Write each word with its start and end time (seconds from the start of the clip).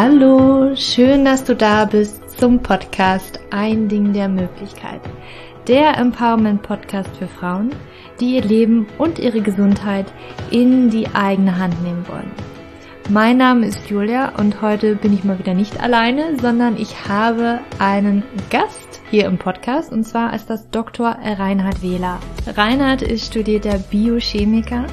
Hallo, 0.00 0.76
schön, 0.76 1.24
dass 1.24 1.42
du 1.42 1.56
da 1.56 1.84
bist 1.84 2.38
zum 2.38 2.62
Podcast 2.62 3.40
Ein 3.50 3.88
Ding 3.88 4.12
der 4.12 4.28
Möglichkeit. 4.28 5.00
Der 5.66 5.98
Empowerment 5.98 6.62
Podcast 6.62 7.10
für 7.16 7.26
Frauen, 7.26 7.74
die 8.20 8.36
ihr 8.36 8.44
Leben 8.44 8.86
und 8.96 9.18
ihre 9.18 9.40
Gesundheit 9.40 10.06
in 10.52 10.88
die 10.88 11.08
eigene 11.08 11.58
Hand 11.58 11.82
nehmen 11.82 12.06
wollen. 12.06 12.30
Mein 13.08 13.38
Name 13.38 13.66
ist 13.66 13.90
Julia 13.90 14.38
und 14.38 14.62
heute 14.62 14.94
bin 14.94 15.12
ich 15.14 15.24
mal 15.24 15.40
wieder 15.40 15.54
nicht 15.54 15.80
alleine, 15.80 16.38
sondern 16.40 16.76
ich 16.76 17.08
habe 17.08 17.58
einen 17.80 18.22
Gast 18.50 19.00
hier 19.10 19.26
im 19.26 19.36
Podcast 19.36 19.90
und 19.90 20.04
zwar 20.04 20.32
ist 20.32 20.48
das 20.48 20.70
Dr. 20.70 21.08
Reinhard 21.08 21.82
Wähler. 21.82 22.20
Reinhard 22.46 23.02
ist 23.02 23.26
studierter 23.26 23.78
Biochemiker 23.90 24.86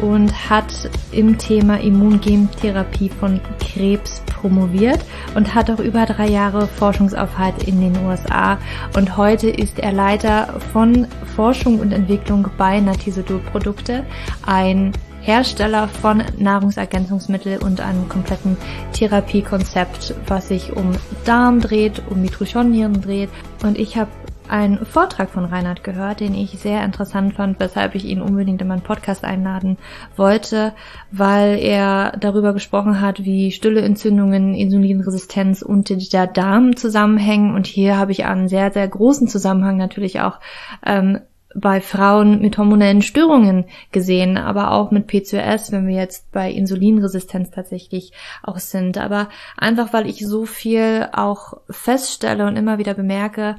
und 0.00 0.50
hat 0.50 0.90
im 1.12 1.38
Thema 1.38 1.80
Immungentherapie 1.80 3.08
von 3.08 3.40
Krebs 3.58 4.22
promoviert 4.26 5.00
und 5.34 5.54
hat 5.54 5.70
auch 5.70 5.78
über 5.78 6.04
drei 6.06 6.28
Jahre 6.28 6.66
Forschungsaufhalt 6.66 7.66
in 7.66 7.80
den 7.80 8.04
USA. 8.04 8.58
Und 8.96 9.16
heute 9.16 9.48
ist 9.48 9.78
er 9.78 9.92
Leiter 9.92 10.60
von 10.72 11.06
Forschung 11.34 11.78
und 11.78 11.92
Entwicklung 11.92 12.46
bei 12.58 12.80
Natisodol 12.80 13.40
Produkte, 13.40 14.04
ein 14.44 14.92
Hersteller 15.24 15.88
von 15.88 16.22
Nahrungsergänzungsmittel 16.36 17.62
und 17.62 17.80
einem 17.80 18.08
kompletten 18.10 18.58
Therapiekonzept, 18.92 20.14
was 20.26 20.48
sich 20.48 20.76
um 20.76 20.92
Darm 21.24 21.60
dreht, 21.60 22.02
um 22.10 22.20
Mitochondrien 22.20 23.00
dreht. 23.00 23.30
Und 23.62 23.78
ich 23.78 23.96
habe 23.96 24.10
einen 24.54 24.86
Vortrag 24.86 25.30
von 25.30 25.46
Reinhard 25.46 25.82
gehört, 25.82 26.20
den 26.20 26.32
ich 26.32 26.60
sehr 26.60 26.84
interessant 26.84 27.34
fand, 27.34 27.58
weshalb 27.58 27.96
ich 27.96 28.04
ihn 28.04 28.22
unbedingt 28.22 28.62
in 28.62 28.68
meinen 28.68 28.82
Podcast 28.82 29.24
einladen 29.24 29.78
wollte, 30.14 30.74
weil 31.10 31.58
er 31.58 32.16
darüber 32.20 32.52
gesprochen 32.52 33.00
hat, 33.00 33.24
wie 33.24 33.50
stille 33.50 33.80
Entzündungen, 33.80 34.54
Insulinresistenz 34.54 35.62
und 35.62 35.90
der 36.12 36.28
Darm 36.28 36.76
zusammenhängen. 36.76 37.52
Und 37.52 37.66
hier 37.66 37.98
habe 37.98 38.12
ich 38.12 38.26
einen 38.26 38.46
sehr, 38.46 38.70
sehr 38.72 38.86
großen 38.86 39.26
Zusammenhang 39.26 39.76
natürlich 39.76 40.20
auch 40.20 40.38
ähm, 40.86 41.18
bei 41.56 41.80
Frauen 41.80 42.40
mit 42.40 42.56
hormonellen 42.56 43.02
Störungen 43.02 43.64
gesehen, 43.90 44.36
aber 44.36 44.70
auch 44.70 44.92
mit 44.92 45.08
PCOS, 45.08 45.72
wenn 45.72 45.88
wir 45.88 45.96
jetzt 45.96 46.30
bei 46.30 46.52
Insulinresistenz 46.52 47.50
tatsächlich 47.50 48.12
auch 48.44 48.60
sind. 48.60 48.98
Aber 48.98 49.28
einfach, 49.56 49.92
weil 49.92 50.08
ich 50.08 50.24
so 50.24 50.46
viel 50.46 51.08
auch 51.12 51.54
feststelle 51.68 52.46
und 52.46 52.56
immer 52.56 52.78
wieder 52.78 52.94
bemerke, 52.94 53.56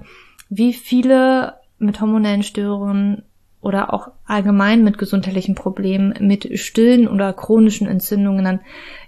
wie 0.50 0.74
viele 0.74 1.60
mit 1.78 2.00
hormonellen 2.02 2.44
Störungen 2.44 3.24
oder 3.66 3.94
auch 3.94 4.10
allgemein 4.26 4.84
mit 4.84 4.98
gesundheitlichen 4.98 5.56
Problemen, 5.56 6.14
mit 6.20 6.60
stillen 6.60 7.08
oder 7.08 7.34
chronischen 7.34 7.88
Entzündungen 7.88 8.46
dann 8.46 8.60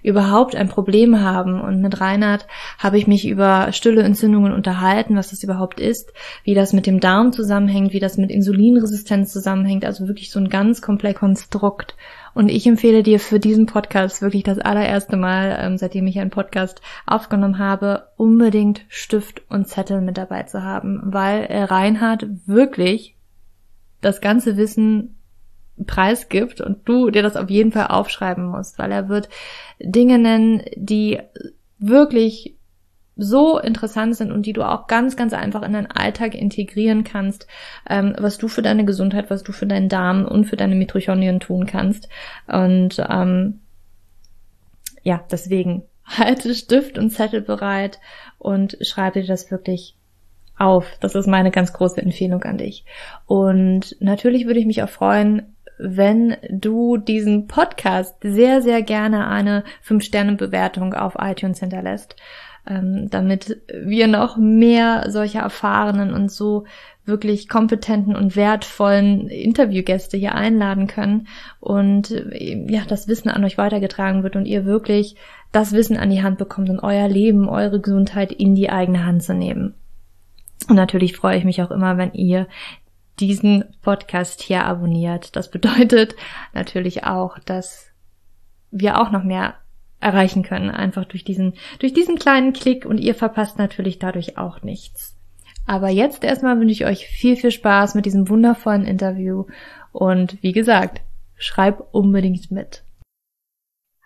überhaupt 0.03 0.55
ein 0.55 0.69
Problem 0.69 1.22
haben. 1.22 1.59
Und 1.59 1.81
mit 1.81 2.00
Reinhard 2.00 2.47
habe 2.80 2.97
ich 2.97 3.08
mich 3.08 3.28
über 3.28 3.72
stille 3.72 4.03
Entzündungen 4.03 4.53
unterhalten, 4.53 5.16
was 5.16 5.30
das 5.30 5.44
überhaupt 5.44 5.80
ist, 5.80 6.11
wie 6.44 6.53
das 6.53 6.73
mit 6.73 6.85
dem 6.85 7.00
Darm 7.00 7.33
zusammenhängt, 7.33 7.94
wie 7.94 8.00
das 8.00 8.17
mit 8.17 8.31
Insulinresistenz 8.31 9.31
zusammenhängt, 9.31 9.85
also 9.85 10.08
wirklich 10.08 10.31
so 10.31 10.39
ein 10.39 10.50
ganz 10.50 10.81
komplexes 10.81 11.17
Konstrukt. 11.17 11.95
Und 12.33 12.50
ich 12.50 12.67
empfehle 12.67 13.03
dir 13.03 13.19
für 13.19 13.39
diesen 13.39 13.66
Podcast 13.66 14.22
wirklich 14.22 14.44
das 14.44 14.59
allererste 14.59 15.17
Mal, 15.17 15.58
ähm, 15.59 15.78
seitdem 15.78 16.08
ich 16.08 16.19
einen 16.19 16.30
Podcast 16.30 16.81
aufgenommen 17.05 17.58
habe, 17.59 18.08
unbedingt 18.17 18.85
Stift 18.89 19.41
und 19.50 19.67
Zettel 19.67 20.02
mit 20.02 20.17
dabei 20.17 20.44
zu 20.44 20.63
haben, 20.63 21.02
weil 21.05 21.47
Reinhard 21.50 22.28
wirklich 22.45 23.16
das 24.02 24.22
ganze 24.22 24.58
Wissen 24.58 25.17
preisgibt 25.86 26.59
und 26.62 26.88
du 26.88 27.12
dir 27.12 27.22
das 27.22 27.36
auf 27.36 27.50
jeden 27.50 27.72
Fall 27.72 27.88
aufschreiben 27.88 28.45
musst, 28.45 28.80
weil 28.80 28.92
er 28.92 29.09
wird 29.09 29.30
Dinge 29.80 30.18
nennen, 30.18 30.63
die 30.75 31.19
wirklich 31.78 32.56
so 33.18 33.59
interessant 33.59 34.16
sind 34.16 34.31
und 34.31 34.46
die 34.46 34.53
du 34.53 34.63
auch 34.63 34.88
ganz, 34.88 35.16
ganz 35.16 35.34
einfach 35.34 35.63
in 35.63 35.74
deinen 35.74 35.91
Alltag 35.91 36.36
integrieren 36.36 37.03
kannst, 37.03 37.47
ähm, 37.90 38.16
was 38.18 38.38
du 38.38 38.47
für 38.47 38.62
deine 38.62 38.86
Gesundheit, 38.86 39.30
was 39.30 39.44
du 39.44 39.52
für 39.52 39.66
deinen 39.66 39.90
Darm 39.90 40.25
und 40.25 40.46
für 40.46 40.56
deine 40.56 40.75
Mitochondrien 40.75 41.40
tun 41.40 41.66
kannst. 41.66 42.09
Und 42.47 43.03
ähm, 43.09 43.62
ja, 45.03 45.24
deswegen 45.31 45.84
halte 46.06 46.53
Stift 46.53 46.97
und 46.97 47.09
Zettel 47.09 47.41
bereit 47.41 48.00
und 48.38 48.78
schreibe 48.81 49.22
dir 49.22 49.28
das 49.28 49.50
wirklich 49.50 49.97
auf. 50.57 50.85
Das 51.00 51.16
ist 51.16 51.28
meine 51.28 51.51
ganz 51.51 51.73
große 51.73 52.01
Empfehlung 52.01 52.44
an 52.44 52.57
dich. 52.57 52.85
Und 53.25 53.95
natürlich 54.00 54.45
würde 54.45 54.59
ich 54.59 54.66
mich 54.66 54.84
auch 54.84 54.90
freuen, 54.90 55.56
wenn 55.79 56.38
du 56.50 56.97
diesen 56.97 57.47
Podcast 57.47 58.16
sehr, 58.22 58.62
sehr 58.62 58.81
gerne 58.81 59.28
eine 59.28 59.63
5-Sterne-Bewertung 59.88 60.94
auf 60.95 61.16
iTunes 61.19 61.59
hinterlässt 61.59 62.16
ähm, 62.68 63.09
damit 63.09 63.62
wir 63.72 64.07
noch 64.07 64.38
mehr 64.38 65.09
solcher 65.09 65.40
erfahrenen 65.40 66.13
und 66.13 66.31
so 66.31 66.66
wirklich 67.06 67.47
kompetenten 67.47 68.16
und 68.16 68.35
wertvollen 68.35 69.29
Interviewgäste 69.29 70.18
hier 70.18 70.35
einladen 70.35 70.88
können 70.88 71.28
und 71.59 72.12
äh, 72.12 72.66
ja, 72.68 72.81
das 72.88 73.07
Wissen 73.07 73.29
an 73.29 73.44
euch 73.45 73.57
weitergetragen 73.57 74.24
wird 74.24 74.35
und 74.35 74.45
ihr 74.45 74.66
wirklich 74.66 75.16
das 75.51 75.72
Wissen 75.72 75.97
an 75.97 76.09
die 76.09 76.22
Hand 76.22 76.38
bekommt 76.38 76.69
und 76.69 76.79
euer 76.81 77.07
Leben, 77.07 77.47
eure 77.47 77.79
Gesundheit 77.79 78.34
in 78.34 78.56
die 78.56 78.69
eigene 78.69 79.06
Hand 79.06 79.24
zu 79.24 79.34
nehmen. 79.34 79.74
Und 80.68 80.75
natürlich 80.75 81.16
freue 81.16 81.38
ich 81.38 81.45
mich 81.45 81.62
auch 81.62 81.72
immer, 81.72 81.97
wenn 81.97 82.13
ihr 82.13 82.47
diesen 83.19 83.66
Podcast 83.81 84.41
hier 84.41 84.66
abonniert. 84.66 85.35
Das 85.35 85.50
bedeutet 85.50 86.16
natürlich 86.53 87.03
auch, 87.03 87.40
dass 87.40 87.91
wir 88.72 89.00
auch 89.00 89.12
noch 89.12 89.23
mehr 89.23 89.56
erreichen 90.00 90.44
können, 90.44 90.69
einfach 90.69 91.06
durch 91.06 91.23
diesen, 91.23 91.53
durch 91.79 91.94
diesen 91.94 92.18
kleinen 92.18 92.53
Klick 92.53 92.85
und 92.85 93.00
ihr 93.00 93.16
verpasst 93.16 93.57
natürlich 93.57 93.97
dadurch 93.97 94.38
auch 94.38 94.62
nichts. 94.62 95.16
Aber 95.66 95.90
jetzt 95.90 96.23
erstmal 96.23 96.59
wünsche 96.59 96.74
ich 96.74 96.85
euch 96.85 97.07
viel, 97.07 97.35
viel 97.35 97.51
Spaß 97.51 97.95
mit 97.95 98.06
diesem 98.06 98.29
wundervollen 98.29 98.85
Interview 98.85 99.45
und 99.91 100.41
wie 100.44 100.51
gesagt, 100.51 101.01
schreib 101.35 101.94
unbedingt 101.94 102.51
mit. 102.51 102.84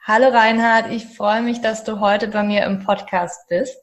Hallo 0.03 0.29
Reinhard, 0.29 0.91
ich 0.91 1.06
freue 1.06 1.44
mich, 1.44 1.62
dass 1.62 1.83
du 1.83 2.00
heute 2.00 2.28
bei 2.29 2.44
mir 2.44 2.63
im 2.66 2.83
Podcast 2.83 3.47
bist. 3.50 3.78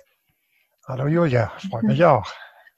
Hallo 0.87 1.07
Julia, 1.07 1.53
freut 1.71 1.85
mich 1.85 2.05
auch. 2.05 2.27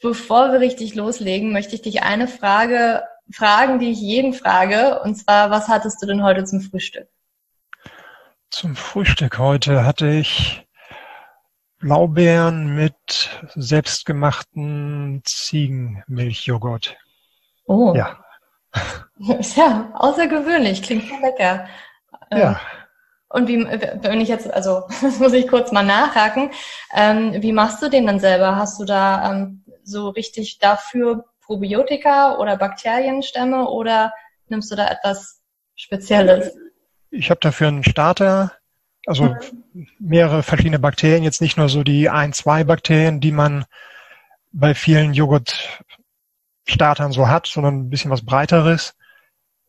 Bevor 0.03 0.53
wir 0.53 0.61
richtig 0.61 0.95
loslegen, 0.95 1.53
möchte 1.53 1.75
ich 1.75 1.83
dich 1.83 2.03
eine 2.03 2.27
Frage 2.27 3.03
fragen, 3.33 3.79
die 3.79 3.91
ich 3.91 4.01
jeden 4.01 4.33
frage, 4.33 5.01
und 5.03 5.15
zwar, 5.15 5.51
was 5.51 5.69
hattest 5.69 6.03
du 6.03 6.07
denn 6.07 6.23
heute 6.23 6.45
zum 6.45 6.61
Frühstück? 6.61 7.09
Zum 8.51 8.75
Frühstück 8.75 9.39
heute 9.39 9.85
hatte 9.85 10.09
ich 10.09 10.67
Blaubeeren 11.79 12.75
mit 12.75 12.95
selbstgemachten 13.55 15.23
Ziegenmilchjoghurt. 15.25 16.97
Oh. 17.65 17.95
Ja. 17.97 18.19
Ja, 19.55 19.91
außergewöhnlich. 19.93 20.83
Klingt 20.83 21.05
schon 21.05 21.21
lecker. 21.21 21.69
Ja. 22.33 22.53
Ähm, 22.53 22.57
und 23.29 23.49
wie, 23.49 23.59
wenn 23.67 24.21
ich 24.23 24.29
jetzt, 24.29 24.51
also 24.51 24.85
das 25.03 25.19
muss 25.19 25.35
ich 25.35 25.47
kurz 25.47 25.71
mal 25.71 25.85
nachhaken, 25.85 26.51
ähm, 26.95 27.35
wie 27.43 27.53
machst 27.53 27.83
du 27.83 27.91
den 27.91 28.07
dann 28.07 28.19
selber? 28.19 28.57
Hast 28.57 28.81
du 28.81 28.87
da 28.87 29.31
ähm, 29.31 29.65
so 29.85 30.09
richtig 30.11 30.59
dafür 30.59 31.25
Probiotika 31.41 32.37
oder 32.39 32.57
Bakterienstämme 32.57 33.69
oder 33.69 34.13
nimmst 34.49 34.71
du 34.71 34.77
da 34.77 34.89
etwas 34.89 35.41
Spezielles? 35.75 36.57
Ich 37.11 37.31
habe 37.31 37.41
dafür 37.41 37.69
einen 37.69 37.85
Starter, 37.85 38.53
also 39.07 39.37
mehrere 39.99 40.43
verschiedene 40.43 40.79
Bakterien, 40.79 41.25
jetzt 41.25 41.41
nicht 41.41 41.57
nur 41.57 41.69
so 41.69 41.83
die 41.83 42.09
ein, 42.09 42.33
zwei 42.33 42.65
Bakterien, 42.65 43.21
die 43.21 43.33
man 43.33 43.65
bei 44.53 44.75
vielen 44.75 45.15
Joghurt-Startern 45.15 47.13
so 47.13 47.29
hat, 47.29 47.47
sondern 47.47 47.81
ein 47.81 47.91
bisschen 47.91 48.11
was 48.11 48.25
breiteres. 48.25 48.95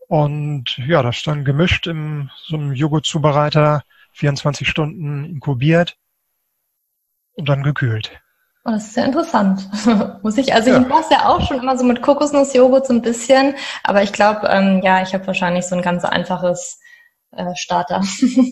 Und 0.08 0.78
ja, 0.78 1.02
das 1.02 1.24
dann 1.24 1.46
gemischt 1.46 1.88
in 1.88 2.30
so 2.36 2.58
einem 2.58 2.74
Joghurt-Zubereiter, 2.74 3.84
24 4.14 4.68
Stunden 4.68 5.26
inkubiert 5.26 5.98
und 7.34 7.48
dann 7.48 7.64
gekühlt. 7.64 8.21
Oh, 8.64 8.70
das 8.70 8.88
ist 8.88 8.98
ja 8.98 9.06
interessant. 9.06 9.68
Muss 10.24 10.38
ich, 10.38 10.54
also 10.54 10.70
ja. 10.70 10.80
ich 10.80 10.88
mache 10.88 11.12
ja 11.12 11.30
auch 11.30 11.42
schon 11.48 11.58
immer 11.58 11.78
so 11.78 11.84
mit 11.84 12.04
Kokosnussjoghurt 12.04 12.86
so 12.86 12.94
ein 12.94 13.02
bisschen, 13.02 13.56
aber 13.84 14.04
ich 14.04 14.14
glaube, 14.14 14.48
ähm, 14.48 14.82
ja, 14.84 15.02
ich 15.02 15.16
habe 15.16 15.26
wahrscheinlich 15.26 15.66
so 15.66 15.76
ein 15.76 15.82
ganz 15.82 16.06
einfaches 16.06 16.80
äh, 17.32 17.56
Starter. 17.56 18.04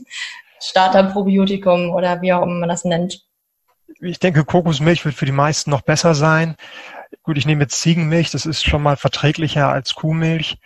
Starter-Probiotikum 0.61 1.91
oder 1.91 2.21
wie 2.21 2.33
auch 2.33 2.41
immer 2.41 2.56
man 2.56 2.69
das 2.69 2.85
nennt. 2.85 3.21
Ich 4.01 4.19
denke, 4.19 4.45
Kokosmilch 4.45 5.06
wird 5.06 5.15
für 5.15 5.25
die 5.25 5.31
meisten 5.31 5.69
noch 5.69 5.81
besser 5.81 6.15
sein. 6.15 6.56
Gut, 7.23 7.38
ich 7.38 7.45
nehme 7.45 7.61
jetzt 7.61 7.79
Ziegenmilch, 7.79 8.31
das 8.31 8.45
ist 8.45 8.63
schon 8.63 8.81
mal 8.81 8.97
verträglicher 8.97 9.69
als 9.69 9.94
Kuhmilch. 9.94 10.57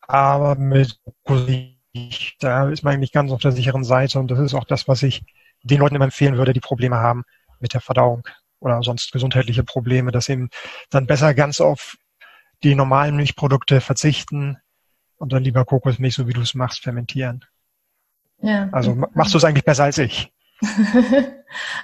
Aber 0.00 0.54
mit 0.54 0.98
Kokosmilch, 1.24 2.36
da 2.40 2.70
ist 2.70 2.82
man 2.82 2.94
eigentlich 2.94 3.12
ganz 3.12 3.30
auf 3.30 3.42
der 3.42 3.52
sicheren 3.52 3.84
Seite 3.84 4.18
und 4.18 4.30
das 4.30 4.38
ist 4.38 4.54
auch 4.54 4.64
das, 4.64 4.88
was 4.88 5.02
ich 5.02 5.22
den 5.62 5.80
Leuten 5.80 5.96
immer 5.96 6.06
empfehlen 6.06 6.38
würde, 6.38 6.54
die 6.54 6.60
Probleme 6.60 6.96
haben 6.96 7.24
mit 7.60 7.74
der 7.74 7.80
Verdauung 7.80 8.26
oder 8.60 8.82
sonst 8.82 9.12
gesundheitliche 9.12 9.64
Probleme, 9.64 10.10
dass 10.10 10.28
eben 10.28 10.50
dann 10.90 11.06
besser 11.06 11.34
ganz 11.34 11.60
auf 11.60 11.96
die 12.64 12.74
normalen 12.74 13.16
Milchprodukte 13.16 13.80
verzichten, 13.80 14.58
und 15.18 15.32
dann 15.32 15.44
lieber 15.44 15.64
Kokosmilch, 15.64 16.14
so 16.14 16.26
wie 16.26 16.32
du 16.32 16.40
es 16.40 16.54
machst, 16.54 16.82
fermentieren. 16.82 17.44
Ja. 18.40 18.68
Also 18.72 18.94
machst 19.14 19.34
du 19.34 19.38
es 19.38 19.44
eigentlich 19.44 19.64
besser 19.64 19.84
als 19.84 19.98
ich? 19.98 20.32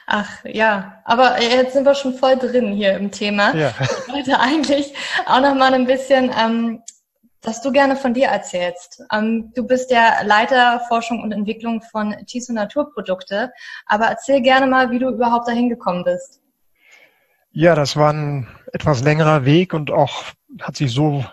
Ach 0.07 0.45
ja, 0.45 1.01
aber 1.05 1.41
jetzt 1.41 1.73
sind 1.73 1.85
wir 1.85 1.95
schon 1.95 2.15
voll 2.15 2.37
drin 2.37 2.73
hier 2.73 2.97
im 2.97 3.11
Thema. 3.11 3.55
Ja. 3.55 3.73
Ich 3.81 4.13
wollte 4.13 4.39
eigentlich 4.39 4.95
auch 5.27 5.41
noch 5.41 5.55
mal 5.55 5.75
ein 5.75 5.87
bisschen, 5.87 6.33
ähm, 6.37 6.83
dass 7.45 7.61
du 7.61 7.71
gerne 7.71 7.95
von 7.95 8.15
dir 8.15 8.29
erzählst. 8.29 9.03
Ähm, 9.13 9.53
du 9.55 9.67
bist 9.67 9.91
der 9.91 10.25
Leiter 10.25 10.81
Forschung 10.89 11.23
und 11.23 11.33
Entwicklung 11.33 11.83
von 11.83 12.15
Tiso 12.27 12.53
Naturprodukte, 12.53 13.53
aber 13.87 14.07
erzähl 14.07 14.41
gerne 14.41 14.67
mal, 14.67 14.91
wie 14.91 14.99
du 14.99 15.11
überhaupt 15.11 15.47
dahin 15.47 15.69
gekommen 15.69 16.05
bist. 16.05 16.41
Ja, 17.53 17.75
das 17.75 17.97
war 17.97 18.13
ein 18.13 18.49
etwas 18.73 19.05
längerer 19.05 19.45
Weg 19.45 19.75
und 19.75 19.91
auch 19.91 20.25
hat 20.61 20.77
sich 20.77 20.91
so 20.91 21.25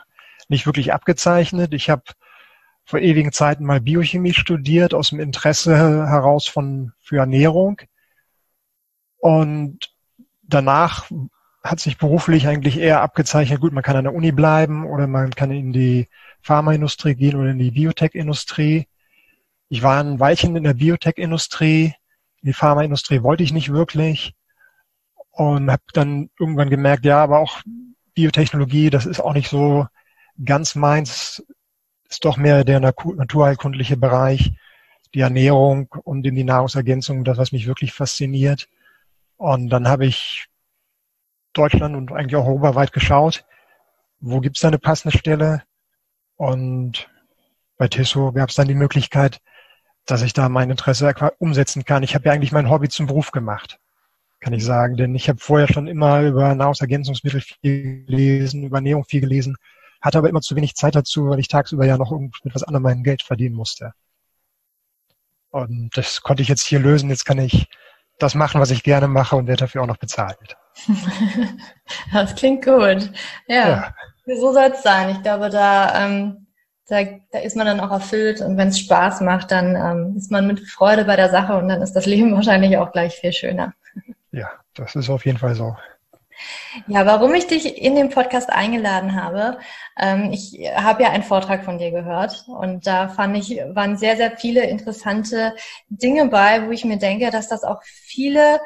nicht 0.49 0.65
wirklich 0.65 0.93
abgezeichnet. 0.93 1.73
Ich 1.73 1.89
habe 1.89 2.03
vor 2.83 2.99
ewigen 2.99 3.31
Zeiten 3.31 3.65
mal 3.65 3.81
Biochemie 3.81 4.33
studiert, 4.33 4.93
aus 4.93 5.09
dem 5.09 5.19
Interesse 5.19 5.75
heraus 5.75 6.47
von, 6.47 6.91
für 6.99 7.17
Ernährung. 7.17 7.81
Und 9.17 9.93
danach 10.43 11.09
hat 11.63 11.79
sich 11.79 11.97
beruflich 11.97 12.47
eigentlich 12.47 12.77
eher 12.79 13.01
abgezeichnet, 13.01 13.61
gut, 13.61 13.73
man 13.73 13.83
kann 13.83 13.95
an 13.95 14.05
der 14.05 14.15
Uni 14.15 14.31
bleiben 14.31 14.85
oder 14.85 15.07
man 15.07 15.31
kann 15.31 15.51
in 15.51 15.73
die 15.73 16.07
Pharmaindustrie 16.41 17.15
gehen 17.15 17.35
oder 17.35 17.51
in 17.51 17.59
die 17.59 17.71
Biotech-Industrie. 17.71 18.87
Ich 19.69 19.83
war 19.83 20.03
ein 20.03 20.19
Weilchen 20.19 20.55
in 20.55 20.63
der 20.63 20.73
Biotech-Industrie. 20.73 21.93
In 22.41 22.47
die 22.47 22.53
Pharmaindustrie 22.53 23.21
wollte 23.21 23.43
ich 23.43 23.53
nicht 23.53 23.71
wirklich 23.71 24.33
und 25.29 25.71
habe 25.71 25.83
dann 25.93 26.29
irgendwann 26.39 26.69
gemerkt, 26.69 27.05
ja, 27.05 27.21
aber 27.23 27.39
auch 27.39 27.61
Biotechnologie, 28.13 28.89
das 28.89 29.05
ist 29.05 29.19
auch 29.19 29.33
nicht 29.33 29.49
so 29.49 29.87
ganz 30.43 30.75
meins 30.75 31.43
ist 32.11 32.25
doch 32.25 32.35
mehr 32.37 32.65
der 32.65 32.81
naturheilkundliche 32.81 33.95
Bereich, 33.95 34.51
die 35.13 35.21
Ernährung 35.21 35.87
und 36.03 36.25
in 36.25 36.35
die 36.35 36.43
Nahrungsergänzung, 36.43 37.23
das, 37.23 37.37
was 37.37 37.53
mich 37.53 37.67
wirklich 37.67 37.93
fasziniert. 37.93 38.67
Und 39.37 39.69
dann 39.69 39.87
habe 39.87 40.05
ich 40.05 40.47
Deutschland 41.53 41.95
und 41.95 42.11
eigentlich 42.11 42.35
auch 42.35 42.47
europaweit 42.47 42.93
geschaut, 42.93 43.45
wo 44.19 44.39
gibt's 44.39 44.61
da 44.61 44.67
eine 44.69 44.79
passende 44.79 45.17
Stelle? 45.17 45.63
Und 46.35 47.09
bei 47.77 47.87
Tissot 47.87 48.35
gab 48.35 48.49
es 48.49 48.55
dann 48.55 48.67
die 48.67 48.75
Möglichkeit, 48.75 49.41
dass 50.05 50.21
ich 50.21 50.33
da 50.33 50.49
mein 50.49 50.69
Interesse 50.69 51.13
umsetzen 51.39 51.85
kann. 51.85 52.03
Ich 52.03 52.15
habe 52.15 52.25
ja 52.25 52.31
eigentlich 52.33 52.51
mein 52.51 52.69
Hobby 52.69 52.89
zum 52.89 53.07
Beruf 53.07 53.31
gemacht, 53.31 53.79
kann 54.39 54.53
ich 54.53 54.63
sagen. 54.63 54.97
Denn 54.97 55.15
ich 55.15 55.29
habe 55.29 55.39
vorher 55.39 55.67
schon 55.67 55.87
immer 55.87 56.21
über 56.21 56.53
Nahrungsergänzungsmittel 56.55 57.41
viel 57.41 58.05
gelesen, 58.05 58.63
über 58.63 58.77
Ernährung 58.77 59.05
viel 59.05 59.21
gelesen 59.21 59.57
hatte 60.01 60.17
aber 60.17 60.29
immer 60.29 60.41
zu 60.41 60.55
wenig 60.55 60.75
Zeit 60.75 60.95
dazu, 60.95 61.29
weil 61.29 61.39
ich 61.39 61.47
tagsüber 61.47 61.85
ja 61.85 61.97
noch 61.97 62.11
mit 62.11 62.55
was 62.55 62.63
anderem 62.63 62.83
mein 62.83 63.03
Geld 63.03 63.21
verdienen 63.21 63.55
musste. 63.55 63.93
Und 65.51 65.95
das 65.95 66.21
konnte 66.21 66.41
ich 66.41 66.49
jetzt 66.49 66.65
hier 66.65 66.79
lösen. 66.79 67.09
Jetzt 67.09 67.25
kann 67.25 67.37
ich 67.37 67.67
das 68.17 68.35
machen, 68.35 68.59
was 68.59 68.71
ich 68.71 68.83
gerne 68.83 69.07
mache 69.07 69.35
und 69.35 69.47
werde 69.47 69.61
dafür 69.61 69.83
auch 69.83 69.87
noch 69.87 69.97
bezahlt. 69.97 70.57
das 72.13 72.35
klingt 72.35 72.63
gut. 72.65 73.11
Ja, 73.47 73.93
ja. 74.25 74.35
so 74.35 74.53
soll 74.53 74.71
es 74.73 74.83
sein. 74.83 75.09
Ich 75.11 75.21
glaube, 75.21 75.49
da, 75.49 76.05
ähm, 76.05 76.47
da, 76.87 77.03
da 77.31 77.39
ist 77.39 77.55
man 77.55 77.65
dann 77.65 77.79
auch 77.79 77.91
erfüllt 77.91 78.41
und 78.41 78.57
wenn 78.57 78.69
es 78.69 78.79
Spaß 78.79 79.21
macht, 79.21 79.51
dann 79.51 79.75
ähm, 79.75 80.17
ist 80.17 80.31
man 80.31 80.47
mit 80.47 80.59
Freude 80.69 81.05
bei 81.05 81.15
der 81.15 81.29
Sache 81.29 81.57
und 81.57 81.69
dann 81.69 81.81
ist 81.81 81.93
das 81.93 82.05
Leben 82.05 82.33
wahrscheinlich 82.35 82.77
auch 82.77 82.91
gleich 82.91 83.15
viel 83.15 83.33
schöner. 83.33 83.73
Ja, 84.31 84.49
das 84.73 84.95
ist 84.95 85.09
auf 85.09 85.25
jeden 85.25 85.37
Fall 85.37 85.55
so. 85.55 85.75
Ja, 86.87 87.05
warum 87.05 87.33
ich 87.33 87.47
dich 87.47 87.77
in 87.77 87.95
den 87.95 88.09
Podcast 88.09 88.49
eingeladen 88.49 89.15
habe, 89.15 89.59
ähm, 89.97 90.31
ich 90.31 90.57
habe 90.75 91.03
ja 91.03 91.09
einen 91.09 91.23
Vortrag 91.23 91.63
von 91.63 91.77
dir 91.77 91.91
gehört 91.91 92.45
und 92.47 92.87
da 92.87 93.09
fand 93.09 93.37
ich, 93.37 93.57
waren 93.73 93.97
sehr, 93.97 94.17
sehr 94.17 94.37
viele 94.37 94.63
interessante 94.63 95.53
Dinge 95.89 96.27
bei, 96.27 96.65
wo 96.65 96.71
ich 96.71 96.85
mir 96.85 96.97
denke, 96.97 97.29
dass 97.29 97.49
das 97.49 97.63
auch 97.63 97.83
viele 97.83 98.59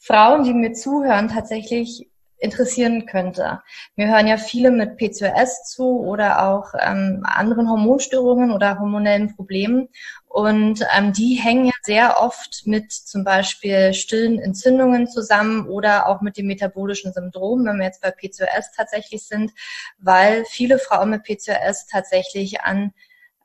Frauen, 0.00 0.44
die 0.44 0.54
mir 0.54 0.72
zuhören, 0.72 1.28
tatsächlich 1.28 2.10
interessieren 2.40 3.04
könnte. 3.04 3.60
Wir 3.96 4.08
hören 4.08 4.26
ja 4.26 4.38
viele 4.38 4.70
mit 4.70 4.96
PCOS 4.96 5.64
zu 5.64 6.00
oder 6.00 6.48
auch 6.48 6.72
ähm, 6.80 7.22
anderen 7.22 7.68
Hormonstörungen 7.68 8.50
oder 8.50 8.78
hormonellen 8.78 9.36
Problemen. 9.36 9.88
Und 10.26 10.86
ähm, 10.96 11.12
die 11.12 11.34
hängen 11.34 11.66
ja 11.66 11.72
sehr 11.82 12.20
oft 12.20 12.62
mit 12.64 12.92
zum 12.92 13.24
Beispiel 13.24 13.92
stillen 13.92 14.38
Entzündungen 14.38 15.06
zusammen 15.06 15.66
oder 15.66 16.08
auch 16.08 16.22
mit 16.22 16.38
dem 16.38 16.46
metabolischen 16.46 17.12
Syndrom, 17.12 17.66
wenn 17.66 17.76
wir 17.76 17.84
jetzt 17.84 18.00
bei 18.00 18.10
PCOS 18.10 18.72
tatsächlich 18.74 19.26
sind, 19.26 19.52
weil 19.98 20.44
viele 20.46 20.78
Frauen 20.78 21.10
mit 21.10 21.24
PCOS 21.24 21.88
tatsächlich 21.88 22.62
an 22.62 22.94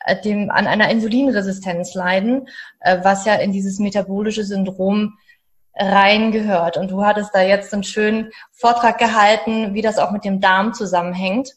äh, 0.06 0.22
dem, 0.22 0.50
an 0.52 0.68
einer 0.68 0.90
Insulinresistenz 0.90 1.96
leiden, 1.96 2.48
äh, 2.80 3.00
was 3.04 3.26
ja 3.26 3.36
in 3.36 3.52
dieses 3.52 3.80
metabolische 3.80 4.46
Syndrom 4.46 5.18
reingehört. 5.76 6.78
Und 6.78 6.92
du 6.92 7.04
hattest 7.04 7.34
da 7.34 7.42
jetzt 7.42 7.74
einen 7.74 7.84
schönen 7.84 8.32
Vortrag 8.52 8.98
gehalten, 8.98 9.74
wie 9.74 9.82
das 9.82 9.98
auch 9.98 10.12
mit 10.12 10.24
dem 10.26 10.42
Darm 10.42 10.74
zusammenhängt. 10.74 11.52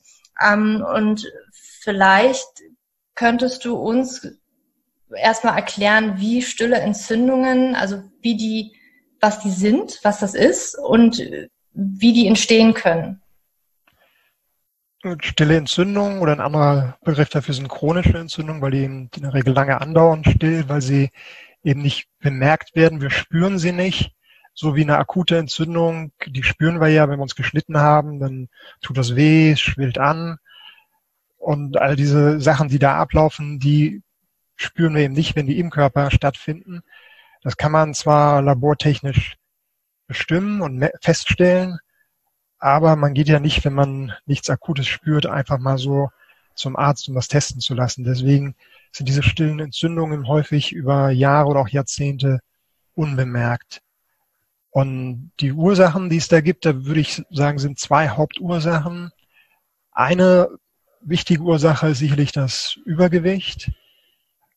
Ähm, 0.45 0.85
und 0.95 1.27
vielleicht 1.81 2.63
könntest 3.15 3.65
du 3.65 3.77
uns 3.77 4.27
erstmal 5.15 5.57
erklären, 5.57 6.15
wie 6.19 6.43
stille 6.43 6.79
Entzündungen, 6.79 7.75
also 7.75 8.03
wie 8.21 8.37
die, 8.37 8.73
was 9.21 9.41
die 9.41 9.51
sind, 9.51 9.99
was 10.03 10.21
das 10.21 10.35
ist 10.35 10.79
und 10.79 11.23
wie 11.73 12.13
die 12.13 12.27
entstehen 12.27 12.75
können. 12.75 13.23
Stille 15.23 15.57
Entzündung 15.57 16.21
oder 16.21 16.33
ein 16.33 16.41
anderer 16.41 16.99
Begriff 17.05 17.29
dafür 17.29 17.55
sind 17.55 17.69
chronische 17.69 18.19
Entzündungen, 18.19 18.61
weil 18.61 18.73
die 18.73 18.85
in 18.85 19.11
der 19.17 19.33
Regel 19.33 19.55
lange 19.55 19.81
andauern 19.81 20.25
still, 20.25 20.69
weil 20.69 20.81
sie 20.81 21.11
eben 21.63 21.83
nicht 21.83 22.09
bemerkt 22.21 22.75
werden. 22.75 23.01
Wir 23.01 23.11
spüren 23.11 23.59
sie 23.59 23.73
nicht. 23.73 24.13
So 24.55 24.75
wie 24.75 24.83
eine 24.83 24.99
akute 24.99 25.39
Entzündung, 25.39 26.13
die 26.27 26.43
spüren 26.43 26.81
wir 26.81 26.89
ja, 26.89 27.09
wenn 27.09 27.19
wir 27.19 27.23
uns 27.23 27.37
geschnitten 27.37 27.79
haben, 27.79 28.19
dann 28.19 28.49
tut 28.81 28.99
das 28.99 29.15
weh, 29.15 29.55
schwillt 29.55 29.99
an. 29.99 30.39
Und 31.37 31.77
all 31.77 31.95
diese 31.95 32.41
Sachen, 32.41 32.69
die 32.69 32.81
da 32.81 32.97
ablaufen, 32.97 33.61
die 33.61 34.03
spüren 34.57 34.95
wir 34.97 35.03
eben 35.03 35.15
nicht, 35.15 35.37
wenn 35.37 35.47
die 35.47 35.61
im 35.61 35.71
Körper 35.71 36.11
stattfinden. 36.11 36.83
Das 37.43 37.57
kann 37.57 37.71
man 37.71 37.95
zwar 37.95 38.43
labortechnisch 38.43 39.37
bestimmen 40.09 40.61
und 40.61 40.85
feststellen, 41.01 41.79
aber 42.59 42.97
man 42.97 43.15
geht 43.15 43.29
ja 43.29 43.39
nicht, 43.39 43.65
wenn 43.65 43.75
man 43.75 44.13
nichts 44.27 44.51
Akutes 44.51 44.89
spürt, 44.89 45.27
einfach 45.27 45.59
mal 45.59 45.79
so 45.79 46.11
zum 46.55 46.77
Arzt, 46.77 47.09
um 47.09 47.15
das 47.15 47.29
testen 47.29 47.61
zu 47.61 47.75
lassen. 47.75 48.03
Deswegen 48.03 48.57
sind 48.93 49.09
diese 49.09 49.23
stillen 49.23 49.61
Entzündungen 49.61 50.27
häufig 50.29 50.73
über 50.73 51.11
Jahre 51.11 51.49
oder 51.49 51.61
auch 51.61 51.69
Jahrzehnte 51.69 52.41
unbemerkt. 52.95 53.81
Und 54.71 55.33
die 55.41 55.53
Ursachen, 55.53 56.11
die 56.11 56.19
es 56.19 56.29
da 56.29 56.41
gibt, 56.41 56.67
da 56.67 56.85
würde 56.85 57.01
ich 57.01 57.23
sagen, 57.31 57.59
sind 57.59 57.79
zwei 57.79 58.11
Hauptursachen. 58.11 59.11
Eine 59.93 60.49
wichtige 61.01 61.43
Ursache 61.43 61.89
ist 61.89 61.99
sicherlich 61.99 62.33
das 62.33 62.79
Übergewicht. 62.85 63.71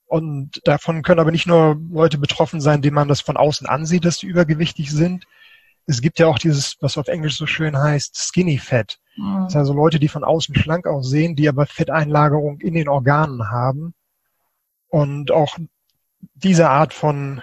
Und 0.05 0.59
davon 0.65 1.03
können 1.03 1.21
aber 1.21 1.31
nicht 1.31 1.47
nur 1.47 1.79
Leute 1.89 2.17
betroffen 2.17 2.59
sein, 2.59 2.81
denen 2.81 2.95
man 2.95 3.07
das 3.07 3.21
von 3.21 3.37
außen 3.37 3.65
ansieht, 3.65 4.03
dass 4.03 4.17
die 4.17 4.27
übergewichtig 4.27 4.91
sind. 4.91 5.25
Es 5.85 6.01
gibt 6.01 6.19
ja 6.19 6.27
auch 6.27 6.37
dieses, 6.37 6.75
was 6.81 6.97
auf 6.97 7.07
Englisch 7.07 7.37
so 7.37 7.47
schön 7.47 7.77
heißt, 7.77 8.15
Skinny 8.17 8.57
Fat. 8.57 8.99
Mhm. 9.15 9.43
Das 9.43 9.53
sind 9.53 9.59
also 9.59 9.73
Leute, 9.73 9.99
die 9.99 10.09
von 10.09 10.23
außen 10.23 10.53
schlank 10.55 10.85
aussehen, 10.85 11.35
die 11.35 11.47
aber 11.47 11.65
Fetteinlagerung 11.65 12.59
in 12.59 12.73
den 12.73 12.89
Organen 12.89 13.49
haben. 13.49 13.93
Und 14.91 15.31
auch 15.31 15.57
diese 16.33 16.69
Art 16.69 16.93
von 16.93 17.41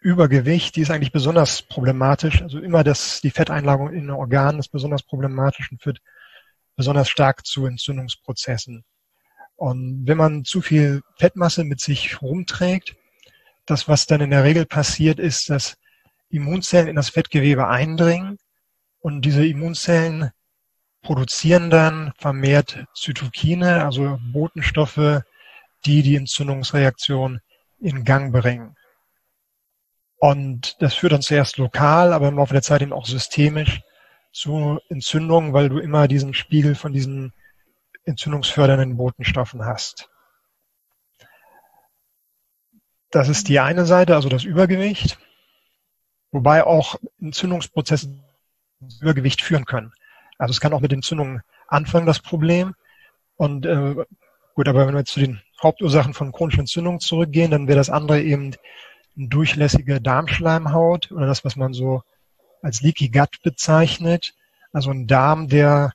Übergewicht, 0.00 0.76
die 0.76 0.80
ist 0.80 0.90
eigentlich 0.90 1.12
besonders 1.12 1.60
problematisch. 1.60 2.40
Also 2.40 2.58
immer 2.58 2.82
das, 2.82 3.20
die 3.20 3.30
Fetteinlagerung 3.30 3.90
in 3.90 4.06
den 4.06 4.10
Organen 4.10 4.58
ist 4.58 4.70
besonders 4.70 5.02
problematisch 5.02 5.70
und 5.70 5.82
führt 5.82 6.00
besonders 6.74 7.10
stark 7.10 7.44
zu 7.44 7.66
Entzündungsprozessen. 7.66 8.82
Und 9.56 10.06
wenn 10.06 10.16
man 10.16 10.46
zu 10.46 10.62
viel 10.62 11.02
Fettmasse 11.18 11.64
mit 11.64 11.80
sich 11.80 12.22
rumträgt, 12.22 12.96
das, 13.66 13.86
was 13.86 14.06
dann 14.06 14.22
in 14.22 14.30
der 14.30 14.44
Regel 14.44 14.64
passiert, 14.64 15.18
ist, 15.18 15.50
dass 15.50 15.76
Immunzellen 16.30 16.88
in 16.88 16.96
das 16.96 17.10
Fettgewebe 17.10 17.68
eindringen 17.68 18.38
und 19.00 19.20
diese 19.20 19.46
Immunzellen 19.46 20.30
produzieren 21.02 21.68
dann 21.68 22.12
vermehrt 22.16 22.86
Zytokine, 22.94 23.84
also 23.84 24.18
Botenstoffe, 24.32 25.22
die 25.86 26.02
die 26.02 26.16
Entzündungsreaktion 26.16 27.40
in 27.80 28.04
Gang 28.04 28.32
bringen. 28.32 28.76
Und 30.18 30.76
das 30.82 30.94
führt 30.94 31.12
dann 31.12 31.22
zuerst 31.22 31.58
lokal, 31.58 32.12
aber 32.12 32.28
im 32.28 32.36
Laufe 32.36 32.52
der 32.52 32.62
Zeit 32.62 32.82
eben 32.82 32.92
auch 32.92 33.06
systemisch 33.06 33.80
zu 34.32 34.80
Entzündungen, 34.88 35.52
weil 35.52 35.68
du 35.68 35.78
immer 35.78 36.08
diesen 36.08 36.34
Spiegel 36.34 36.74
von 36.74 36.92
diesen 36.92 37.32
entzündungsfördernden 38.04 38.96
Botenstoffen 38.96 39.64
hast. 39.64 40.08
Das 43.10 43.28
ist 43.28 43.48
die 43.48 43.60
eine 43.60 43.86
Seite, 43.86 44.14
also 44.14 44.28
das 44.28 44.44
Übergewicht, 44.44 45.18
wobei 46.30 46.64
auch 46.64 46.96
Entzündungsprozesse 47.20 48.22
Übergewicht 49.00 49.40
führen 49.40 49.64
können. 49.64 49.92
Also 50.36 50.52
es 50.52 50.60
kann 50.60 50.72
auch 50.72 50.80
mit 50.80 50.92
Entzündungen 50.92 51.42
anfangen, 51.66 52.06
das 52.06 52.20
Problem. 52.20 52.74
Und 53.36 53.66
äh, 53.66 53.94
gut, 54.54 54.68
aber 54.68 54.86
wenn 54.86 54.94
wir 54.94 55.00
jetzt 55.00 55.12
zu 55.12 55.20
den 55.20 55.40
Hauptursachen 55.62 56.14
von 56.14 56.32
chronischen 56.32 56.60
Entzündungen 56.60 57.00
zurückgehen, 57.00 57.50
dann 57.50 57.66
wäre 57.66 57.78
das 57.78 57.90
andere 57.90 58.22
eben 58.22 58.54
eine 59.16 59.28
durchlässige 59.28 60.00
Darmschleimhaut 60.00 61.10
oder 61.10 61.26
das, 61.26 61.44
was 61.44 61.56
man 61.56 61.72
so 61.72 62.02
als 62.62 62.80
Leaky 62.80 63.08
Gut 63.08 63.42
bezeichnet. 63.42 64.34
Also 64.72 64.90
ein 64.90 65.06
Darm, 65.06 65.48
der 65.48 65.92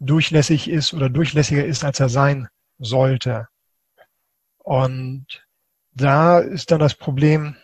durchlässig 0.00 0.68
ist 0.68 0.94
oder 0.94 1.08
durchlässiger 1.08 1.64
ist, 1.64 1.84
als 1.84 2.00
er 2.00 2.08
sein 2.08 2.48
sollte. 2.78 3.48
Und 4.58 5.46
da 5.92 6.40
ist 6.40 6.70
dann 6.70 6.80
das 6.80 6.94
Problem, 6.94 7.56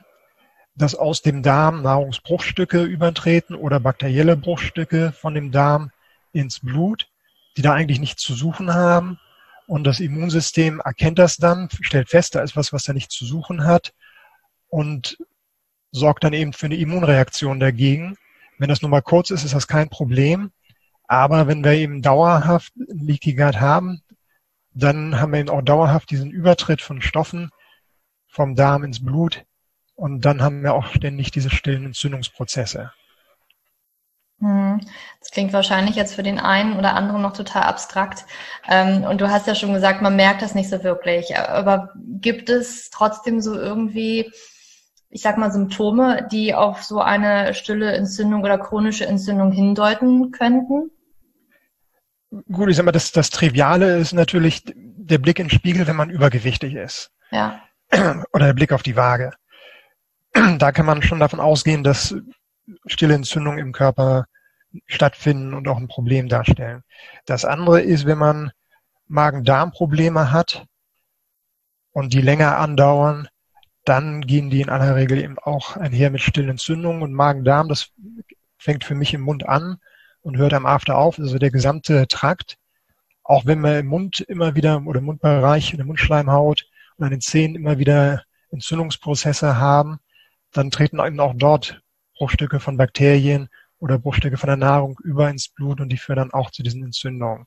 dass 0.74 0.94
aus 0.94 1.22
dem 1.22 1.42
Darm 1.42 1.82
Nahrungsbruchstücke 1.82 2.82
übertreten 2.82 3.54
oder 3.54 3.80
bakterielle 3.80 4.36
Bruchstücke 4.36 5.12
von 5.12 5.34
dem 5.34 5.50
Darm 5.50 5.90
ins 6.32 6.60
Blut, 6.60 7.08
die 7.56 7.62
da 7.62 7.72
eigentlich 7.72 8.00
nichts 8.00 8.22
zu 8.22 8.34
suchen 8.34 8.72
haben. 8.72 9.18
Und 9.70 9.84
das 9.84 10.00
Immunsystem 10.00 10.80
erkennt 10.84 11.20
das 11.20 11.36
dann, 11.36 11.68
stellt 11.70 12.08
fest, 12.08 12.34
da 12.34 12.42
ist 12.42 12.56
was, 12.56 12.72
was 12.72 12.88
er 12.88 12.94
nicht 12.94 13.12
zu 13.12 13.24
suchen 13.24 13.62
hat 13.62 13.92
und 14.66 15.16
sorgt 15.92 16.24
dann 16.24 16.32
eben 16.32 16.52
für 16.52 16.66
eine 16.66 16.74
Immunreaktion 16.74 17.60
dagegen. 17.60 18.16
Wenn 18.58 18.68
das 18.68 18.82
nur 18.82 18.90
mal 18.90 19.00
kurz 19.00 19.30
ist, 19.30 19.44
ist 19.44 19.54
das 19.54 19.68
kein 19.68 19.88
Problem. 19.88 20.50
Aber 21.06 21.46
wenn 21.46 21.62
wir 21.62 21.70
eben 21.74 22.02
dauerhaft 22.02 22.72
Leaky 22.74 23.34
Gut 23.34 23.60
haben, 23.60 24.02
dann 24.72 25.20
haben 25.20 25.32
wir 25.32 25.38
eben 25.38 25.48
auch 25.48 25.62
dauerhaft 25.62 26.10
diesen 26.10 26.32
Übertritt 26.32 26.82
von 26.82 27.00
Stoffen 27.00 27.50
vom 28.26 28.56
Darm 28.56 28.82
ins 28.82 29.04
Blut 29.04 29.44
und 29.94 30.24
dann 30.24 30.42
haben 30.42 30.64
wir 30.64 30.74
auch 30.74 30.86
ständig 30.86 31.30
diese 31.30 31.50
stillen 31.50 31.84
Entzündungsprozesse. 31.84 32.90
Hm. 34.40 34.80
Das 35.20 35.30
klingt 35.30 35.52
wahrscheinlich 35.52 35.96
jetzt 35.96 36.14
für 36.14 36.22
den 36.22 36.38
einen 36.38 36.78
oder 36.78 36.94
anderen 36.94 37.22
noch 37.22 37.34
total 37.34 37.62
abstrakt. 37.62 38.24
Ähm, 38.68 39.04
und 39.04 39.20
du 39.20 39.30
hast 39.30 39.46
ja 39.46 39.54
schon 39.54 39.74
gesagt, 39.74 40.02
man 40.02 40.16
merkt 40.16 40.42
das 40.42 40.54
nicht 40.54 40.70
so 40.70 40.82
wirklich. 40.82 41.36
Aber 41.36 41.90
gibt 41.96 42.48
es 42.48 42.90
trotzdem 42.90 43.40
so 43.40 43.54
irgendwie 43.54 44.32
ich 45.10 45.22
sag 45.22 45.36
mal, 45.36 45.50
Symptome, 45.50 46.26
die 46.30 46.54
auf 46.54 46.84
so 46.84 47.00
eine 47.00 47.52
stille 47.52 47.92
Entzündung 47.92 48.42
oder 48.42 48.58
chronische 48.58 49.06
Entzündung 49.06 49.50
hindeuten 49.50 50.30
könnten? 50.30 50.90
Gut, 52.50 52.70
ich 52.70 52.76
sag 52.76 52.84
mal, 52.84 52.92
das, 52.92 53.10
das 53.10 53.30
Triviale 53.30 53.98
ist 53.98 54.12
natürlich 54.12 54.62
der 54.64 55.18
Blick 55.18 55.40
in 55.40 55.46
den 55.48 55.50
Spiegel, 55.50 55.88
wenn 55.88 55.96
man 55.96 56.10
übergewichtig 56.10 56.74
ist. 56.74 57.10
Ja. 57.32 57.60
Oder 58.32 58.46
der 58.46 58.54
Blick 58.54 58.72
auf 58.72 58.84
die 58.84 58.96
Waage. 58.96 59.32
Da 60.58 60.70
kann 60.70 60.86
man 60.86 61.02
schon 61.02 61.18
davon 61.18 61.40
ausgehen, 61.40 61.82
dass 61.82 62.14
stille 62.86 63.14
Entzündungen 63.14 63.58
im 63.58 63.72
Körper 63.72 64.26
stattfinden 64.86 65.54
und 65.54 65.68
auch 65.68 65.78
ein 65.78 65.88
Problem 65.88 66.28
darstellen. 66.28 66.82
Das 67.26 67.44
andere 67.44 67.80
ist, 67.80 68.06
wenn 68.06 68.18
man 68.18 68.52
Magen-Darm-Probleme 69.08 70.30
hat 70.30 70.66
und 71.92 72.12
die 72.12 72.20
länger 72.20 72.58
andauern, 72.58 73.28
dann 73.84 74.20
gehen 74.20 74.50
die 74.50 74.60
in 74.60 74.68
aller 74.68 74.94
Regel 74.94 75.18
eben 75.18 75.38
auch 75.38 75.76
einher 75.76 76.10
mit 76.10 76.20
stillen 76.20 76.50
Entzündungen 76.50 77.02
und 77.02 77.12
Magen-Darm. 77.12 77.68
Das 77.68 77.90
fängt 78.58 78.84
für 78.84 78.94
mich 78.94 79.14
im 79.14 79.22
Mund 79.22 79.48
an 79.48 79.78
und 80.22 80.36
hört 80.36 80.54
am 80.54 80.66
After 80.66 80.96
auf, 80.96 81.18
also 81.18 81.38
der 81.38 81.50
gesamte 81.50 82.06
Trakt. 82.06 82.56
Auch 83.22 83.46
wenn 83.46 83.60
wir 83.60 83.78
im 83.78 83.86
Mund 83.86 84.20
immer 84.20 84.54
wieder 84.54 84.82
oder 84.86 84.98
im 84.98 85.06
Mundbereich, 85.06 85.72
in 85.72 85.78
der 85.78 85.86
Mundschleimhaut 85.86 86.66
und 86.96 87.04
an 87.04 87.10
den 87.10 87.20
Zähnen 87.20 87.56
immer 87.56 87.78
wieder 87.78 88.22
Entzündungsprozesse 88.50 89.56
haben, 89.56 89.98
dann 90.52 90.70
treten 90.70 90.98
eben 91.00 91.20
auch 91.20 91.34
dort 91.36 91.80
Bruchstücke 92.20 92.60
von 92.60 92.76
Bakterien 92.76 93.48
oder 93.78 93.98
Bruchstücke 93.98 94.36
von 94.36 94.48
der 94.48 94.58
Nahrung 94.58 95.00
über 95.02 95.30
ins 95.30 95.48
Blut 95.48 95.80
und 95.80 95.88
die 95.88 95.96
führen 95.96 96.18
dann 96.18 96.32
auch 96.32 96.50
zu 96.50 96.62
diesen 96.62 96.84
Entzündungen. 96.84 97.46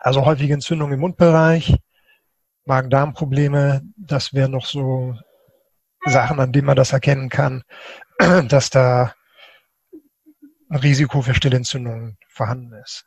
Also 0.00 0.24
häufige 0.24 0.54
Entzündungen 0.54 0.94
im 0.94 1.00
Mundbereich, 1.00 1.76
Magen-Darm-Probleme, 2.64 3.82
das 3.96 4.32
wären 4.32 4.52
noch 4.52 4.64
so 4.64 5.14
Sachen, 6.06 6.40
an 6.40 6.52
denen 6.52 6.64
man 6.64 6.76
das 6.76 6.94
erkennen 6.94 7.28
kann, 7.28 7.64
dass 8.48 8.70
da 8.70 9.12
ein 10.70 10.78
Risiko 10.78 11.20
für 11.20 11.34
Stillentzündungen 11.34 12.16
vorhanden 12.28 12.72
ist. 12.82 13.04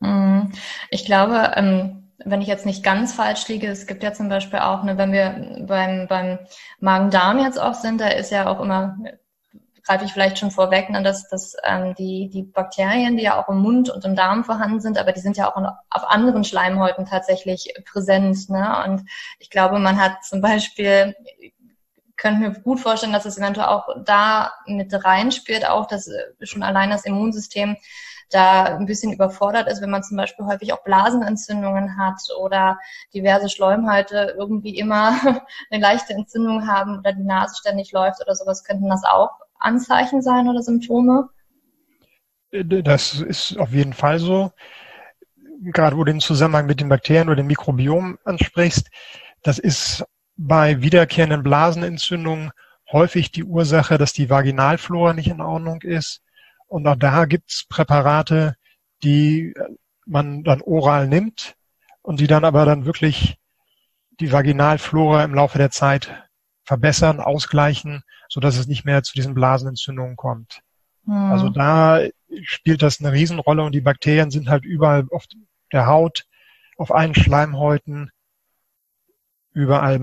Mhm. 0.00 0.52
Ich 0.90 1.06
glaube, 1.06 1.52
ähm, 1.56 2.12
wenn 2.22 2.42
ich 2.42 2.48
jetzt 2.48 2.66
nicht 2.66 2.84
ganz 2.84 3.14
falsch 3.14 3.48
liege, 3.48 3.68
es 3.68 3.86
gibt 3.86 4.02
ja 4.02 4.12
zum 4.12 4.28
Beispiel 4.28 4.58
auch, 4.58 4.84
ne, 4.84 4.98
wenn 4.98 5.12
wir 5.12 5.64
beim, 5.66 6.06
beim 6.06 6.38
Magen-Darm 6.80 7.38
jetzt 7.38 7.58
auch 7.58 7.74
sind, 7.74 7.98
da 7.98 8.08
ist 8.08 8.30
ja 8.30 8.46
auch 8.46 8.60
immer 8.60 8.98
greife 9.88 10.04
ich 10.04 10.12
vielleicht 10.12 10.38
schon 10.38 10.50
vorweg, 10.50 10.90
ne, 10.90 11.02
dass, 11.02 11.28
dass 11.28 11.56
ähm, 11.64 11.94
die, 11.94 12.28
die 12.30 12.42
Bakterien, 12.42 13.16
die 13.16 13.22
ja 13.22 13.42
auch 13.42 13.48
im 13.48 13.58
Mund 13.58 13.88
und 13.88 14.04
im 14.04 14.14
Darm 14.14 14.44
vorhanden 14.44 14.80
sind, 14.80 14.98
aber 14.98 15.12
die 15.12 15.20
sind 15.20 15.38
ja 15.38 15.50
auch 15.50 15.56
auf 15.88 16.04
anderen 16.08 16.44
Schleimhäuten 16.44 17.06
tatsächlich 17.06 17.72
präsent. 17.90 18.50
Ne? 18.50 18.84
Und 18.84 19.08
ich 19.38 19.48
glaube, 19.48 19.78
man 19.78 19.98
hat 19.98 20.24
zum 20.24 20.42
Beispiel 20.42 21.16
könnte 22.18 22.40
mir 22.40 22.52
gut 22.52 22.80
vorstellen, 22.80 23.12
dass 23.12 23.24
es 23.24 23.38
eventuell 23.38 23.68
auch 23.68 23.88
da 24.04 24.52
mit 24.66 24.92
reinspielt, 24.92 25.66
auch 25.66 25.86
dass 25.86 26.08
äh, 26.08 26.24
schon 26.42 26.62
allein 26.62 26.90
das 26.90 27.04
Immunsystem 27.04 27.76
da 28.30 28.64
ein 28.64 28.84
bisschen 28.84 29.12
überfordert 29.12 29.68
ist, 29.68 29.80
wenn 29.80 29.88
man 29.88 30.02
zum 30.02 30.18
Beispiel 30.18 30.44
häufig 30.44 30.74
auch 30.74 30.82
Blasenentzündungen 30.82 31.96
hat 31.96 32.20
oder 32.38 32.78
diverse 33.14 33.48
Schleimhäute 33.48 34.34
irgendwie 34.36 34.76
immer 34.76 35.12
eine 35.70 35.80
leichte 35.80 36.12
Entzündung 36.12 36.66
haben 36.66 36.98
oder 36.98 37.14
die 37.14 37.24
Nase 37.24 37.56
ständig 37.56 37.92
läuft 37.92 38.20
oder 38.20 38.34
sowas, 38.34 38.64
könnten 38.64 38.90
das 38.90 39.04
auch 39.04 39.30
Anzeichen 39.58 40.22
sein 40.22 40.48
oder 40.48 40.62
Symptome? 40.62 41.28
Das 42.50 43.20
ist 43.20 43.58
auf 43.58 43.72
jeden 43.72 43.92
Fall 43.92 44.18
so. 44.18 44.52
Gerade 45.60 45.96
wo 45.96 46.04
du 46.04 46.12
den 46.12 46.20
Zusammenhang 46.20 46.66
mit 46.66 46.80
den 46.80 46.88
Bakterien 46.88 47.28
oder 47.28 47.36
dem 47.36 47.48
Mikrobiom 47.48 48.18
ansprichst, 48.24 48.88
das 49.42 49.58
ist 49.58 50.04
bei 50.36 50.80
wiederkehrenden 50.80 51.42
Blasenentzündungen 51.42 52.52
häufig 52.90 53.32
die 53.32 53.44
Ursache, 53.44 53.98
dass 53.98 54.12
die 54.12 54.30
Vaginalflora 54.30 55.12
nicht 55.12 55.28
in 55.28 55.40
Ordnung 55.40 55.82
ist. 55.82 56.22
Und 56.68 56.86
auch 56.86 56.96
da 56.96 57.24
gibt's 57.24 57.66
Präparate, 57.68 58.54
die 59.02 59.54
man 60.06 60.44
dann 60.44 60.62
oral 60.62 61.08
nimmt 61.08 61.56
und 62.02 62.20
die 62.20 62.26
dann 62.26 62.44
aber 62.44 62.64
dann 62.64 62.86
wirklich 62.86 63.36
die 64.20 64.32
Vaginalflora 64.32 65.24
im 65.24 65.34
Laufe 65.34 65.58
der 65.58 65.70
Zeit 65.70 66.24
verbessern, 66.64 67.20
ausgleichen, 67.20 68.02
so 68.38 68.40
dass 68.40 68.56
es 68.56 68.68
nicht 68.68 68.84
mehr 68.84 69.02
zu 69.02 69.14
diesen 69.14 69.34
Blasenentzündungen 69.34 70.14
kommt. 70.14 70.60
Mhm. 71.06 71.32
Also 71.32 71.48
da 71.48 72.06
spielt 72.42 72.82
das 72.82 73.00
eine 73.00 73.10
Riesenrolle 73.10 73.64
und 73.64 73.74
die 73.74 73.80
Bakterien 73.80 74.30
sind 74.30 74.48
halt 74.48 74.64
überall 74.64 75.08
auf 75.10 75.24
der 75.72 75.86
Haut, 75.86 76.22
auf 76.76 76.94
allen 76.94 77.16
Schleimhäuten, 77.16 78.12
überall 79.54 79.98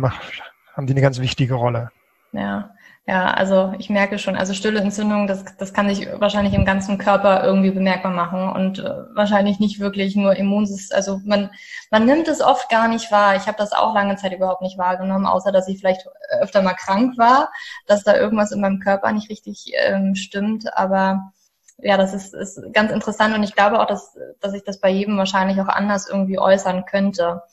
haben 0.74 0.86
die 0.86 0.92
eine 0.92 1.01
ganz 1.01 1.20
wichtige 1.20 1.54
Rolle. 1.54 1.94
Ja, 2.34 2.75
ja, 3.08 3.32
also 3.32 3.74
ich 3.78 3.92
merke 3.92 4.18
schon, 4.18 4.36
also 4.36 4.56
stille 4.56 4.80
Entzündung, 4.80 5.28
das, 5.28 5.46
das 5.60 5.74
kann 5.74 5.88
sich 5.88 6.08
wahrscheinlich 6.20 6.56
im 6.56 6.66
ganzen 6.66 6.98
Körper 6.98 7.44
irgendwie 7.44 7.70
bemerkbar 7.70 8.12
machen 8.12 8.50
und 8.50 8.80
äh, 8.80 8.90
wahrscheinlich 9.14 9.60
nicht 9.60 9.80
wirklich 9.80 10.16
nur 10.16 10.36
Immunsystem. 10.36 10.96
Also 10.96 11.22
man, 11.24 11.52
man 11.92 12.06
nimmt 12.06 12.28
es 12.28 12.42
oft 12.42 12.68
gar 12.68 12.88
nicht 12.88 13.12
wahr. 13.12 13.36
Ich 13.36 13.46
habe 13.46 13.60
das 13.60 13.74
auch 13.74 13.94
lange 13.94 14.16
Zeit 14.16 14.34
überhaupt 14.34 14.64
nicht 14.64 14.80
wahrgenommen, 14.80 15.28
außer 15.28 15.52
dass 15.52 15.68
ich 15.68 15.78
vielleicht 15.78 16.08
öfter 16.42 16.64
mal 16.64 16.74
krank 16.74 17.16
war, 17.16 17.52
dass 17.86 18.04
da 18.04 18.18
irgendwas 18.18 18.52
in 18.52 18.60
meinem 18.60 18.80
Körper 18.80 19.12
nicht 19.12 19.30
richtig 19.30 19.72
ähm, 19.76 20.16
stimmt. 20.16 20.76
Aber 20.76 21.32
ja, 21.78 21.98
das 21.98 22.16
ist, 22.16 22.34
ist 22.34 22.60
ganz 22.74 22.92
interessant 22.92 23.36
und 23.36 23.44
ich 23.44 23.54
glaube 23.54 23.80
auch, 23.80 23.88
dass, 23.88 24.18
dass 24.40 24.56
ich 24.56 24.64
das 24.64 24.80
bei 24.80 24.90
jedem 24.90 25.16
wahrscheinlich 25.18 25.62
auch 25.62 25.68
anders 25.68 26.10
irgendwie 26.10 26.40
äußern 26.40 26.86
könnte. 26.86 27.44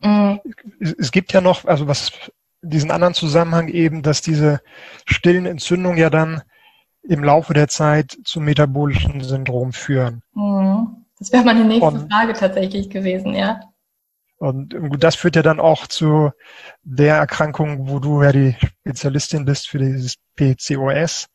Mhm. 0.00 0.40
Es 0.78 1.10
gibt 1.10 1.32
ja 1.32 1.40
noch, 1.40 1.64
also 1.64 1.88
was 1.88 2.12
diesen 2.62 2.90
anderen 2.90 3.14
Zusammenhang 3.14 3.68
eben, 3.68 4.02
dass 4.02 4.22
diese 4.22 4.60
stillen 5.04 5.46
Entzündungen 5.46 5.98
ja 5.98 6.10
dann 6.10 6.42
im 7.02 7.24
Laufe 7.24 7.52
der 7.52 7.68
Zeit 7.68 8.16
zum 8.24 8.44
metabolischen 8.44 9.20
Syndrom 9.20 9.72
führen. 9.72 10.22
Mhm. 10.34 11.04
Das 11.18 11.32
wäre 11.32 11.44
meine 11.44 11.64
nächste 11.64 11.86
und, 11.86 12.12
Frage 12.12 12.32
tatsächlich 12.32 12.90
gewesen, 12.90 13.34
ja. 13.34 13.60
Und 14.38 14.74
das 14.98 15.14
führt 15.14 15.36
ja 15.36 15.42
dann 15.42 15.60
auch 15.60 15.86
zu 15.86 16.32
der 16.82 17.16
Erkrankung, 17.16 17.88
wo 17.88 18.00
du 18.00 18.24
ja 18.24 18.32
die 18.32 18.56
Spezialistin 18.80 19.44
bist 19.44 19.68
für 19.68 19.78
dieses 19.78 20.16
PCOS. 20.34 21.28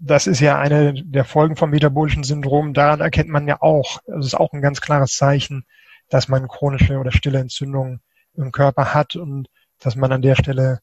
Das 0.00 0.28
ist 0.28 0.38
ja 0.38 0.58
eine 0.58 0.94
der 0.94 1.24
Folgen 1.24 1.56
vom 1.56 1.70
metabolischen 1.70 2.22
Syndrom. 2.22 2.72
Daran 2.72 3.00
erkennt 3.00 3.30
man 3.30 3.48
ja 3.48 3.60
auch, 3.62 3.98
das 4.06 4.26
ist 4.26 4.34
auch 4.34 4.52
ein 4.52 4.62
ganz 4.62 4.80
klares 4.80 5.14
Zeichen, 5.14 5.64
dass 6.08 6.28
man 6.28 6.46
chronische 6.46 6.98
oder 6.98 7.10
stille 7.10 7.40
Entzündungen 7.40 8.00
im 8.34 8.52
Körper 8.52 8.94
hat 8.94 9.16
und 9.16 9.48
dass 9.80 9.96
man 9.96 10.12
an 10.12 10.22
der 10.22 10.36
Stelle 10.36 10.80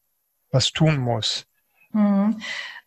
was 0.51 0.71
tun 0.71 0.97
muss. 0.97 1.45
Hm. 1.91 2.39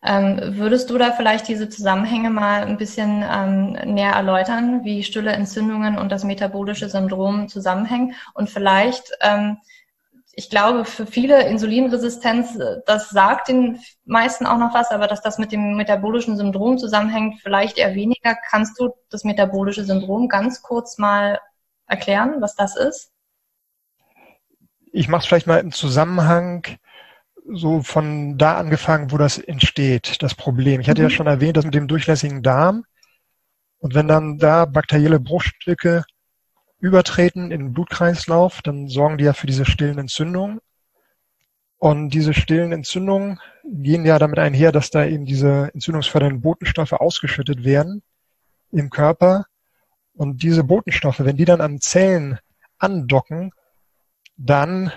Ähm, 0.04 0.56
würdest 0.56 0.90
du 0.90 0.98
da 0.98 1.10
vielleicht 1.12 1.48
diese 1.48 1.68
Zusammenhänge 1.68 2.30
mal 2.30 2.62
ein 2.62 2.76
bisschen 2.76 3.24
ähm, 3.28 3.72
näher 3.94 4.12
erläutern, 4.12 4.84
wie 4.84 5.02
stille 5.02 5.32
Entzündungen 5.32 5.98
und 5.98 6.12
das 6.12 6.24
metabolische 6.24 6.88
Syndrom 6.88 7.48
zusammenhängen? 7.48 8.14
Und 8.34 8.48
vielleicht, 8.48 9.10
ähm, 9.20 9.58
ich 10.32 10.50
glaube, 10.50 10.84
für 10.84 11.04
viele 11.06 11.48
Insulinresistenz, 11.48 12.56
das 12.86 13.10
sagt 13.10 13.48
den 13.48 13.80
meisten 14.04 14.46
auch 14.46 14.58
noch 14.58 14.72
was, 14.72 14.92
aber 14.92 15.08
dass 15.08 15.20
das 15.20 15.38
mit 15.38 15.50
dem 15.50 15.76
metabolischen 15.76 16.36
Syndrom 16.36 16.78
zusammenhängt, 16.78 17.40
vielleicht 17.42 17.76
eher 17.76 17.96
weniger. 17.96 18.36
Kannst 18.48 18.78
du 18.78 18.90
das 19.10 19.24
metabolische 19.24 19.84
Syndrom 19.84 20.28
ganz 20.28 20.62
kurz 20.62 20.98
mal 20.98 21.40
erklären, 21.88 22.36
was 22.40 22.54
das 22.54 22.76
ist? 22.76 23.10
Ich 24.98 25.06
mache 25.06 25.20
es 25.20 25.26
vielleicht 25.26 25.46
mal 25.46 25.60
im 25.60 25.70
Zusammenhang 25.70 26.66
so 27.52 27.82
von 27.82 28.36
da 28.36 28.56
angefangen, 28.56 29.12
wo 29.12 29.16
das 29.16 29.38
entsteht, 29.38 30.20
das 30.22 30.34
Problem. 30.34 30.80
Ich 30.80 30.88
hatte 30.88 31.02
mhm. 31.02 31.08
ja 31.08 31.10
schon 31.14 31.28
erwähnt, 31.28 31.56
das 31.56 31.64
mit 31.64 31.74
dem 31.74 31.86
durchlässigen 31.86 32.42
Darm. 32.42 32.84
Und 33.78 33.94
wenn 33.94 34.08
dann 34.08 34.38
da 34.38 34.64
bakterielle 34.64 35.20
Bruchstücke 35.20 36.02
übertreten 36.80 37.52
in 37.52 37.60
den 37.60 37.72
Blutkreislauf, 37.74 38.60
dann 38.62 38.88
sorgen 38.88 39.18
die 39.18 39.24
ja 39.24 39.34
für 39.34 39.46
diese 39.46 39.66
stillen 39.66 39.98
Entzündungen. 39.98 40.58
Und 41.78 42.10
diese 42.10 42.34
stillen 42.34 42.72
Entzündungen 42.72 43.38
gehen 43.64 44.04
ja 44.04 44.18
damit 44.18 44.40
einher, 44.40 44.72
dass 44.72 44.90
da 44.90 45.04
eben 45.04 45.26
diese 45.26 45.70
entzündungsfördernden 45.74 46.40
Botenstoffe 46.40 46.92
ausgeschüttet 46.92 47.62
werden 47.62 48.02
im 48.72 48.90
Körper. 48.90 49.46
Und 50.14 50.42
diese 50.42 50.64
Botenstoffe, 50.64 51.20
wenn 51.20 51.36
die 51.36 51.44
dann 51.44 51.60
an 51.60 51.80
Zellen 51.80 52.40
andocken, 52.78 53.52
dann 54.38 54.92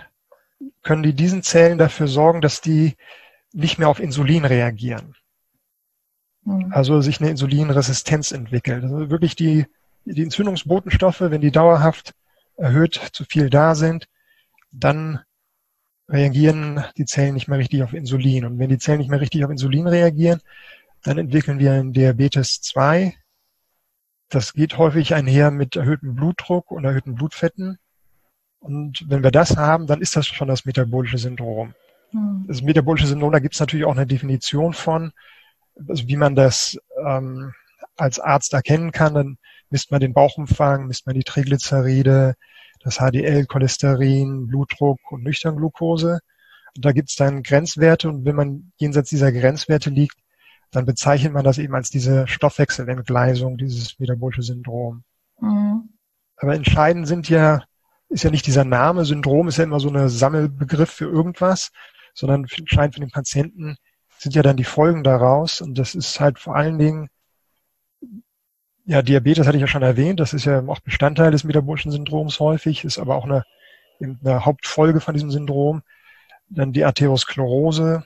können 0.83 1.03
die 1.03 1.13
diesen 1.13 1.43
Zellen 1.43 1.77
dafür 1.77 2.07
sorgen, 2.07 2.41
dass 2.41 2.61
die 2.61 2.95
nicht 3.51 3.79
mehr 3.79 3.89
auf 3.89 3.99
Insulin 3.99 4.45
reagieren. 4.45 5.15
Mhm. 6.43 6.71
Also 6.71 7.01
sich 7.01 7.19
eine 7.19 7.29
Insulinresistenz 7.29 8.31
entwickelt. 8.31 8.83
Also 8.83 9.09
wirklich 9.09 9.35
die, 9.35 9.65
die 10.05 10.23
Entzündungsbotenstoffe, 10.23 11.21
wenn 11.21 11.41
die 11.41 11.51
dauerhaft 11.51 12.13
erhöht 12.55 13.09
zu 13.13 13.25
viel 13.25 13.49
da 13.49 13.75
sind, 13.75 14.07
dann 14.71 15.19
reagieren 16.07 16.83
die 16.97 17.05
Zellen 17.05 17.33
nicht 17.33 17.47
mehr 17.47 17.57
richtig 17.57 17.83
auf 17.83 17.93
Insulin. 17.93 18.45
Und 18.45 18.59
wenn 18.59 18.69
die 18.69 18.77
Zellen 18.77 18.99
nicht 18.99 19.09
mehr 19.09 19.21
richtig 19.21 19.43
auf 19.43 19.51
Insulin 19.51 19.87
reagieren, 19.87 20.41
dann 21.03 21.17
entwickeln 21.17 21.59
wir 21.59 21.73
einen 21.73 21.93
Diabetes 21.93 22.61
2. 22.61 23.15
Das 24.29 24.53
geht 24.53 24.77
häufig 24.77 25.13
einher 25.13 25.51
mit 25.51 25.75
erhöhtem 25.75 26.15
Blutdruck 26.15 26.71
und 26.71 26.85
erhöhten 26.85 27.15
Blutfetten. 27.15 27.79
Und 28.61 29.03
wenn 29.07 29.23
wir 29.23 29.31
das 29.31 29.57
haben, 29.57 29.87
dann 29.87 30.01
ist 30.01 30.15
das 30.15 30.27
schon 30.27 30.47
das 30.47 30.65
metabolische 30.65 31.17
Syndrom. 31.17 31.73
Mhm. 32.11 32.45
Das 32.47 32.61
metabolische 32.61 33.07
Syndrom, 33.07 33.31
da 33.31 33.39
gibt 33.39 33.55
es 33.55 33.59
natürlich 33.59 33.85
auch 33.85 33.95
eine 33.95 34.05
Definition 34.05 34.73
von, 34.73 35.11
also 35.87 36.07
wie 36.07 36.15
man 36.15 36.35
das 36.35 36.77
ähm, 37.03 37.53
als 37.97 38.19
Arzt 38.19 38.53
erkennen 38.53 38.91
kann. 38.91 39.15
Dann 39.15 39.37
misst 39.71 39.91
man 39.91 39.99
den 39.99 40.13
Bauchumfang, 40.13 40.85
misst 40.85 41.07
man 41.07 41.15
die 41.15 41.23
Triglyceride, 41.23 42.35
das 42.83 42.97
HDL, 42.97 43.45
Cholesterin, 43.47 44.47
Blutdruck 44.47 44.99
und 45.11 45.23
Nüchternglucose. 45.23 46.19
Und 46.75 46.85
da 46.85 46.91
gibt 46.91 47.09
es 47.09 47.15
dann 47.15 47.43
Grenzwerte 47.43 48.09
und 48.09 48.25
wenn 48.25 48.35
man 48.35 48.71
jenseits 48.77 49.09
dieser 49.09 49.31
Grenzwerte 49.31 49.89
liegt, 49.89 50.17
dann 50.69 50.85
bezeichnet 50.85 51.33
man 51.33 51.43
das 51.43 51.57
eben 51.57 51.75
als 51.75 51.89
diese 51.89 52.27
Stoffwechselentgleisung, 52.27 53.57
dieses 53.57 53.99
metabolische 53.99 54.43
Syndrom. 54.43 55.03
Mhm. 55.39 55.89
Aber 56.37 56.55
entscheidend 56.55 57.07
sind 57.07 57.27
ja 57.27 57.63
ist 58.11 58.23
ja 58.23 58.29
nicht 58.29 58.45
dieser 58.45 58.65
Name, 58.65 59.05
Syndrom 59.05 59.47
ist 59.47 59.57
ja 59.57 59.63
immer 59.63 59.79
so 59.79 59.89
ein 59.89 60.09
Sammelbegriff 60.09 60.91
für 60.91 61.05
irgendwas, 61.05 61.71
sondern 62.13 62.45
scheint 62.47 62.93
für 62.93 62.99
den 62.99 63.09
Patienten 63.09 63.77
sind 64.17 64.35
ja 64.35 64.43
dann 64.43 64.57
die 64.57 64.65
Folgen 64.65 65.03
daraus. 65.03 65.61
Und 65.61 65.77
das 65.77 65.95
ist 65.95 66.19
halt 66.19 66.37
vor 66.37 66.55
allen 66.55 66.77
Dingen, 66.77 67.09
ja, 68.85 69.01
Diabetes 69.01 69.47
hatte 69.47 69.57
ich 69.57 69.61
ja 69.61 69.67
schon 69.67 69.81
erwähnt, 69.81 70.19
das 70.19 70.33
ist 70.33 70.45
ja 70.45 70.61
auch 70.67 70.79
Bestandteil 70.81 71.31
des 71.31 71.43
metabolischen 71.43 71.91
Syndroms 71.91 72.39
häufig, 72.39 72.83
ist 72.83 72.99
aber 72.99 73.15
auch 73.15 73.25
eine, 73.25 73.43
eine 73.99 74.45
Hauptfolge 74.45 74.99
von 74.99 75.13
diesem 75.13 75.31
Syndrom. 75.31 75.81
Dann 76.49 76.73
die 76.73 76.83
Arteriosklerose, 76.83 78.05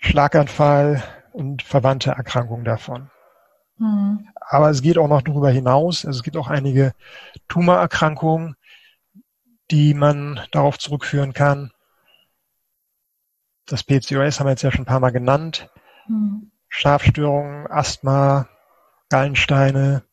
Schlaganfall 0.00 1.02
und 1.32 1.62
verwandte 1.62 2.12
Erkrankungen 2.12 2.64
davon. 2.64 3.10
Mhm. 3.80 4.28
Aber 4.40 4.70
es 4.70 4.82
geht 4.82 4.98
auch 4.98 5.08
noch 5.08 5.22
darüber 5.22 5.50
hinaus. 5.50 6.04
Also 6.04 6.18
es 6.18 6.22
gibt 6.22 6.36
auch 6.36 6.48
einige 6.48 6.92
Tumorerkrankungen, 7.48 8.56
die 9.70 9.94
man 9.94 10.40
darauf 10.52 10.78
zurückführen 10.78 11.32
kann. 11.32 11.72
Das 13.66 13.82
PCOS 13.84 14.38
haben 14.38 14.46
wir 14.46 14.50
jetzt 14.50 14.62
ja 14.62 14.70
schon 14.70 14.82
ein 14.82 14.86
paar 14.86 15.00
Mal 15.00 15.10
genannt. 15.10 15.70
Mhm. 16.08 16.52
Schlafstörungen, 16.68 17.66
Asthma, 17.68 18.48
Gallensteine, 19.08 20.04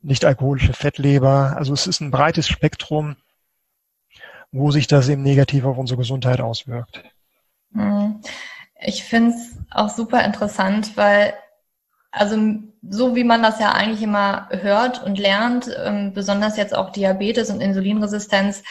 nicht 0.00 0.24
alkoholische 0.24 0.72
Fettleber. 0.72 1.54
Also 1.56 1.72
es 1.72 1.86
ist 1.86 2.00
ein 2.00 2.10
breites 2.10 2.48
Spektrum, 2.48 3.16
wo 4.50 4.70
sich 4.70 4.86
das 4.86 5.08
eben 5.08 5.22
negativ 5.22 5.64
auf 5.64 5.76
unsere 5.76 5.98
Gesundheit 5.98 6.40
auswirkt. 6.40 7.04
Mhm. 7.70 8.22
Ich 8.80 9.04
finde 9.04 9.34
es 9.34 9.58
auch 9.70 9.88
super 9.88 10.24
interessant, 10.24 10.96
weil 10.96 11.34
also 12.14 12.36
so 12.88 13.16
wie 13.16 13.24
man 13.24 13.42
das 13.42 13.58
ja 13.58 13.72
eigentlich 13.72 14.02
immer 14.02 14.48
hört 14.50 15.02
und 15.02 15.18
lernt, 15.18 15.68
ähm, 15.84 16.12
besonders 16.14 16.56
jetzt 16.56 16.74
auch 16.74 16.90
Diabetes 16.90 17.50
und 17.50 17.60
Insulinresistenz, 17.60 18.62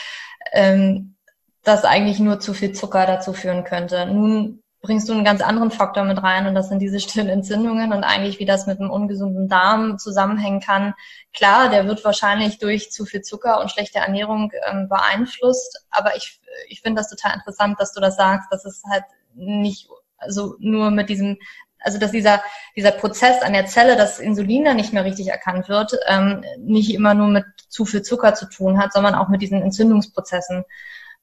ähm, 0.52 1.16
dass 1.64 1.84
eigentlich 1.84 2.20
nur 2.20 2.40
zu 2.40 2.54
viel 2.54 2.74
Zucker 2.74 3.06
dazu 3.06 3.34
führen 3.34 3.64
könnte. 3.64 4.06
Nun 4.06 4.64
bringst 4.82 5.08
du 5.08 5.14
einen 5.14 5.24
ganz 5.24 5.42
anderen 5.42 5.72
Faktor 5.72 6.04
mit 6.04 6.22
rein 6.22 6.46
und 6.46 6.56
das 6.56 6.70
sind 6.70 6.80
diese 6.80 7.00
stillen 7.00 7.30
Entzündungen 7.30 7.94
und 7.94 8.04
eigentlich 8.04 8.40
wie 8.40 8.46
das 8.46 8.68
mit 8.68 8.80
einem 8.80 8.92
ungesunden 8.92 9.48
Darm 9.48 9.98
zusammenhängen 9.98 10.60
kann. 10.60 10.94
Klar, 11.34 11.70
der 11.70 11.88
wird 11.88 12.04
wahrscheinlich 12.04 12.60
durch 12.60 12.92
zu 12.92 13.06
viel 13.06 13.22
Zucker 13.22 13.62
und 13.62 13.72
schlechte 13.72 14.00
Ernährung 14.00 14.52
ähm, 14.70 14.90
beeinflusst, 14.90 15.86
aber 15.90 16.16
ich, 16.16 16.42
ich 16.68 16.82
finde 16.82 17.00
das 17.00 17.10
total 17.10 17.36
interessant, 17.36 17.80
dass 17.80 17.94
du 17.94 18.02
das 18.02 18.18
sagst, 18.18 18.52
dass 18.52 18.66
es 18.66 18.84
halt 18.90 19.06
nicht 19.36 19.88
also 20.18 20.56
nur 20.60 20.92
mit 20.92 21.10
diesem 21.10 21.38
also 21.84 22.00
dass 22.00 22.12
dieser, 22.12 22.42
dieser 22.76 22.92
Prozess 22.92 23.42
an 23.42 23.54
der 23.54 23.66
Zelle, 23.66 23.96
dass 23.96 24.20
Insulin 24.20 24.66
dann 24.66 24.78
nicht 24.78 24.94
mehr 24.94 25.06
richtig 25.06 25.28
erkannt 25.28 25.70
wird, 25.70 25.94
ähm, 26.08 26.44
nicht 26.58 26.94
immer 26.94 27.14
nur 27.14 27.28
mit 27.28 27.46
zu 27.68 27.86
viel 27.86 28.02
Zucker 28.02 28.34
zu 28.34 28.48
tun 28.48 28.80
hat, 28.80 28.94
sondern 28.94 29.16
auch 29.16 29.30
mit 29.30 29.42
diesen 29.42 29.62
Entzündungsprozessen. 29.62 30.64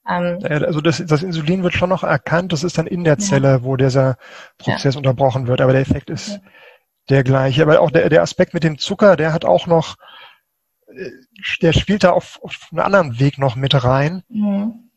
Ähm, 0.08 0.38
also 0.42 0.80
das, 0.80 1.04
das 1.04 1.22
Insulin 1.22 1.62
wird 1.62 1.74
schon 1.74 1.90
noch 1.90 2.04
erkannt, 2.04 2.52
das 2.52 2.64
ist 2.64 2.78
dann 2.78 2.86
in 2.86 3.04
der 3.04 3.18
Zelle, 3.18 3.48
ja. 3.48 3.62
wo 3.62 3.76
dieser 3.76 4.16
Prozess 4.58 4.94
ja. 4.94 4.98
unterbrochen 4.98 5.46
wird, 5.46 5.60
aber 5.60 5.72
der 5.72 5.82
Effekt 5.82 6.10
ist 6.10 6.28
ja. 6.28 6.38
der 7.08 7.24
gleiche. 7.24 7.62
Aber 7.62 7.80
auch 7.80 7.90
der, 7.90 8.08
der 8.08 8.22
Aspekt 8.22 8.54
mit 8.54 8.64
dem 8.64 8.78
Zucker, 8.78 9.16
der 9.16 9.32
hat 9.32 9.44
auch 9.44 9.66
noch, 9.66 9.96
äh, 10.94 11.10
der 11.62 11.72
spielt 11.72 12.04
da 12.04 12.10
auf, 12.10 12.38
auf 12.42 12.68
einen 12.70 12.80
anderen 12.80 13.18
Weg 13.18 13.38
noch 13.38 13.56
mit 13.56 13.82
rein. 13.82 14.22
Mhm. 14.28 14.89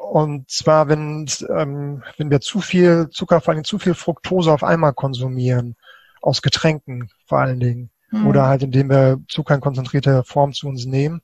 Und 0.00 0.50
zwar, 0.50 0.88
wenn, 0.88 1.26
ähm, 1.50 2.02
wenn 2.16 2.30
wir 2.30 2.40
zu 2.40 2.60
viel 2.60 3.10
Zucker, 3.10 3.40
vor 3.40 3.54
allem 3.54 3.64
zu 3.64 3.78
viel 3.78 3.94
Fructose 3.94 4.50
auf 4.50 4.64
einmal 4.64 4.94
konsumieren, 4.94 5.76
aus 6.22 6.42
Getränken 6.42 7.10
vor 7.26 7.38
allen 7.38 7.60
Dingen, 7.60 7.90
mhm. 8.10 8.26
oder 8.26 8.46
halt 8.46 8.62
indem 8.62 8.88
wir 8.88 9.20
Zucker 9.28 9.54
in 9.54 9.60
konzentrierter 9.60 10.24
Form 10.24 10.52
zu 10.52 10.68
uns 10.68 10.86
nehmen, 10.86 11.20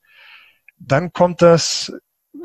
dann 0.79 1.13
kommt 1.13 1.43
das, 1.43 1.93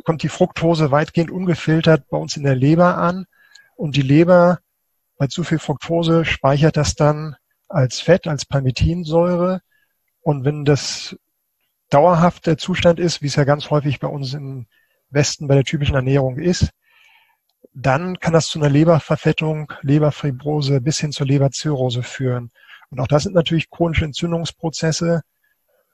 kommt 0.06 0.24
die 0.24 0.30
Fructose 0.30 0.90
weitgehend 0.90 1.32
ungefiltert 1.32 2.08
bei 2.10 2.18
uns 2.18 2.38
in 2.38 2.44
der 2.44 2.56
Leber 2.56 2.98
an 2.98 3.26
und 3.76 3.96
die 3.98 4.02
Leber 4.02 4.60
bei 5.18 5.28
zu 5.28 5.44
viel 5.44 5.60
Fructose 5.60 6.26
speichert 6.26 6.78
das 6.78 6.96
dann 6.96 7.36
als 7.68 8.00
Fett, 8.00 8.26
als 8.26 8.46
Palmitinsäure 8.46 9.62
und 10.22 10.46
wenn 10.46 10.66
das 10.66 11.16
dauerhaft 11.90 12.48
der 12.48 12.58
Zustand 12.58 13.00
ist, 13.00 13.22
wie 13.22 13.28
es 13.28 13.36
ja 13.36 13.44
ganz 13.44 13.70
häufig 13.70 14.00
bei 14.00 14.08
uns 14.08 14.34
in 14.34 14.68
Westen 15.12 15.48
bei 15.48 15.56
der 15.56 15.64
typischen 15.64 15.96
Ernährung 15.96 16.38
ist, 16.38 16.72
dann 17.74 18.20
kann 18.20 18.34
das 18.34 18.48
zu 18.48 18.60
einer 18.60 18.70
Leberverfettung, 18.70 19.72
Leberfibrose 19.82 20.82
bis 20.82 21.00
hin 21.00 21.12
zur 21.12 21.28
Leberzirrhose 21.28 22.04
führen. 22.04 22.52
Und 22.90 23.00
auch 23.00 23.08
das 23.08 23.24
sind 23.24 23.36
natürlich 23.36 23.70
chronische 23.70 24.06
Entzündungsprozesse, 24.06 25.22